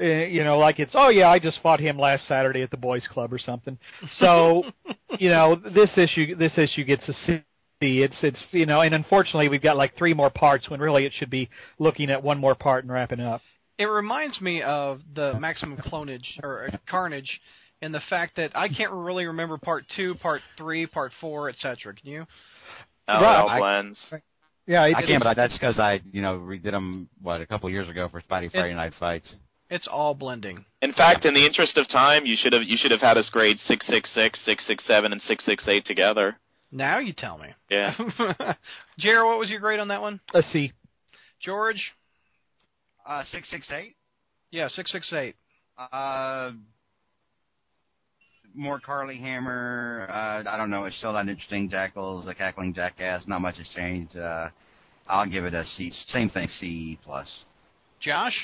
[0.00, 2.78] uh, you know, like it's oh yeah, I just fought him last Saturday at the
[2.78, 3.78] boys' club or something.
[4.18, 4.64] So,
[5.18, 7.42] you know, this issue this issue gets a
[7.82, 8.02] C.
[8.02, 11.12] It's it's you know, and unfortunately we've got like three more parts when really it
[11.16, 11.48] should be
[11.78, 13.42] looking at one more part and wrapping up.
[13.78, 17.40] It reminds me of the Maximum Clonage or uh, Carnage,
[17.82, 21.94] and the fact that I can't really remember part two, part three, part four, etc.
[21.94, 22.26] Can you?
[23.08, 23.34] Oh, Right.
[23.34, 23.98] it all I- blends.
[24.68, 27.70] Yeah, it, I can't, but that's because I, you know, redid them what a couple
[27.70, 29.32] years ago for Spidey Friday Night Fights.
[29.70, 30.64] It's all blending.
[30.82, 33.28] In fact, in the interest of time, you should have you should have had us
[33.30, 36.36] grade six six six, six six seven, and six six eight together.
[36.76, 37.48] Now you tell me.
[37.70, 37.94] Yeah.
[38.98, 40.20] Jared, what was your grade on that one?
[40.34, 40.72] a C.
[41.42, 41.82] George?
[43.08, 43.96] Uh, six six eight.
[44.50, 45.36] Yeah, six six eight.
[45.78, 46.50] Uh,
[48.54, 50.06] more Carly Hammer.
[50.10, 50.84] Uh, I don't know.
[50.84, 51.70] It's still not interesting.
[51.70, 53.22] Jackals, a cackling jackass.
[53.26, 54.14] Not much has changed.
[54.14, 54.50] Uh,
[55.08, 55.90] I'll give it a C.
[56.08, 57.28] Same thing, C plus.
[58.00, 58.36] Josh?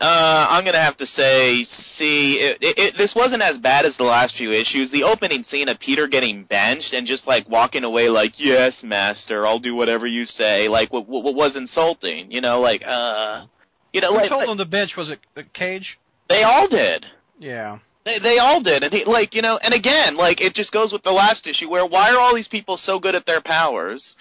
[0.00, 1.64] Uh, I'm gonna have to say,
[1.96, 4.90] see, it, it, it, this wasn't as bad as the last few issues.
[4.90, 9.46] The opening scene of Peter getting benched and just like walking away, like, "Yes, master,
[9.46, 13.46] I'll do whatever you say," like, what, what was insulting, you know, like, uh,
[13.92, 14.92] you know, Who like, told him to bench?
[14.96, 15.98] Was it uh, Cage?
[16.28, 17.06] they all did.
[17.38, 17.78] Yeah.
[18.04, 20.92] They they all did, and he like you know, and again, like it just goes
[20.92, 24.16] with the last issue where why are all these people so good at their powers?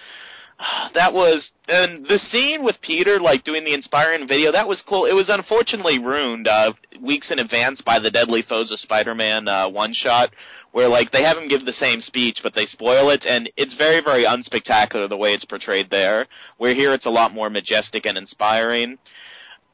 [0.94, 5.06] That was and the scene with Peter like doing the inspiring video that was cool.
[5.06, 9.70] It was unfortunately ruined uh, weeks in advance by the Deadly Foes of Spider-Man uh,
[9.70, 10.30] one shot,
[10.72, 13.76] where like they have him give the same speech but they spoil it, and it's
[13.76, 16.28] very very unspectacular the way it's portrayed there.
[16.58, 18.98] Where here it's a lot more majestic and inspiring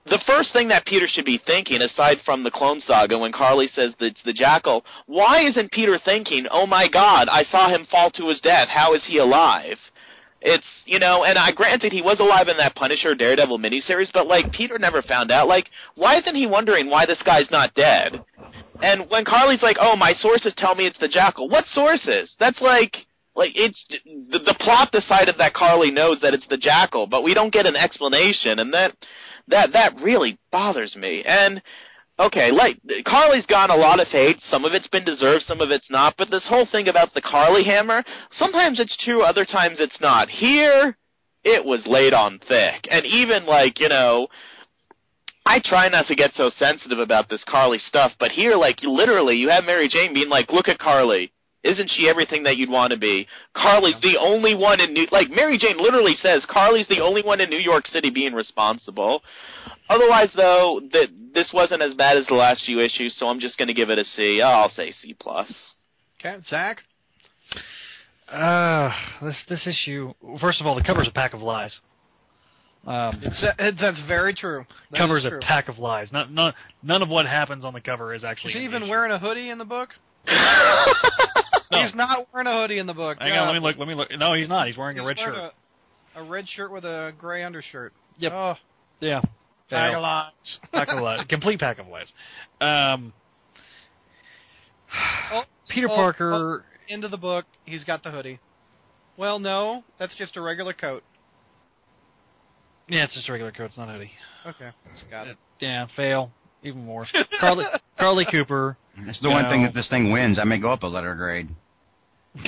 [0.06, 3.68] the first thing that Peter should be thinking, aside from the Clone Saga, when Carly
[3.68, 7.86] says that it's the Jackal, why isn't Peter thinking, "Oh my God, I saw him
[7.86, 8.70] fall to his death.
[8.70, 9.78] How is he alive?"
[10.42, 14.28] It's you know, and I granted he was alive in that Punisher Daredevil miniseries, but
[14.28, 15.48] like Peter never found out.
[15.48, 18.24] Like, why isn't he wondering why this guy's not dead?
[18.82, 22.36] And when Carly's like, "Oh, my sources tell me it's the Jackal," what sources?
[22.40, 22.96] That's like.
[23.36, 27.34] Like it's the, the plot decided that Carly knows that it's the Jackal, but we
[27.34, 28.98] don't get an explanation, and that
[29.48, 31.24] that that really bothers me.
[31.26, 31.62] And
[32.20, 34.38] okay, like Carly's gotten a lot of hate.
[34.50, 36.16] Some of it's been deserved, some of it's not.
[36.18, 40.30] But this whole thing about the Carly hammer, sometimes it's true, other times it's not.
[40.30, 40.98] Here,
[41.44, 44.28] it was laid on thick, and even like you know.
[45.46, 49.36] I try not to get so sensitive about this Carly stuff, but here, like, literally,
[49.36, 51.32] you have Mary Jane being like, look at Carly.
[51.64, 53.28] Isn't she everything that you'd want to be?
[53.54, 57.42] Carly's the only one in New like Mary Jane literally says Carly's the only one
[57.42, 59.22] in New York City being responsible.
[59.90, 63.58] Otherwise though, that this wasn't as bad as the last few issues, so I'm just
[63.58, 64.42] going to give it a C.
[64.42, 65.54] Oh, I'll say C plus.
[66.20, 66.80] Okay, Zach?
[68.32, 68.92] Uh,
[69.22, 70.14] this this issue.
[70.40, 71.78] First of all, the cover's a pack of lies.
[72.86, 74.66] Um, It's, it, that's very true.
[74.92, 76.12] That cover's is a pack of lies.
[76.14, 78.52] None, none, none of what happens on the cover is actually.
[78.52, 78.92] Is he even issue.
[78.92, 79.90] wearing a hoodie in the book?
[81.72, 81.84] No.
[81.84, 83.20] He's not wearing a hoodie in the book.
[83.20, 83.42] Hang Yeah.
[83.42, 83.78] on, let me look.
[83.78, 84.10] Let me look.
[84.18, 84.66] No, he's not.
[84.66, 85.54] He's wearing He's a red wearing shirt.
[86.16, 87.94] A, a red shirt with a gray undershirt.
[88.18, 88.32] Yep.
[88.34, 88.56] Oh,
[89.00, 89.22] Yeah.
[89.70, 89.98] tag Yeah.
[89.98, 90.32] a lies.
[90.74, 91.26] pack of lies.
[91.30, 92.12] Complete pack of lies.
[92.60, 93.14] Um,
[95.32, 96.66] Oh, Peter oh, Parker.
[96.88, 98.40] Into the book, he's got the hoodie.
[99.16, 101.04] Well, no, that's just a regular coat.
[102.88, 103.66] Yeah, it's just a regular coat.
[103.66, 104.12] It's not a hoodie.
[104.48, 104.72] Okay,
[105.12, 105.38] got it.
[105.60, 106.32] Yeah, fail.
[106.64, 107.06] Even more.
[107.40, 107.66] Carly,
[108.00, 108.76] Carly Cooper.
[109.08, 109.50] It's the one No.
[109.50, 110.40] thing that this thing wins.
[110.40, 111.50] I may go up a letter grade.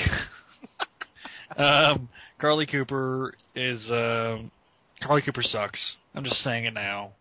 [1.57, 2.09] um,
[2.39, 4.51] Carly Cooper is um
[5.03, 5.79] Carly Cooper sucks.
[6.15, 7.11] I'm just saying it now.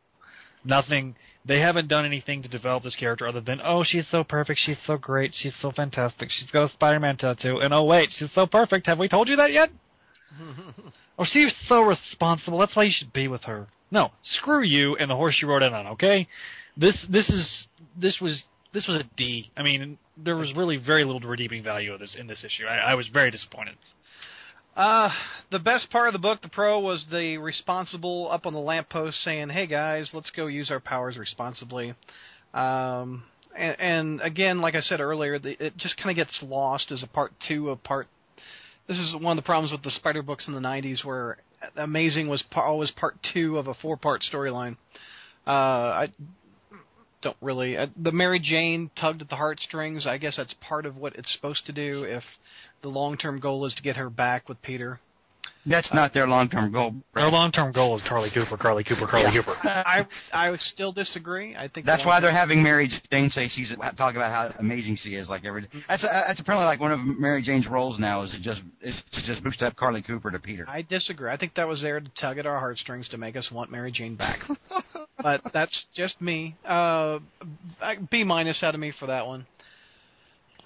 [0.64, 1.16] Nothing.
[1.44, 4.76] They haven't done anything to develop this character other than oh she's so perfect, she's
[4.86, 8.46] so great, she's so fantastic, she's got a Spider-Man tattoo, and oh wait, she's so
[8.46, 8.86] perfect.
[8.86, 9.70] Have we told you that yet?
[11.18, 12.58] oh, she's so responsible.
[12.58, 13.68] That's why you should be with her.
[13.90, 15.86] No, screw you and the horse you rode in on.
[15.88, 16.28] Okay,
[16.76, 17.66] this this is
[17.98, 19.50] this was this was a D.
[19.56, 22.64] I mean, there was really very little redeeming value of this in this issue.
[22.66, 23.76] I, I was very disappointed.
[24.76, 25.10] Uh,
[25.50, 29.22] the best part of the book, the pro, was the responsible up on the lamppost
[29.22, 31.94] saying, "Hey guys, let's go use our powers responsibly."
[32.54, 33.24] Um,
[33.56, 37.02] and, and again, like I said earlier, the, it just kind of gets lost as
[37.02, 38.08] a part two of part.
[38.86, 41.38] This is one of the problems with the Spider books in the '90s, where
[41.76, 44.76] Amazing was pa- always part two of a four-part storyline.
[45.46, 46.08] Uh, I
[47.22, 47.76] don't really.
[47.76, 50.06] Uh, the Mary Jane tugged at the heartstrings.
[50.06, 52.04] I guess that's part of what it's supposed to do.
[52.04, 52.22] If
[52.82, 55.00] the long-term goal is to get her back with Peter.
[55.66, 56.94] That's not their long-term goal.
[57.14, 59.42] Their long-term goal is Carly Cooper, Carly Cooper, Carly Yeah.
[59.42, 59.56] Cooper.
[59.68, 61.54] I I would still disagree.
[61.54, 64.96] I think That's the why they're having Mary Jane say she's talk about how amazing
[65.02, 65.28] she is.
[65.28, 68.62] Like every that's that's apparently like one of Mary Jane's roles now is to just
[68.80, 70.64] is to just boost up Carly Cooper to Peter.
[70.66, 71.30] I disagree.
[71.30, 73.92] I think that was there to tug at our heartstrings to make us want Mary
[73.92, 74.38] Jane back.
[75.22, 76.56] but that's just me.
[76.66, 77.18] Uh,
[78.10, 79.46] B minus out of me for that one.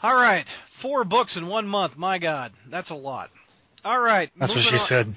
[0.04, 0.46] All right,
[0.82, 1.96] four books in one month.
[1.96, 3.30] My God, that's a lot.
[3.84, 5.16] All right, That's what moving she on.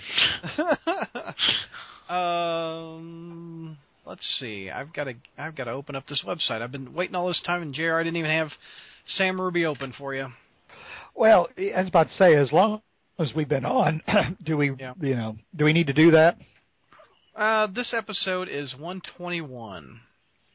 [2.08, 2.14] said.
[2.14, 4.70] um, let's see.
[4.70, 6.62] I've got to I've got to open up this website.
[6.62, 7.94] I've been waiting all this time, and Jr.
[7.96, 8.50] I didn't even have
[9.16, 10.28] Sam Ruby open for you.
[11.16, 12.82] Well, I was about to say, as long
[13.20, 14.02] as we've been on,
[14.44, 14.94] do we, Yeah.
[15.02, 16.38] you know, do we need to do that?
[17.36, 20.00] Uh, this episode is 121.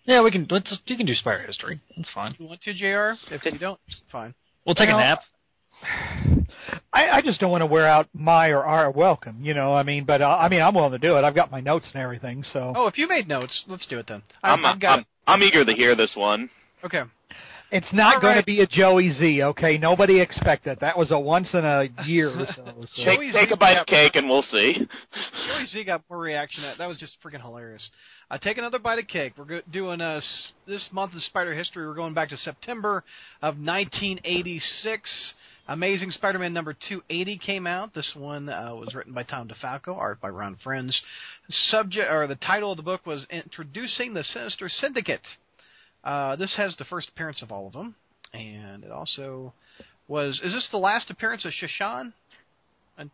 [0.04, 0.46] yeah, we can.
[0.50, 0.76] Let's.
[0.86, 1.80] You can do Spider history.
[1.96, 2.34] That's fine.
[2.38, 3.16] You want to, Jr.
[3.34, 3.80] If you don't,
[4.10, 4.34] fine.
[4.66, 5.20] We'll take Well, a nap.
[6.92, 9.74] I, I just don't want to wear out my or our welcome, you know.
[9.74, 11.24] I mean, but uh, I mean, I'm willing to do it.
[11.24, 14.06] I've got my notes and everything, so Oh, if you made notes, let's do it
[14.08, 14.22] then.
[14.42, 16.48] I, I'm, I've got I'm, I'm eager to hear this one.
[16.84, 17.02] okay.
[17.70, 18.40] it's not All going right.
[18.40, 19.42] to be a Joey Z.
[19.42, 20.80] Okay, nobody expect that.
[20.80, 22.64] That was a once in a year or so.
[22.96, 23.04] so.
[23.04, 24.74] Take, take a bite of cake and we'll see.
[25.48, 26.64] Joey Z got more reaction.
[26.64, 27.88] At, that was just freaking hilarious.
[28.30, 29.32] Uh, take another bite of cake.
[29.36, 30.20] We're go- doing uh,
[30.66, 31.86] this month of Spider History.
[31.86, 33.04] We're going back to September
[33.42, 35.10] of 1986.
[35.68, 37.94] Amazing Spider-Man number 280 came out.
[37.94, 41.00] This one uh, was written by Tom DeFalco, art by Ron Frenz.
[41.48, 45.22] Subject or the title of the book was Introducing the Sinister Syndicate.
[46.02, 47.94] Uh, this has the first appearance of all of them,
[48.34, 49.52] and it also
[50.08, 50.40] was.
[50.42, 52.12] Is this the last appearance of Sha Shan?
[52.98, 53.10] And-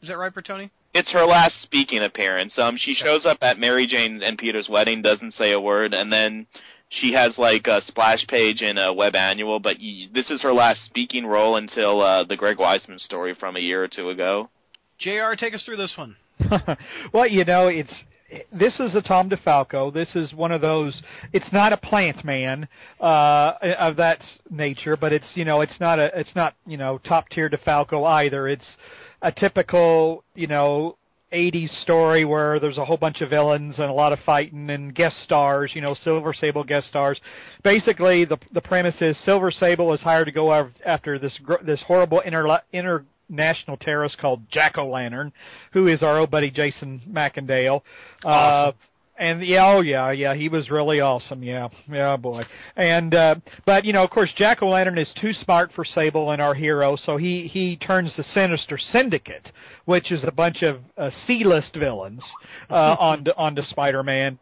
[0.00, 0.70] Is that right, Bertoni?
[0.94, 2.52] It's her last speaking appearance.
[2.56, 6.12] Um, she shows up at Mary Jane and Peter's wedding, doesn't say a word, and
[6.12, 6.46] then
[6.90, 9.60] she has like a splash page in a web annual.
[9.60, 13.56] But y this is her last speaking role until uh, the Greg Weisman story from
[13.56, 14.50] a year or two ago.
[14.98, 15.34] Jr.
[15.38, 16.16] Take us through this one.
[17.12, 17.92] well, you know, it's
[18.52, 19.92] this is a Tom DeFalco.
[19.92, 21.00] This is one of those.
[21.32, 22.68] It's not a plant man
[23.00, 26.98] uh, of that nature, but it's you know, it's not a, it's not you know,
[26.98, 28.48] top tier DeFalco either.
[28.48, 28.68] It's
[29.22, 30.96] a typical you know.
[31.32, 34.94] 80s story where there's a whole bunch of villains and a lot of fighting and
[34.94, 37.20] guest stars, you know, Silver Sable guest stars.
[37.62, 42.20] Basically, the the premise is Silver Sable is hired to go after this this horrible
[42.20, 45.32] inter international terrorist called Jack O' Lantern,
[45.72, 47.82] who is our old buddy Jason Macendale.
[48.24, 48.70] Awesome.
[48.70, 48.72] Uh,
[49.20, 51.42] and yeah, oh yeah, yeah, he was really awesome.
[51.42, 52.42] Yeah, yeah, boy.
[52.76, 53.34] And uh,
[53.66, 56.54] but you know, of course, Jack O' Lantern is too smart for Sable and our
[56.54, 59.52] hero, so he he turns the Sinister Syndicate,
[59.84, 62.24] which is a bunch of uh, C-list villains,
[62.70, 64.38] uh, onto onto Spider-Man.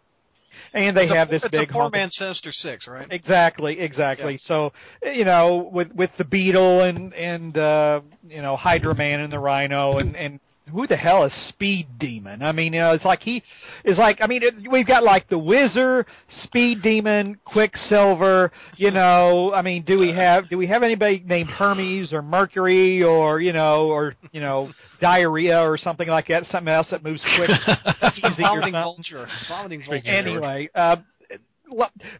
[0.75, 3.07] And they It's a- have this it's big a four man Sinister Six, right?
[3.11, 4.39] Exactly, exactly.
[4.45, 4.73] So
[5.03, 9.39] you know, with with the Beetle and and uh, you know Hydro Man and the
[9.39, 12.43] Rhino and and who the hell is Speed Demon?
[12.43, 13.43] I mean, you know, it's like he
[13.85, 14.19] is like.
[14.21, 16.07] I mean, it, we've got like the Wizard,
[16.45, 18.51] Speed Demon, Quicksilver.
[18.77, 23.03] You know, I mean, do we have do we have anybody named Hermes or Mercury
[23.03, 24.71] or you know or you know
[25.01, 26.45] diarrhea or something like that?
[26.47, 27.51] Something else that moves quick,
[28.17, 29.27] easy Vomiting vulture.
[29.49, 30.09] Vomiting vulture.
[30.09, 30.97] Anyway, uh,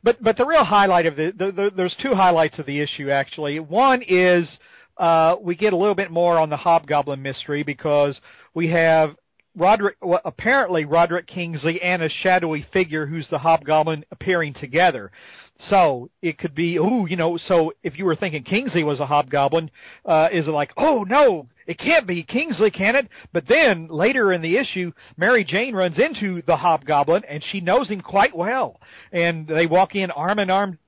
[0.03, 3.11] but but the real highlight of the, the, the there's two highlights of the issue
[3.11, 3.61] actually.
[3.61, 4.49] One is
[4.99, 8.19] uh, we get a little bit more on the Hobgoblin mystery because
[8.55, 9.15] we have
[9.57, 15.11] Roderick, well, apparently Roderick Kingsley and a shadowy figure who's the Hobgoblin appearing together.
[15.69, 19.07] So it could be, ooh, you know, so if you were thinking Kingsley was a
[19.07, 19.71] hobgoblin,
[20.05, 23.09] uh, is it like, oh no, it can't be Kingsley, can it?
[23.33, 27.89] But then later in the issue, Mary Jane runs into the hobgoblin and she knows
[27.89, 28.81] him quite well.
[29.11, 30.79] And they walk in arm in arm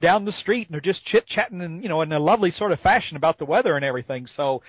[0.00, 2.72] down the street and they're just chit chatting and you know in a lovely sort
[2.72, 4.26] of fashion about the weather and everything.
[4.36, 4.62] So,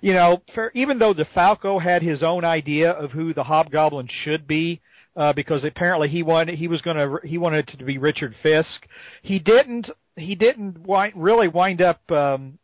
[0.00, 4.46] you know, for, even though DeFalco had his own idea of who the Hobgoblin should
[4.46, 4.80] be,
[5.16, 8.34] uh, because apparently he wanted he was going to he wanted it to be Richard
[8.42, 8.86] Fisk,
[9.22, 12.58] he didn't he didn't wind, really wind up um,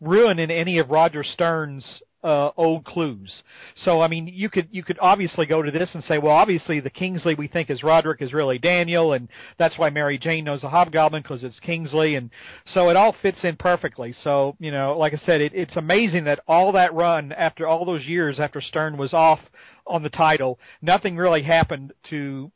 [0.00, 1.84] ruining any of Roger Stern's
[2.28, 3.42] uh, old clues.
[3.84, 6.80] So I mean, you could you could obviously go to this and say, well, obviously
[6.80, 9.28] the Kingsley we think is Roderick is really Daniel, and
[9.58, 12.30] that's why Mary Jane knows the Hobgoblin because it's Kingsley, and
[12.66, 14.14] so it all fits in perfectly.
[14.22, 17.86] So you know, like I said, it, it's amazing that all that run after all
[17.86, 19.40] those years after Stern was off
[19.86, 22.52] on the title, nothing really happened to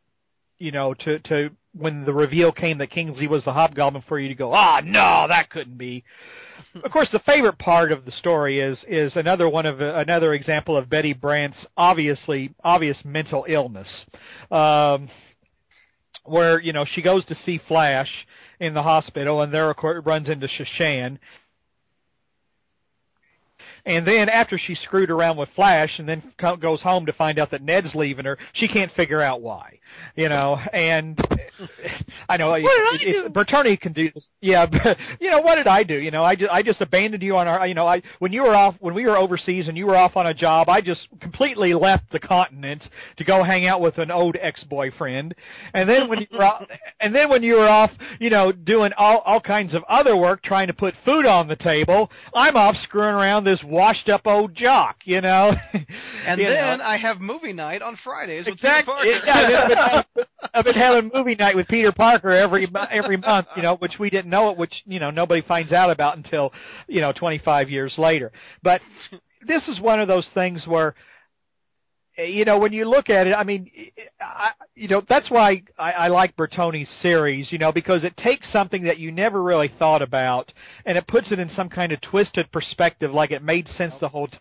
[0.59, 4.29] you know, to to when the reveal came that Kingsley was the Hobgoblin for you
[4.29, 6.05] to go, ah, no, that couldn't be.
[6.85, 10.77] of course, the favorite part of the story is is another one of another example
[10.77, 13.89] of Betty Brant's obviously obvious mental illness,
[14.51, 15.09] um,
[16.25, 18.11] where you know she goes to see Flash
[18.61, 21.19] in the hospital, and there of course runs into Sha Shan.
[23.85, 27.39] And then after she screwed around with Flash, and then co- goes home to find
[27.39, 29.79] out that Ned's leaving her, she can't figure out why.
[30.17, 31.19] You know, and
[32.29, 33.33] I know What did I it?
[33.33, 34.29] Bertoni can do this.
[34.41, 35.95] Yeah, but you know what did I do?
[35.95, 37.67] You know, I just I just abandoned you on our.
[37.67, 40.17] You know, I when you were off when we were overseas and you were off
[40.17, 42.83] on a job, I just completely left the continent
[43.17, 45.35] to go hang out with an old ex-boyfriend.
[45.75, 46.67] And then when you were off,
[47.01, 50.43] and then when you were off, you know, doing all all kinds of other work,
[50.43, 54.99] trying to put food on the table, I'm off screwing around this washed-up old jock.
[55.05, 55.53] You know,
[56.27, 56.85] And You then know.
[56.85, 58.95] I have movie night on Fridays with Exactly.
[59.03, 59.51] Peter Parker.
[59.51, 59.65] Yeah,
[59.99, 60.25] I've been,
[60.55, 64.11] I've been having movie night with Peter Parker every every month, you know, which we
[64.11, 66.53] didn't know it, which you know nobody finds out about until
[66.87, 68.31] you know 25 years later.
[68.63, 68.81] But
[69.47, 70.95] this is one of those things where
[72.19, 75.31] Eh, you know when you look at it, I mean, eh, I, you know that's
[75.31, 79.43] why I, I like Bertoni's series, you know, because it takes something that you never
[79.43, 80.53] really thought about
[80.85, 84.09] and it puts it in some kind of twisted perspective, like it made sense the
[84.09, 84.41] whole time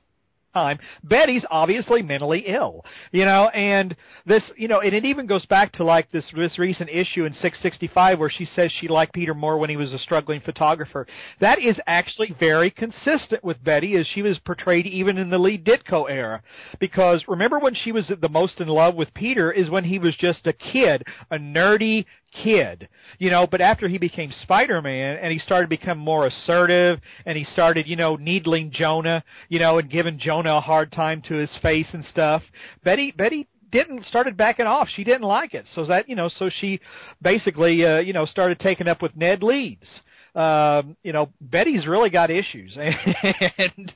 [0.53, 0.79] time.
[1.03, 3.95] Betty's obviously mentally ill, you know, and
[4.25, 7.33] this, you know, and it even goes back to like this this recent issue in
[7.33, 11.07] 665 where she says she liked Peter more when he was a struggling photographer.
[11.39, 15.57] That is actually very consistent with Betty as she was portrayed even in the Lee
[15.57, 16.41] Ditko era,
[16.79, 20.15] because remember when she was the most in love with Peter is when he was
[20.17, 22.87] just a kid, a nerdy kid,
[23.19, 27.37] you know, but after he became Spider-Man and he started to become more assertive and
[27.37, 31.35] he started, you know, needling Jonah, you know, and giving Jonah a hard time to
[31.35, 32.41] his face and stuff,
[32.83, 34.89] Betty, Betty didn't started backing off.
[34.89, 35.65] She didn't like it.
[35.73, 36.79] So that, you know, so she
[37.21, 39.87] basically, uh, you know, started taking up with Ned Leeds.
[40.33, 43.93] Um, you know, Betty's really got issues, and,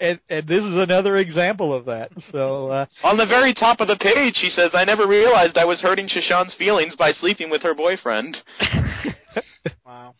[0.00, 2.10] and and this is another example of that.
[2.32, 5.66] So, uh, On the very top of the page, she says, "I never realized I
[5.66, 8.36] was hurting Sha Shan's feelings by sleeping with her boyfriend."
[9.84, 10.14] Wow.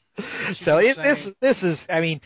[0.64, 2.20] so it, this this is I mean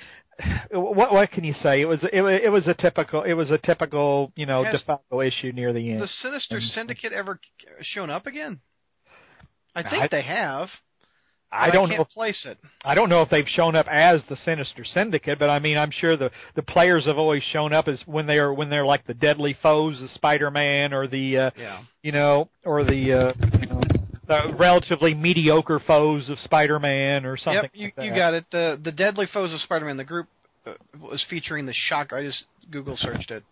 [0.73, 3.51] what what can you say it was it, wa- it was a typical it was
[3.51, 7.39] a typical you know Has DeFalco issue near the end the Sinister And- Syndicate ever
[7.83, 8.61] shown up again?
[9.75, 10.69] I I- think they have.
[11.53, 12.59] I don't can't know place it.
[12.85, 15.91] I don't know if they've shown up as the Sinister Syndicate but I mean I'm
[15.91, 19.07] sure the the players have always shown up as when they are when they're like
[19.07, 21.81] the deadly foes of Spider-Man or the uh Yeah.
[22.03, 23.81] you know or the uh you know
[24.29, 28.05] the relatively mediocre foes of Spider-Man or something Yep, you like that.
[28.05, 28.45] you got it.
[28.53, 29.97] The the Deadly Foes of Spider-Man.
[29.97, 30.29] The group
[30.67, 32.17] uh, was featuring the Shocker.
[32.17, 33.43] I just Google searched it.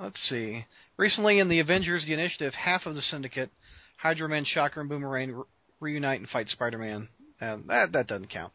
[0.00, 0.64] Let's see.
[0.96, 3.50] Recently, in the Avengers: The Initiative, half of the Syndicate,
[3.96, 5.42] Hydro Man, Shocker, and Boomerang
[5.80, 7.08] reunite and fight Spider-Man.
[7.40, 8.52] Um, that that doesn't count.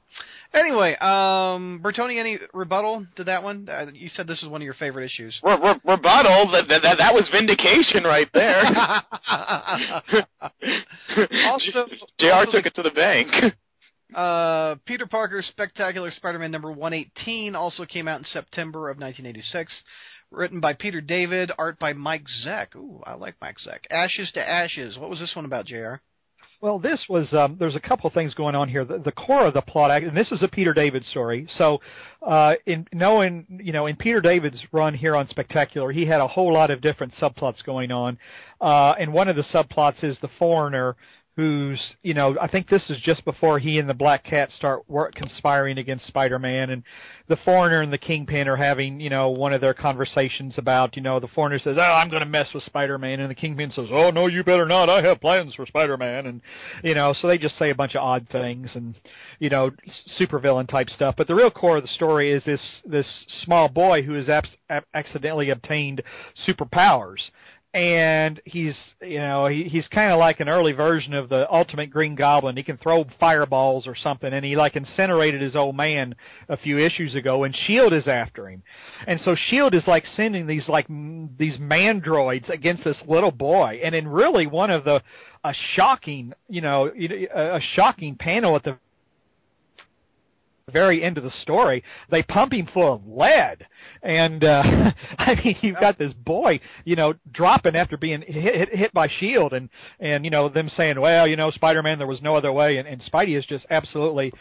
[0.54, 3.70] Anyway, um, Bertoni, any rebuttal to that one?
[3.72, 5.40] Uh, you said this is one of your favorite issues.
[5.42, 6.52] Re- re- rebuttal.
[6.52, 8.62] That, that that that was vindication right there.
[11.46, 11.86] Also-
[12.20, 12.32] Jr.
[12.34, 13.28] also took the- it to the bank.
[14.14, 19.74] Uh, Peter Parker's Spectacular Spider-Man number 118 also came out in September of 1986.
[20.30, 22.76] Written by Peter David, art by Mike Zeck.
[22.76, 23.80] Ooh, I like Mike Zeck.
[23.90, 25.00] Ashes to Ashes.
[25.00, 25.96] What was this one about, Jr.?
[26.64, 28.86] Well, this was um, there's a couple of things going on here.
[28.86, 31.46] The, the core of the plot, and this is a Peter David story.
[31.58, 31.82] So,
[32.26, 36.28] uh, in knowing you know in Peter David's run here on Spectacular, he had a
[36.28, 38.18] whole lot of different subplots going on,
[38.62, 40.96] uh, and one of the subplots is the foreigner.
[41.36, 44.88] Who's you know I think this is just before he and the Black Cat start
[44.88, 46.84] work conspiring against Spider-Man, and
[47.28, 51.02] the foreigner and the Kingpin are having you know one of their conversations about you
[51.02, 53.88] know the foreigner says oh I'm going to mess with Spider-Man, and the Kingpin says
[53.92, 56.42] oh no you better not I have plans for Spider-Man, and
[56.84, 58.94] you know so they just say a bunch of odd things and
[59.40, 59.72] you know
[60.20, 61.16] supervillain type stuff.
[61.18, 63.08] But the real core of the story is this this
[63.44, 66.04] small boy who has abs- ab- accidentally obtained
[66.48, 67.22] superpowers
[67.74, 71.90] and he's you know he, he's kind of like an early version of the ultimate
[71.90, 72.56] green goblin.
[72.56, 76.14] He can throw fireballs or something and he like incinerated his old man
[76.50, 78.62] a few issues ago and shield is after him.
[79.08, 83.82] And so shield is like sending these like m- these mandroids against this little boy.
[83.84, 85.02] And in really one of the
[85.44, 88.78] a shocking you know a shocking panel at the
[90.72, 93.66] very end of the story, they pump him full of lead,
[94.02, 94.64] and uh,
[95.18, 99.10] I mean, you've got this boy, you know, dropping after being hit, hit, hit by
[99.20, 99.70] Shield, and
[100.00, 102.88] and you know them saying, well, you know, Spider-Man, there was no other way, and,
[102.88, 104.32] and Spidey is just absolutely,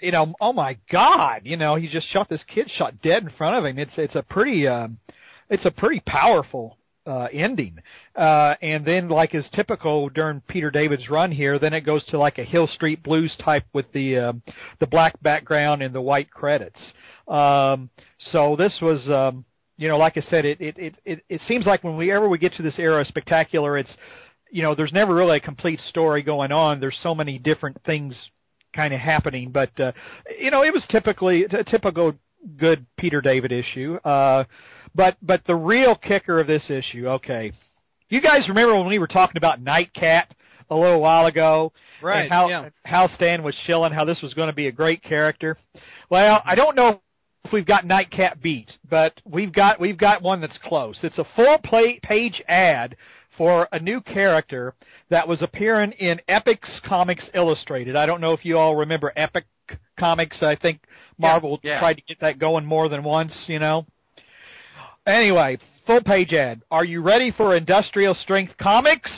[0.00, 3.30] you know, oh my God, you know, he just shot this kid shot dead in
[3.30, 3.78] front of him.
[3.78, 4.98] It's it's a pretty, um,
[5.50, 7.78] it's a pretty powerful uh, ending.
[8.14, 12.18] Uh, and then, like is typical during Peter David's run here, then it goes to
[12.18, 14.42] like a Hill Street Blues type with the um,
[14.80, 16.80] the black background and the white credits.
[17.28, 17.90] Um,
[18.30, 19.44] so this was, um,
[19.76, 22.28] you know, like I said, it it it it, it seems like when we ever
[22.28, 23.94] we get to this era of spectacular, it's
[24.50, 26.78] you know, there's never really a complete story going on.
[26.78, 28.14] There's so many different things
[28.76, 29.92] kind of happening, but uh,
[30.38, 32.14] you know, it was typically a typical
[32.56, 33.96] good Peter David issue.
[34.04, 34.44] Uh,
[34.94, 37.52] but but the real kicker of this issue, okay,
[38.08, 40.26] you guys remember when we were talking about Nightcat
[40.70, 42.68] a little while ago, Right, And how yeah.
[42.84, 45.56] how Stan was shilling how this was going to be a great character.
[46.10, 47.00] Well, I don't know
[47.44, 50.98] if we've got Nightcat beat, but we've got we've got one that's close.
[51.02, 52.96] It's a full play, page ad
[53.38, 54.74] for a new character
[55.10, 57.96] that was appearing in Epic's Comics Illustrated.
[57.96, 59.44] I don't know if you all remember Epic
[59.98, 60.42] Comics.
[60.42, 60.80] I think
[61.18, 61.78] Marvel Yeah, yeah.
[61.78, 63.86] tried to get that going more than once, you know.
[65.06, 66.62] Anyway, full page ad.
[66.70, 69.10] Are you ready for industrial strength comics?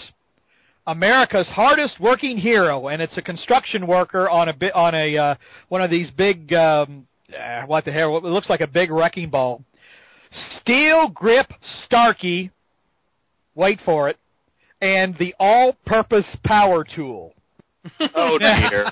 [0.87, 5.35] America's hardest working hero, and it's a construction worker on a on a uh,
[5.69, 8.17] one of these big um, uh, what the hell?
[8.17, 9.63] It looks like a big wrecking ball.
[10.61, 11.47] Steel grip
[11.85, 12.51] Starkey.
[13.55, 14.19] Wait for it.
[14.81, 17.33] And the all-purpose power tool.
[18.15, 18.87] Oh dear.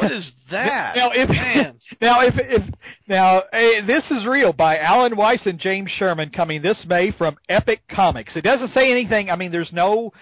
[0.00, 0.96] What is that?
[0.96, 1.78] Now, if Man.
[2.00, 2.62] now if if
[3.08, 7.36] now eh, this is real by Alan Weiss and James Sherman coming this May from
[7.48, 8.36] Epic Comics.
[8.36, 9.30] It doesn't say anything.
[9.30, 10.12] I mean, there's no,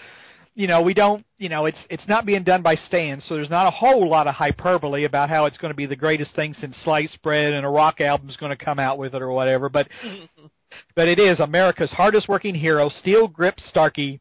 [0.54, 3.50] you know, we don't, you know, it's it's not being done by Stan, so there's
[3.50, 6.54] not a whole lot of hyperbole about how it's going to be the greatest thing
[6.60, 9.68] since sliced bread and a rock album's going to come out with it or whatever.
[9.68, 9.88] But
[10.96, 14.20] but it is America's hardest working hero, Steel Grip Starkey.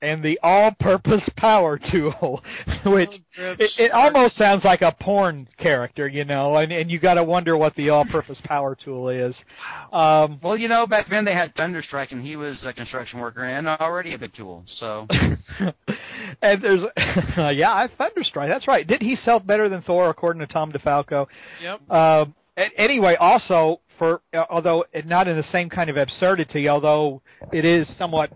[0.00, 2.40] And the all-purpose power tool,
[2.86, 7.00] which Grip it, it almost sounds like a porn character, you know, and, and you
[7.00, 9.34] got to wonder what the all-purpose power tool is.
[9.92, 13.42] Um, Well, you know, back then they had Thunderstrike, and he was a construction worker
[13.44, 14.64] and already a big tool.
[14.78, 15.08] So
[16.42, 16.82] and there's,
[17.36, 18.48] uh, yeah, I Thunderstrike.
[18.48, 18.86] That's right.
[18.86, 21.26] Did he sell better than Thor, according to Tom DeFalco?
[21.60, 21.90] Yep.
[21.90, 27.20] Um, a- anyway, also for uh, although not in the same kind of absurdity, although
[27.52, 28.30] it is somewhat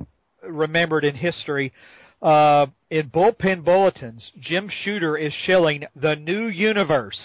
[0.48, 1.72] remembered in history.
[2.20, 7.18] Uh, in bullpen bulletins, Jim Shooter is shilling the new universe.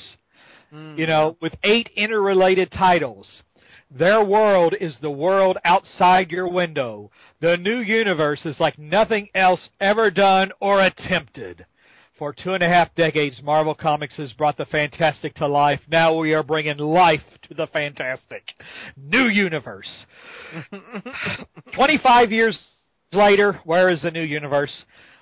[0.97, 3.27] You know, with eight interrelated titles.
[3.89, 7.09] Their world is the world outside your window.
[7.39, 11.65] The new universe is like nothing else ever done or attempted.
[12.17, 15.79] For two and a half decades, Marvel Comics has brought the fantastic to life.
[15.87, 18.43] Now we are bringing life to the fantastic.
[18.97, 20.05] New universe.
[21.75, 22.57] 25 years
[23.17, 24.71] later, where is the new universe?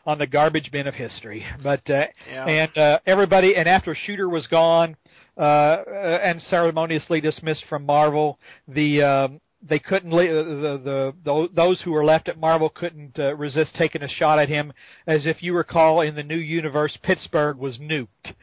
[0.07, 1.43] On the garbage bin of history.
[1.63, 2.45] But, uh, Yeah.
[2.45, 4.95] and, uh, everybody, and after Shooter was gone,
[5.35, 11.47] uh, uh, and ceremoniously dismissed from Marvel, the, um, they couldn't le- the, the the
[11.53, 14.71] those who were left at Marvel couldn't uh, resist taking a shot at him
[15.07, 18.33] as if you recall in the new universe Pittsburgh was nuked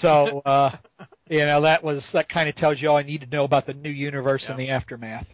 [0.00, 0.70] so uh
[1.28, 3.66] you know that was that kind of tells you all I need to know about
[3.66, 5.26] the new universe and the aftermath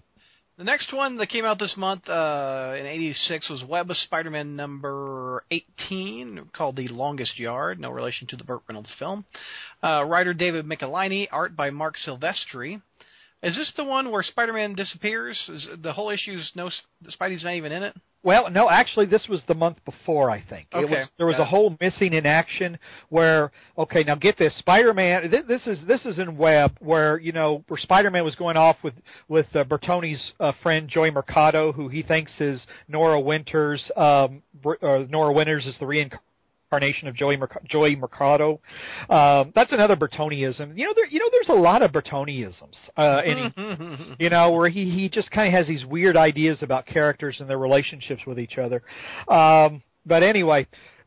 [0.59, 4.57] The next one that came out this month uh, in '86 was Web of Spider-Man
[4.57, 7.79] number 18, called The Longest Yard.
[7.79, 9.27] No relation to the Burt Reynolds film.
[9.85, 12.81] Uh, writer David Michelinie, art by Marc Silvestri.
[13.43, 15.39] Is this the one where Spider-Man disappears?
[15.51, 16.71] Is the whole issue is no
[17.07, 17.95] Spidey's not even in it?
[18.27, 20.33] Well, no, actually, this was the month before.
[20.33, 21.09] I think it Okay, was.
[21.17, 22.77] There was got a whole missing in action
[23.09, 23.53] where.
[23.79, 24.53] Okay, now get this.
[24.59, 25.31] Spider-Man.
[25.31, 28.79] This, this is this is in Web where you know where Spider-Man was going off
[28.83, 28.95] with
[29.29, 33.89] with uh, Bertoni's uh, friend Joey Mercado, who he thinks is Norah Winters.
[33.97, 36.26] Um, Br- uh, Norah Winters is the reincarnation
[36.77, 38.61] of Joey Merc- Joey Mercado.
[39.09, 40.79] Um, that's another Bertoniism.
[40.79, 44.69] You know, there you know there's a lot of Bertoniisms uh, in you know, where
[44.69, 48.39] he he just kind of has these weird ideas about characters and their relationships with
[48.39, 48.83] each other.
[49.29, 50.67] Um, but anyway,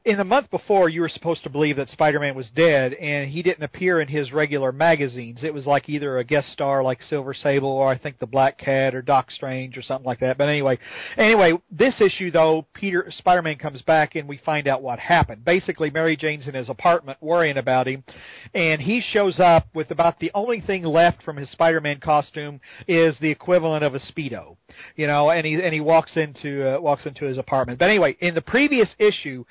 [0.10, 3.44] in the month before, you were supposed to believe that Spider-Man was dead, and he
[3.44, 5.44] didn't appear in his regular magazines.
[5.44, 8.58] It was like either a guest star like Silver Sable, or I think the Black
[8.58, 10.40] Cat, or Doc Strange, or something like that.
[10.40, 10.80] But anyway,
[11.16, 15.46] anyway, this issue though, Peter Spider-Man comes back, and we find out what happened.
[15.46, 18.04] Basically, Mary Jane's in his apartment worrying about him,
[18.56, 23.16] and he shows up with about the only thing left from his Spider-Man costume is
[23.22, 24.58] the equivalent of a speedo,
[24.96, 27.78] you know, and he and he walks into uh, walks into his apartment.
[27.78, 29.46] But anyway, in the previous issue,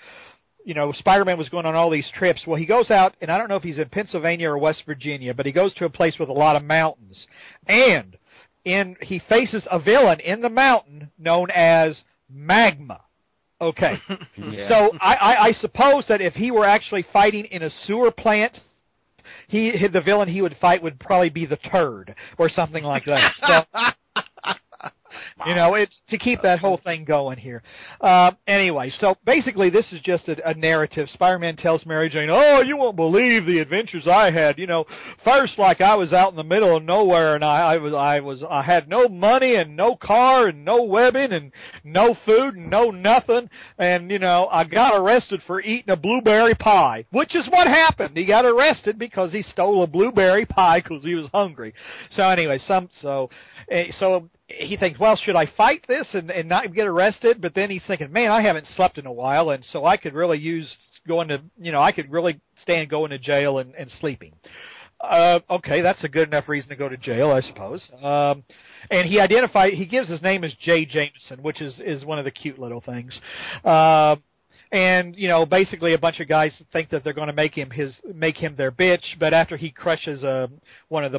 [0.68, 2.46] you know, Spider-Man was going on all these trips.
[2.46, 5.32] Well, he goes out, and I don't know if he's in Pennsylvania or West Virginia,
[5.32, 7.26] but he goes to a place with a lot of mountains,
[7.66, 8.18] and
[8.66, 13.00] in he faces a villain in the mountain known as Magma.
[13.62, 13.94] Okay.
[14.36, 14.68] yeah.
[14.68, 18.60] So I, I, I suppose that if he were actually fighting in a sewer plant,
[19.46, 23.32] he the villain he would fight would probably be the turd or something like that.
[23.46, 23.64] So
[25.46, 27.62] You know, it's to keep that whole thing going here.
[28.00, 31.08] Uh, anyway, so basically, this is just a, a narrative.
[31.10, 34.58] Spider-Man tells Mary Jane, "Oh, you won't believe the adventures I had.
[34.58, 34.84] You know,
[35.24, 38.20] first, like I was out in the middle of nowhere, and I, I was, I
[38.20, 41.52] was, I had no money and no car and no webbing and
[41.84, 43.48] no food and no nothing,
[43.78, 48.16] and you know, I got arrested for eating a blueberry pie, which is what happened.
[48.16, 51.74] He got arrested because he stole a blueberry pie because he was hungry.
[52.10, 53.30] So anyway, some so,
[53.70, 57.40] eh, so he thinks, well, should I fight this and, and not get arrested?
[57.40, 60.14] But then he's thinking, man, I haven't slept in a while, and so I could
[60.14, 60.74] really use
[61.06, 64.32] going to, you know, I could really stand going to jail and, and sleeping.
[65.00, 67.86] Uh, okay, that's a good enough reason to go to jail, I suppose.
[68.02, 68.42] Um,
[68.90, 72.24] and he identified, he gives his name as Jay Jameson, which is is one of
[72.24, 73.18] the cute little things.
[73.64, 74.16] Uh,
[74.72, 77.70] and you know, basically, a bunch of guys think that they're going to make him
[77.70, 80.48] his make him their bitch, but after he crushes uh,
[80.88, 81.18] one of the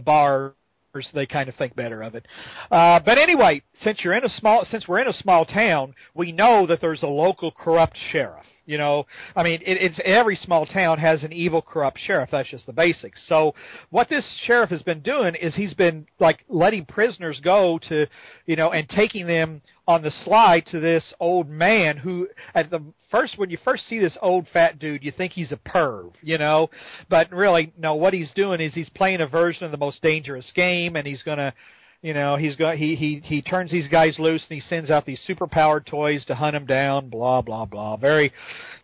[0.93, 2.25] bars they kind of think better of it.
[2.71, 6.31] Uh, but anyway, since you're in a small, since we're in a small town, we
[6.31, 8.45] know that there's a local corrupt sheriff.
[8.69, 12.29] You know, I mean, it, it's every small town has an evil, corrupt sheriff.
[12.31, 13.19] That's just the basics.
[13.27, 13.55] So,
[13.89, 18.05] what this sheriff has been doing is he's been like letting prisoners go to,
[18.45, 22.83] you know, and taking them on the slide to this old man who, at the
[23.09, 26.37] first, when you first see this old fat dude, you think he's a perv, you
[26.37, 26.69] know,
[27.09, 27.95] but really, no.
[27.95, 31.23] What he's doing is he's playing a version of the most dangerous game, and he's
[31.23, 31.55] gonna
[32.01, 35.05] you know, he's got he he he turns these guys loose and he sends out
[35.05, 37.09] these super powered toys to hunt them down.
[37.09, 37.97] Blah blah blah.
[37.97, 38.31] Very,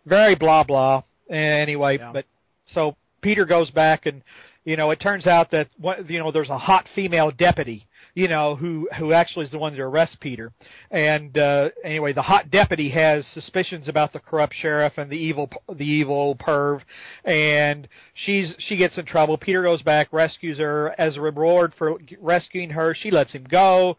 [0.04, 1.02] very blah blah.
[1.30, 2.12] Anyway, Yeah.
[2.12, 2.26] but
[2.66, 4.22] so Peter goes back and
[4.64, 7.86] you know it turns out that what you know there's a hot female deputy
[8.16, 10.50] you know who who actually is the one to arrest Peter.
[10.90, 15.50] And uh anyway the hot deputy has suspicions about the corrupt sheriff and the evil
[15.72, 16.80] the evil perv.
[17.24, 19.36] And she's she gets in trouble.
[19.36, 20.98] Peter goes back rescues her.
[20.98, 23.98] As a reward for rescuing her she lets him go.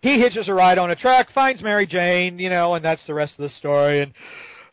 [0.00, 3.14] He hitches a ride on a truck finds Mary Jane you know and that's the
[3.14, 4.02] rest of the story.
[4.02, 4.12] And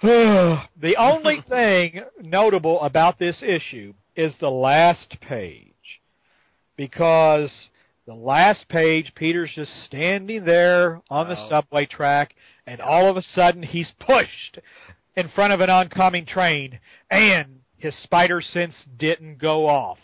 [0.80, 5.66] the only thing notable about this issue is the last page.
[6.78, 7.52] Because
[8.10, 12.34] the last page Peter's just standing there on the subway track
[12.66, 14.58] and all of a sudden he's pushed
[15.16, 16.80] in front of an oncoming train
[17.12, 20.00] and his spider sense didn't go off.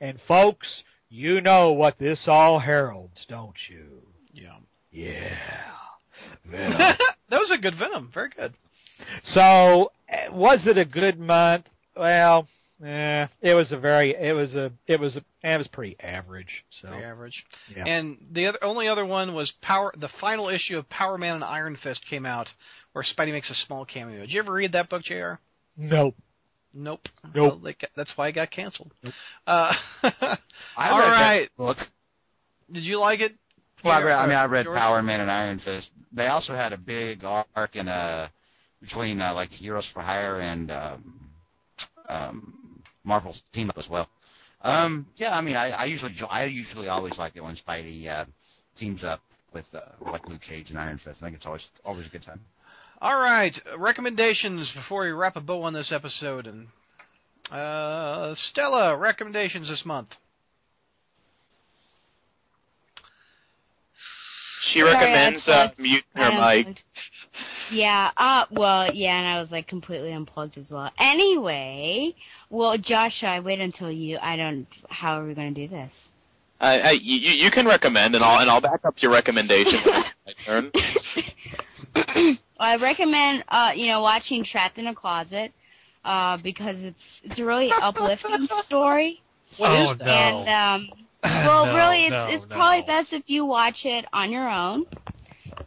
[0.00, 0.66] And folks,
[1.08, 4.02] you know what this all heralds, don't you?
[4.32, 4.56] Yeah.
[4.90, 5.36] Yeah.
[6.50, 6.78] Venom.
[6.78, 8.10] that was a good Venom.
[8.12, 8.54] Very good.
[9.22, 11.66] So, eh, was it a good month?
[11.96, 12.48] Well,
[12.84, 16.64] eh, it was a very, it was a, it was, a, it was pretty average.
[16.80, 17.44] So, Very average.
[17.76, 17.84] yeah.
[17.86, 19.92] And the other, only other one was Power.
[19.98, 22.48] The final issue of Power Man and Iron Fist came out,
[22.92, 24.20] where Spidey makes a small cameo.
[24.20, 25.34] Did you ever read that book, Jr.?
[25.76, 26.14] nope.
[26.72, 27.00] Nope.
[27.34, 27.60] Nope.
[27.62, 28.92] Well, got- that's why it got canceled.
[29.46, 29.72] Uh,
[30.04, 30.36] I
[30.76, 31.40] all read right.
[31.42, 31.76] that book.
[32.72, 33.32] Did you like it?
[33.84, 34.78] Well, I, read, I mean, I read George?
[34.78, 35.88] Power Man and Iron Fist.
[36.12, 38.28] They also had a big arc in uh
[38.80, 41.20] between uh, like Heroes for Hire and um,
[42.08, 42.54] um,
[43.10, 44.08] Marvel's team up as well.
[44.62, 48.24] Um, yeah, I mean, I, I usually I usually always like it when Spidey uh,
[48.78, 49.20] teams up
[49.52, 49.80] with uh,
[50.12, 51.18] like Luke Cage and Iron Fist.
[51.20, 52.40] I think it's always always a good time.
[53.02, 56.46] All right, recommendations before we wrap a bow on this episode.
[56.46, 56.68] And
[57.50, 60.10] uh, Stella, recommendations this month.
[64.72, 65.80] She Sorry, recommends I uh, paused.
[65.80, 66.76] muting her mic.
[67.70, 70.90] Yeah, uh, well, yeah, and I was like completely unplugged as well.
[70.98, 72.14] Anyway,
[72.50, 74.18] well, Josh, I wait until you.
[74.20, 74.66] I don't.
[74.88, 75.90] How are we going to do this?
[76.60, 80.02] I, I, you, you can recommend, and I'll and I'll back up your recommendation when
[80.02, 80.70] it's my turn.
[81.94, 85.52] well, I recommend, uh, you know, watching Trapped in a Closet,
[86.04, 89.22] uh, because it's it's a really uplifting story.
[89.56, 90.06] What oh is that?
[90.06, 90.44] no!
[90.46, 92.56] And um, well, No, really, it's no, it's no.
[92.56, 94.86] probably best if you watch it on your own.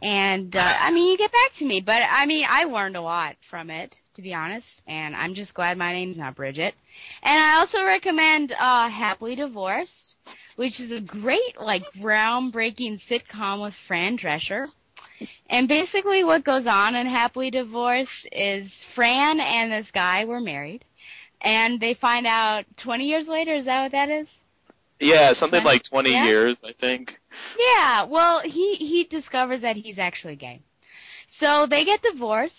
[0.02, 3.00] And uh, I mean, you get back to me, but I mean, I learned a
[3.00, 4.66] lot from it, to be honest.
[4.86, 6.74] And I'm just glad my name's not Bridget.
[7.22, 9.92] And I also recommend uh, Happily Divorced,
[10.56, 14.66] which is a great, like, groundbreaking sitcom with Fran Drescher.
[15.48, 20.84] And basically, what goes on in Happily Divorced is Fran and this guy were married,
[21.40, 23.54] and they find out 20 years later.
[23.54, 24.26] Is that what that is?
[25.04, 26.24] Yeah, something like 20 Yeah.
[26.24, 27.18] years, I think.
[27.58, 30.60] Yeah, well, he he discovers that he's actually gay.
[31.40, 32.54] So they get divorced,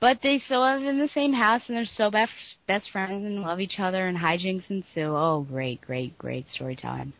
[0.00, 2.32] but they still live in the same house and they're still best
[2.66, 5.14] best friends and love each other and hijinks ensue.
[5.16, 7.12] Oh, great, great, great story storytelling.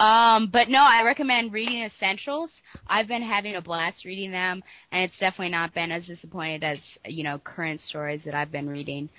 [0.00, 2.50] Um, but no, I recommend reading Essentials.
[2.86, 6.78] I've been having a blast reading them, and it's definitely not been as disappointed as
[7.04, 9.10] you know current stories that I've been reading.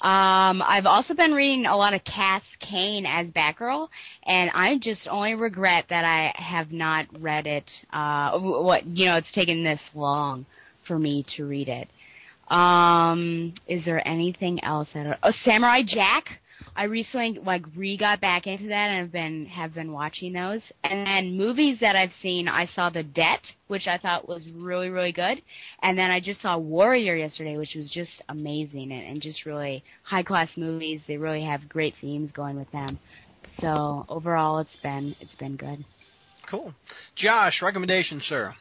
[0.00, 3.88] Um, I've also been reading a lot of Cass Cain as Batgirl,
[4.24, 7.68] and I just only regret that I have not read it.
[7.92, 10.46] Uh, what you know, it's taken this long
[10.86, 11.88] for me to read it.
[12.52, 14.88] Um, is there anything else?
[14.94, 15.18] I don't.
[15.22, 16.24] Oh, Samurai Jack.
[16.78, 20.62] I recently like re got back into that and have been have been watching those.
[20.84, 24.88] And then movies that I've seen, I saw The Debt, which I thought was really
[24.88, 25.42] really good,
[25.82, 29.82] and then I just saw Warrior yesterday, which was just amazing and, and just really
[30.04, 31.02] high class movies.
[31.08, 33.00] They really have great themes going with them.
[33.58, 35.84] So overall, it's been it's been good.
[36.48, 36.72] Cool.
[37.16, 38.54] Josh, recommendation, sir.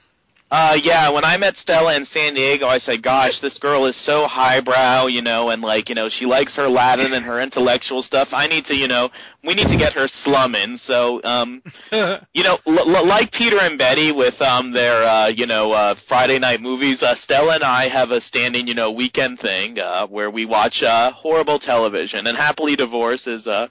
[0.49, 3.95] Uh, yeah, when I met Stella in San Diego, I said, gosh, this girl is
[4.06, 8.02] so highbrow, you know, and like, you know, she likes her Latin and her intellectual
[8.02, 8.30] stuff.
[8.32, 9.10] I need to, you know,
[9.44, 10.78] we need to get her slumming.
[10.86, 11.61] So, um,
[12.34, 15.95] you know, l- l- like Peter and Betty with, um, their, uh, you know, uh,
[16.07, 20.07] Friday night movies, uh, Stella and I have a standing, you know, weekend thing, uh,
[20.07, 23.68] where we watch, uh, horrible television and Happily Divorced is, uh,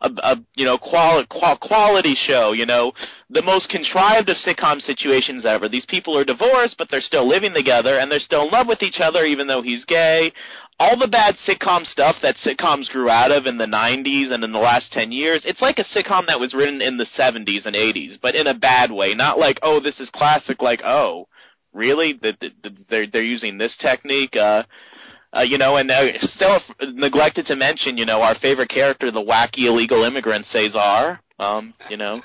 [0.00, 2.52] a, a you know quality qual- quality show.
[2.52, 2.92] You know,
[3.30, 5.68] the most contrived of sitcom situations ever.
[5.68, 8.82] These people are divorced, but they're still living together, and they're still in love with
[8.82, 10.32] each other, even though he's gay.
[10.78, 14.52] All the bad sitcom stuff that sitcoms grew out of in the 90s and in
[14.52, 17.74] the last 10 years, it's like a sitcom that was written in the 70s and
[17.74, 19.14] 80s, but in a bad way.
[19.14, 21.28] Not like, oh, this is classic, like, oh,
[21.72, 22.20] really?
[22.20, 24.36] They're, they're using this technique?
[24.36, 24.64] Uh,
[25.36, 26.02] uh, you know, and uh,
[26.34, 26.58] still
[26.94, 31.20] neglected to mention, you know, our favorite character, the wacky illegal immigrant Cesar.
[31.38, 32.22] Um, you know,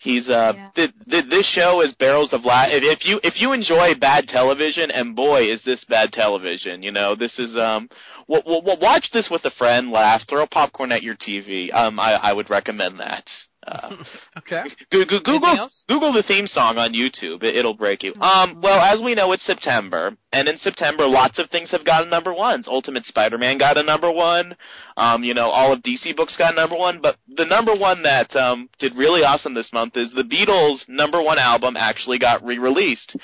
[0.00, 0.68] he's uh, Yeah.
[0.74, 4.28] th- th- this show is barrels of la- if, if you if you enjoy bad
[4.28, 6.82] television, and boy, is this bad television.
[6.82, 7.88] You know, this is um,
[8.28, 11.72] w- w- w- watch this with a friend, laugh, throw popcorn at your TV.
[11.74, 13.24] Um, I I would recommend that.
[13.66, 13.90] Uh,
[14.38, 14.62] Okay.
[14.92, 15.84] Go- go- Google else?
[15.88, 17.42] Google the theme song on YouTube.
[17.42, 18.14] It, it'll break you.
[18.20, 22.08] Um, well, as we know, it's September, and in September, lots of things have gotten
[22.10, 22.66] number ones.
[22.68, 24.54] Ultimate Spider-Man got a number one.
[24.96, 28.34] Um, you know, all of DC books got number one, but the number one that
[28.34, 33.16] um, did really awesome this month is the Beatles' number one album actually got re-released.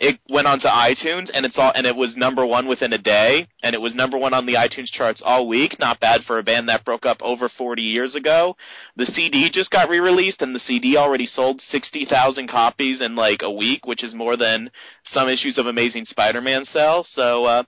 [0.00, 3.46] It went onto iTunes, and it's all and it was number one within a day,
[3.62, 5.78] and it was number one on the iTunes charts all week.
[5.78, 8.56] Not bad for a band that broke up over 40 years ago.
[8.96, 13.50] The CD just got re-released, and the CD already sold 60,000 copies in like a
[13.50, 14.70] week, which is more than
[15.12, 17.04] some issues of Amazing Spider-Man sell.
[17.12, 17.62] So, uh,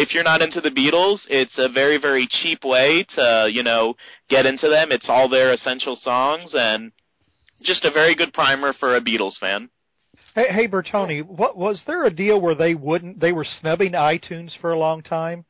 [0.00, 3.94] if you're not into the Beatles, it's a very, very cheap way to, you know,
[4.30, 4.92] get into them.
[4.92, 6.90] It's all their essential songs, and
[7.62, 9.68] just a very good primer for a Beatles fan.
[10.34, 13.20] Hey, hey Bertoni, what was there a deal where they wouldn't?
[13.20, 15.44] They were snubbing iTunes for a long time.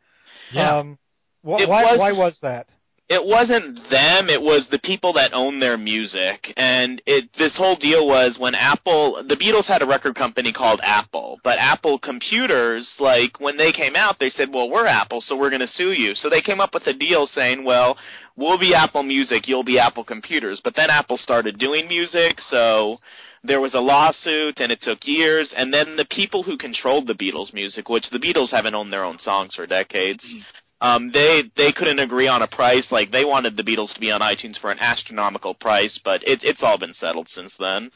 [0.52, 0.78] Yeah.
[0.78, 0.98] Um,
[1.43, 1.85] wh- why?
[1.85, 2.66] was- why was that?
[3.11, 6.55] It wasn't them it was the people that own their music.
[6.57, 10.81] And it this whole deal was when apple the beatles had a record company called
[10.82, 15.37] apple but apple computers like when they came out they said well we're apple so
[15.37, 16.15] we're going to sue you.
[16.15, 17.99] So they came up with a deal saying well
[18.37, 20.61] we'll be apple music you'll be apple computers.
[20.62, 22.99] But then apple started doing music so
[23.43, 25.53] there was a lawsuit and it took years.
[25.57, 29.05] And then the people who controlled the beatles music which the beatles haven't owned their
[29.05, 30.43] own songs for decades mm-hmm.
[30.81, 32.86] Um, they they couldn't agree on a price.
[32.90, 36.40] Like they wanted the Beatles to be on iTunes for an astronomical price, but it,
[36.43, 37.90] it's all been settled since then.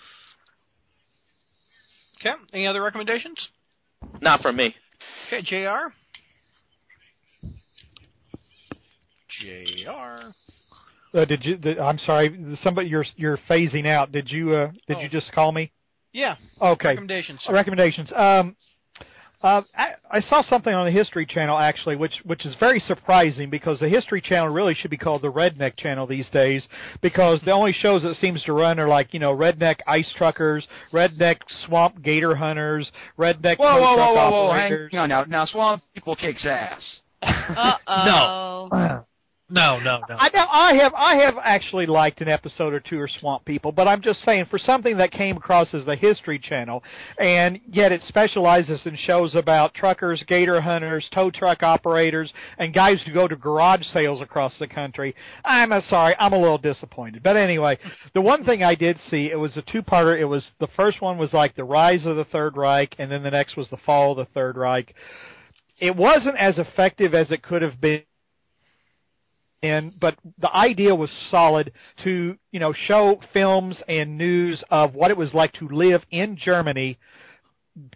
[2.21, 2.35] Okay.
[2.53, 3.49] Any other recommendations?
[4.21, 4.75] Not from me.
[5.29, 5.93] Okay, Jr.
[9.41, 10.31] Jr.
[11.19, 11.57] Uh, did you?
[11.57, 12.57] Did, I'm sorry.
[12.63, 14.13] Somebody, you're you're phasing out.
[14.13, 14.53] Did you?
[14.55, 15.01] Uh, did Oh.
[15.01, 15.71] you just call me?
[16.13, 16.37] Yeah.
[16.61, 16.89] Okay.
[16.89, 17.41] Recommendations.
[17.43, 17.53] sir.
[17.53, 18.13] Recommendations.
[18.15, 18.57] Um,
[19.45, 23.51] uh, I, I saw something on the History Channel actually, which which is very surprising
[23.51, 26.67] because the History Channel really should be called the Redneck Channel these days
[27.03, 30.67] because the only shows that seems to run are like you know redneck ice truckers,
[30.95, 34.89] redneck swamp gator hunters, redneck Whoa, tow whoa, truck whoa, whoa, whoa!
[34.91, 35.25] Hang on now.
[35.25, 37.01] Now, Swamp People kicks ass.
[37.23, 38.69] Uh oh.
[38.73, 39.05] No,
[39.55, 40.01] no, no.
[40.09, 40.17] No.
[40.17, 43.71] I know I have I have actually liked an episode or two of Swamp People,
[43.71, 46.83] but I'm just saying for something that came across as the History Channel,
[47.19, 53.01] and yet it specializes in shows about truckers, gator hunters, tow truck operators, and guys
[53.07, 55.15] who go to garage sales across the country.
[55.45, 57.23] I'm uh, sorry, I'm a little disappointed.
[57.23, 57.79] But anyway,
[58.13, 60.19] the one thing I did see it was a two-parter.
[60.19, 63.23] It was the first one was like the rise of the Third Reich, and then
[63.23, 64.95] the next was the fall of the Third Reich.
[65.79, 68.03] It wasn't as effective as it could have been
[69.65, 71.73] and but the idea was solid
[72.05, 76.37] to you know show films and news of what it was like to live in
[76.37, 76.99] Germany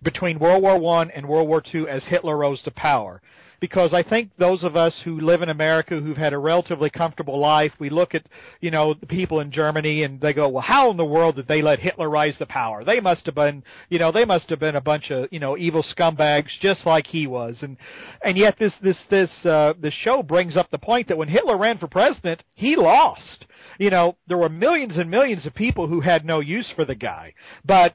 [0.02, 3.20] between World War One and World War Two as Hitler rose to power.
[3.60, 7.38] Because I think those of us who live in America who've had a relatively comfortable
[7.40, 8.24] life, we look at,
[8.60, 11.48] you know, the people in Germany and they go, well, how in the world did
[11.48, 12.84] they let Hitler rise to power?
[12.84, 15.56] They must have been, you know, they must have been a bunch of, you know,
[15.58, 17.56] evil scumbags just like he was.
[17.62, 17.76] And,
[18.22, 21.58] and yet this, this, this, uh, this show brings up the point that when Hitler
[21.58, 23.46] ran for president, he lost.
[23.78, 26.94] You know, there were millions and millions of people who had no use for the
[26.94, 27.34] guy.
[27.64, 27.94] But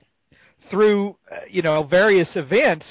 [0.69, 2.85] through uh, you know various events,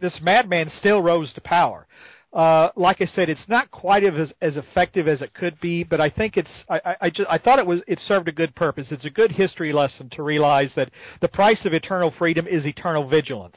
[0.00, 1.86] this madman still rose to power.
[2.30, 5.98] Uh, like I said, it's not quite as as effective as it could be, but
[5.98, 6.50] I think it's.
[6.68, 8.88] I, I, I just I thought it was it served a good purpose.
[8.90, 10.90] It's a good history lesson to realize that
[11.22, 13.56] the price of eternal freedom is eternal vigilance,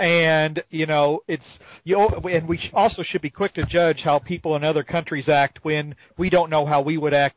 [0.00, 1.96] and you know it's you.
[2.00, 5.94] And we also should be quick to judge how people in other countries act when
[6.16, 7.36] we don't know how we would act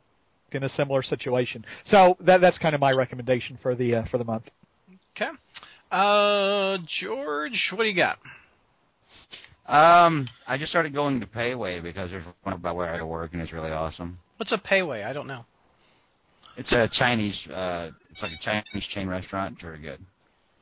[0.52, 1.64] in a similar situation.
[1.86, 4.50] So that that's kind of my recommendation for the uh, for the month.
[5.16, 5.30] Okay.
[5.92, 8.18] Uh, George, what do you got?
[9.68, 13.32] Um, I just started going to Pei Wei because there's one about where I work
[13.34, 14.20] and it's really awesome.
[14.38, 15.04] What's a Pei Wei?
[15.04, 15.46] I don't know.
[16.58, 19.54] It's a Chinese, uh, it's like a Chinese chain restaurant.
[19.54, 20.00] It's very good.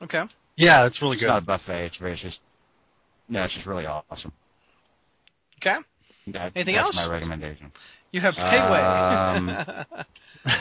[0.04, 0.24] Okay.
[0.58, 1.28] Yeah, it's really It's good.
[1.30, 1.86] not a buffet.
[1.88, 2.40] It's very, it's just,
[3.28, 4.32] no, it's just really awesome.
[5.62, 5.76] Okay.
[6.28, 6.96] That, Anything that's else?
[6.96, 7.72] my recommendation.
[8.12, 8.80] You have Pei Wei.
[8.80, 9.86] Um,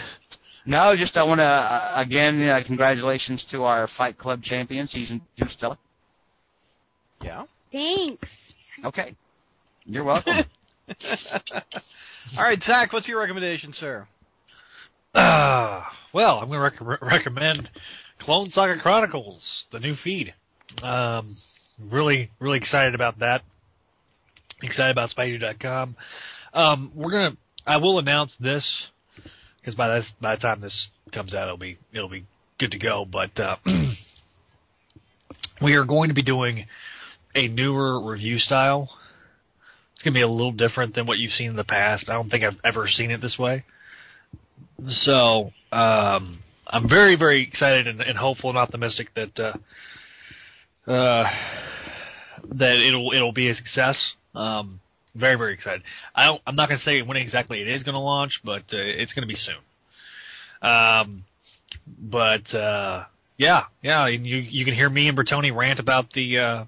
[0.67, 5.23] No, just I want to uh, again uh, congratulations to our Fight Club champion season
[5.39, 5.79] two, Stella.
[7.23, 7.45] yeah.
[7.73, 8.29] Thanks.
[8.85, 9.17] Okay,
[9.85, 10.45] you're welcome.
[12.37, 14.07] All right, Zach, what's your recommendation, sir?
[15.15, 15.83] Uh,
[16.13, 17.69] well, I'm going to rec- recommend
[18.21, 19.41] Clone Saga Chronicles,
[19.73, 20.35] the new feed.
[20.83, 21.37] Um,
[21.91, 23.43] really, really excited about that.
[24.63, 25.97] Excited about Spidey.com.
[26.53, 27.37] Um, we're gonna.
[27.67, 28.65] I will announce this
[29.61, 32.25] because by this by the time this comes out, it'll be it'll be
[32.59, 33.07] good to go.
[33.11, 33.57] But uh,
[35.63, 36.67] we are going to be doing
[37.39, 38.91] a newer review style.
[39.95, 42.09] It's going to be a little different than what you've seen in the past.
[42.09, 43.65] I don't think I've ever seen it this way.
[44.89, 51.31] So um, I'm very, very excited and, and hopeful and optimistic that uh, uh,
[52.51, 53.97] that it'll it'll be a success.
[54.35, 54.81] Um,
[55.15, 55.83] very, very excited.
[56.15, 58.63] I don't, I'm not going to say when exactly it is going to launch, but
[58.73, 60.71] uh, it's going to be soon.
[60.71, 61.25] Um,
[61.99, 63.05] but uh,
[63.37, 66.65] yeah, yeah, you you can hear me and Bertoni rant about the uh,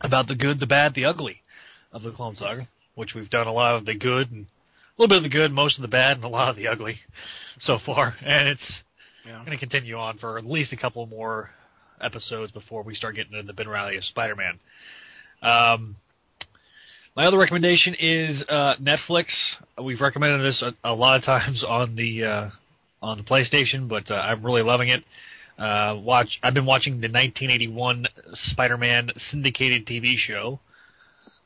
[0.00, 1.40] about the good, the bad, the ugly
[1.92, 5.08] of the Clone Saga, which we've done a lot of the good and a little
[5.08, 6.96] bit of the good, most of the bad, and a lot of the ugly
[7.60, 8.14] so far.
[8.24, 8.80] And it's
[9.26, 9.38] Yeah.
[9.44, 11.50] going to continue on for at least a couple more
[12.00, 14.58] episodes before we start getting into the Ben Reilly of Spider-Man.
[15.42, 15.96] Um,
[17.16, 19.26] my other recommendation is uh, Netflix.
[19.82, 22.50] We've recommended this a, a lot of times on the uh,
[23.02, 25.04] on the PlayStation, but uh, I'm really loving it.
[25.58, 26.38] Uh, watch.
[26.42, 28.06] I've been watching the 1981
[28.50, 30.60] Spider-Man syndicated TV show.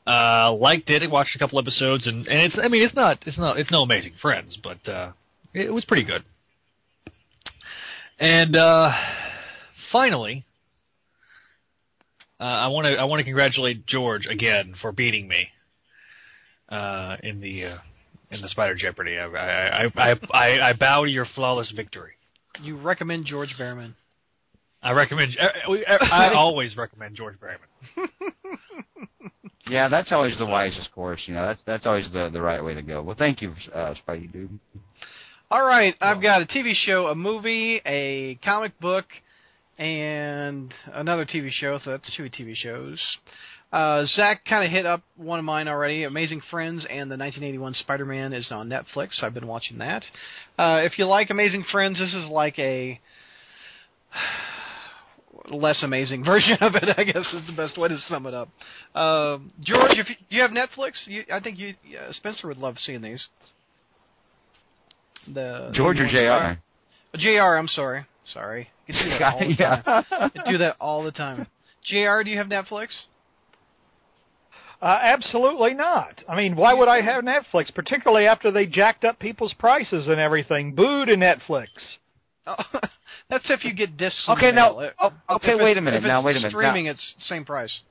[0.05, 1.01] Uh, liked it.
[1.01, 2.57] I watched a couple episodes, and, and it's.
[2.61, 3.19] I mean, it's not.
[3.25, 3.57] It's not.
[3.57, 5.13] It's no Amazing Friends, but uh,
[5.53, 6.23] it was pretty good.
[8.19, 8.91] And uh,
[9.91, 10.45] finally,
[12.39, 12.93] uh, I want to.
[12.93, 15.47] I want to congratulate George again for beating me
[16.69, 17.77] uh, in the uh,
[18.29, 19.17] in the Spider Jeopardy.
[19.17, 22.11] I I, I I I bow to your flawless victory.
[22.61, 23.95] You recommend George Behrman.
[24.83, 25.37] I recommend.
[25.39, 25.95] I, I
[26.29, 28.09] I always recommend George Berryman.
[29.67, 31.21] yeah, that's always the wisest course.
[31.25, 33.01] You know, that's that's always the the right way to go.
[33.01, 34.59] Well, thank you, uh, Spidey dude.
[35.49, 39.05] All right, I've got a TV show, a movie, a comic book,
[39.77, 41.79] and another TV show.
[41.83, 42.99] So that's two TV shows.
[43.71, 46.03] Uh, Zach kind of hit up one of mine already.
[46.03, 49.23] Amazing Friends and the 1981 Spider-Man is on Netflix.
[49.23, 50.03] I've been watching that.
[50.59, 52.99] Uh, if you like Amazing Friends, this is like a
[55.51, 56.83] less amazing version of it.
[56.97, 58.49] I guess is the best way to sum it up.
[58.95, 62.57] Uh, George, if you, do you have Netflix, you, I think you uh, Spencer would
[62.57, 63.25] love seeing these.
[65.33, 66.59] The George or Jr.
[67.17, 67.55] Jr.
[67.55, 68.69] I'm sorry, sorry.
[68.87, 69.81] You do that all the yeah.
[69.81, 70.31] time.
[70.35, 71.47] You do that all the time.
[71.85, 72.23] Jr.
[72.23, 72.87] Do you have Netflix?
[74.81, 76.21] Uh, absolutely not.
[76.27, 80.19] I mean, why would I have Netflix, particularly after they jacked up people's prices and
[80.19, 80.75] everything?
[80.75, 81.67] Boo to Netflix.
[82.45, 82.55] Oh,
[83.33, 84.23] that's if you get discs.
[84.29, 87.15] Okay, now- oh, okay, wait a minute, If it's now, wait a minute, Streaming, it's
[87.27, 87.81] same price.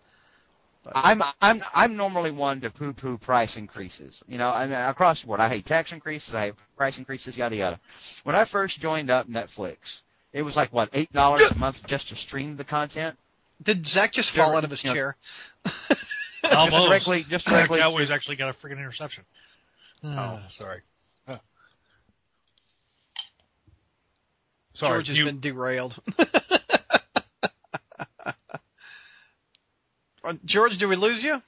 [0.84, 4.14] But- I'm I'm I'm normally one to poo-poo price increases.
[4.26, 5.40] You know, I mean across the board.
[5.40, 6.34] I hate tax increases.
[6.34, 7.36] I hate price increases.
[7.36, 7.80] Yada yada.
[8.24, 9.76] When I first joined up Netflix,
[10.32, 13.16] it was like what eight dollars a month just to stream the content.
[13.62, 14.94] Did Zach just Sure, fall out of his you know.
[14.94, 15.16] chair?
[16.50, 16.88] Almost.
[16.88, 19.24] directly- just directly Cowboys actually got a freaking interception.
[20.04, 20.80] Oh, sorry.
[24.74, 24.98] Sorry.
[24.98, 25.94] George has you- been derailed.
[30.24, 31.38] Uh, George, do we lose you?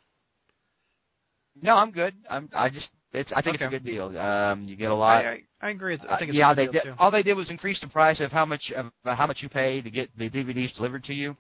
[1.63, 2.15] No, I'm good.
[2.29, 2.49] I'm.
[2.53, 2.89] I just.
[3.13, 3.31] It's.
[3.35, 3.67] I think Okay.
[3.67, 4.19] it's a good deal.
[4.19, 5.25] Um, you get a lot.
[5.25, 5.95] I, I, I agree.
[5.95, 6.83] I think Uh, it's yeah, a good they deal, did.
[6.91, 6.95] too.
[6.99, 9.49] All they did was increase the price of how much of uh, how much you
[9.49, 11.37] pay to get the DVDs delivered to you.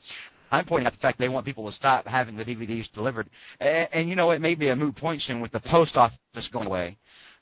[0.52, 3.28] I'm pointing out the fact they want people to stop having the DVDs delivered,
[3.59, 6.19] and, and you know it may be a moot point soon with the post office
[6.52, 6.97] going away,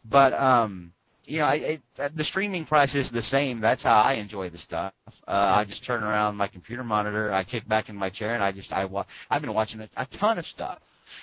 [0.06, 0.90] but um,
[1.24, 3.60] you know, I, it, uh, the streaming price is the same.
[3.60, 4.92] That's how I enjoy the stuff.
[5.26, 8.42] Uh, I just turn around my computer monitor, I kick back in my chair, and
[8.42, 10.78] I just I wa- I've been watching a, a ton of stuff.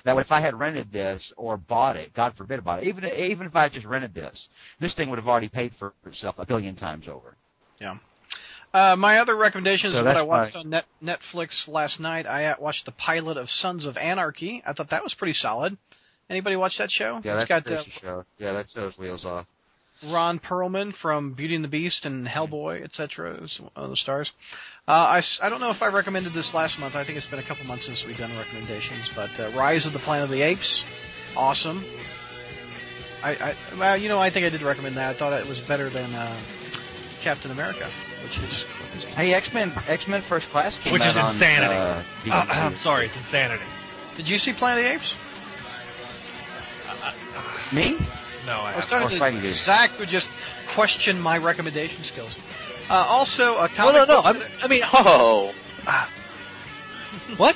[0.05, 3.47] Now, if I had rented this or bought it, God forbid bought it, even even
[3.47, 4.47] if I had just rented this,
[4.79, 7.35] this thing would have already paid for itself a billion times over.
[7.81, 7.97] Yeah.
[8.71, 12.27] Uh, my other recommendations So is what I watched my- on net, Netflix last night.
[12.27, 14.61] I uh, watched the pilot of Sons of Anarchy.
[14.65, 15.75] I thought that was pretty solid.
[16.29, 17.19] Anybody watch that show?
[17.23, 18.25] Yeah, it's that's got uh, show.
[18.37, 19.47] Yeah, that shows wheels off.
[20.03, 23.33] Ron Perlman from Beauty and the Beast and Hellboy, etc.
[23.43, 24.31] is one of the stars.
[24.87, 26.95] Uh, I, s- I don't know if I recommended this last month.
[26.95, 29.09] I think it's been a couple months since we've done recommendations.
[29.15, 30.85] But uh, Rise of the Planet of the Apes,
[31.35, 31.83] awesome.
[33.23, 35.09] I, I well, you know, I think I did recommend that.
[35.09, 36.35] I thought it was better than uh,
[37.21, 37.85] Captain America,
[38.23, 38.63] which is
[39.15, 41.75] Hey, X Men, X Men First Class came Which out is on, insanity.
[42.31, 43.63] Uh, Uh, I'm sorry, it's insanity.
[44.15, 45.15] Did you see Planet of the Apes?
[47.73, 47.97] Me?
[48.49, 48.87] No, I I was haven't.
[48.87, 49.47] starting Or fighting to.
[49.49, 49.63] games.
[49.65, 50.27] Zach would just
[50.73, 52.37] question my recommendation skills.
[52.89, 54.21] Uh, also, a No, comic no, no.
[54.21, 55.53] book I'm, I mean, Oh,
[57.37, 57.55] what?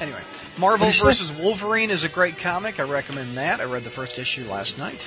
[0.00, 0.20] Anyway,
[0.58, 1.32] Marvel What vs.
[1.40, 2.78] Wolverine is a great comic.
[2.80, 3.60] I recommend that.
[3.60, 5.00] I read the first issue last night.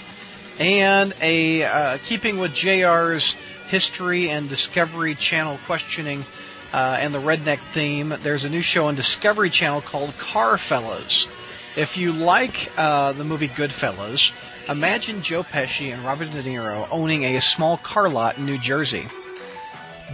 [0.59, 3.35] And a uh, keeping with JR's
[3.69, 6.25] history and Discovery Channel questioning
[6.73, 11.27] uh, and the redneck theme, there's a new show on Discovery Channel called Car Fellas.
[11.75, 14.31] If you like uh, the movie Goodfellas,
[14.69, 19.07] imagine Joe Pesci and Robert De Niro owning a small car lot in New Jersey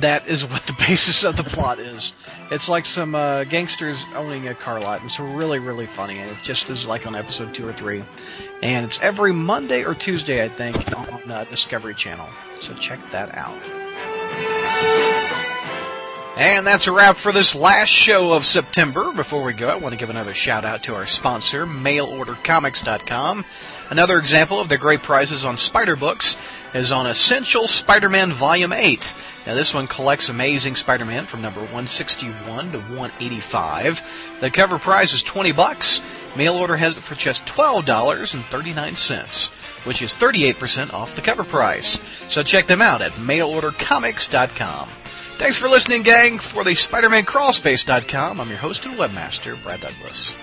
[0.02, 2.14] that is what the basis of the plot is.
[2.52, 5.02] It's like some uh, gangsters owning a car lot.
[5.04, 8.04] It's really, really funny, and it just is like on episode two or three.
[8.62, 12.28] And it's every Monday or Tuesday, I think, on uh, Discovery Channel.
[12.62, 13.62] So check that out.
[16.38, 19.14] And that's a wrap for this last show of September.
[19.14, 23.46] Before we go, I want to give another shout out to our sponsor, mailordercomics.com.
[23.90, 26.38] Another example of the great prizes on Spider Books
[26.74, 29.16] is on Essential Spider-Man Volume 8.
[29.46, 34.02] Now this one collects Amazing Spider-Man from number 161 to 185.
[34.42, 36.02] The cover price is 20 bucks.
[36.36, 39.52] Mail order has it for just $12.39,
[39.86, 42.00] which is 38% off the cover price.
[42.28, 44.90] So check them out at mailordercomics.com.
[45.38, 46.40] Thanks for listening, gang.
[46.40, 50.36] For the SpiderManCrawlspace.com, I'm your host and webmaster, Brad Douglas.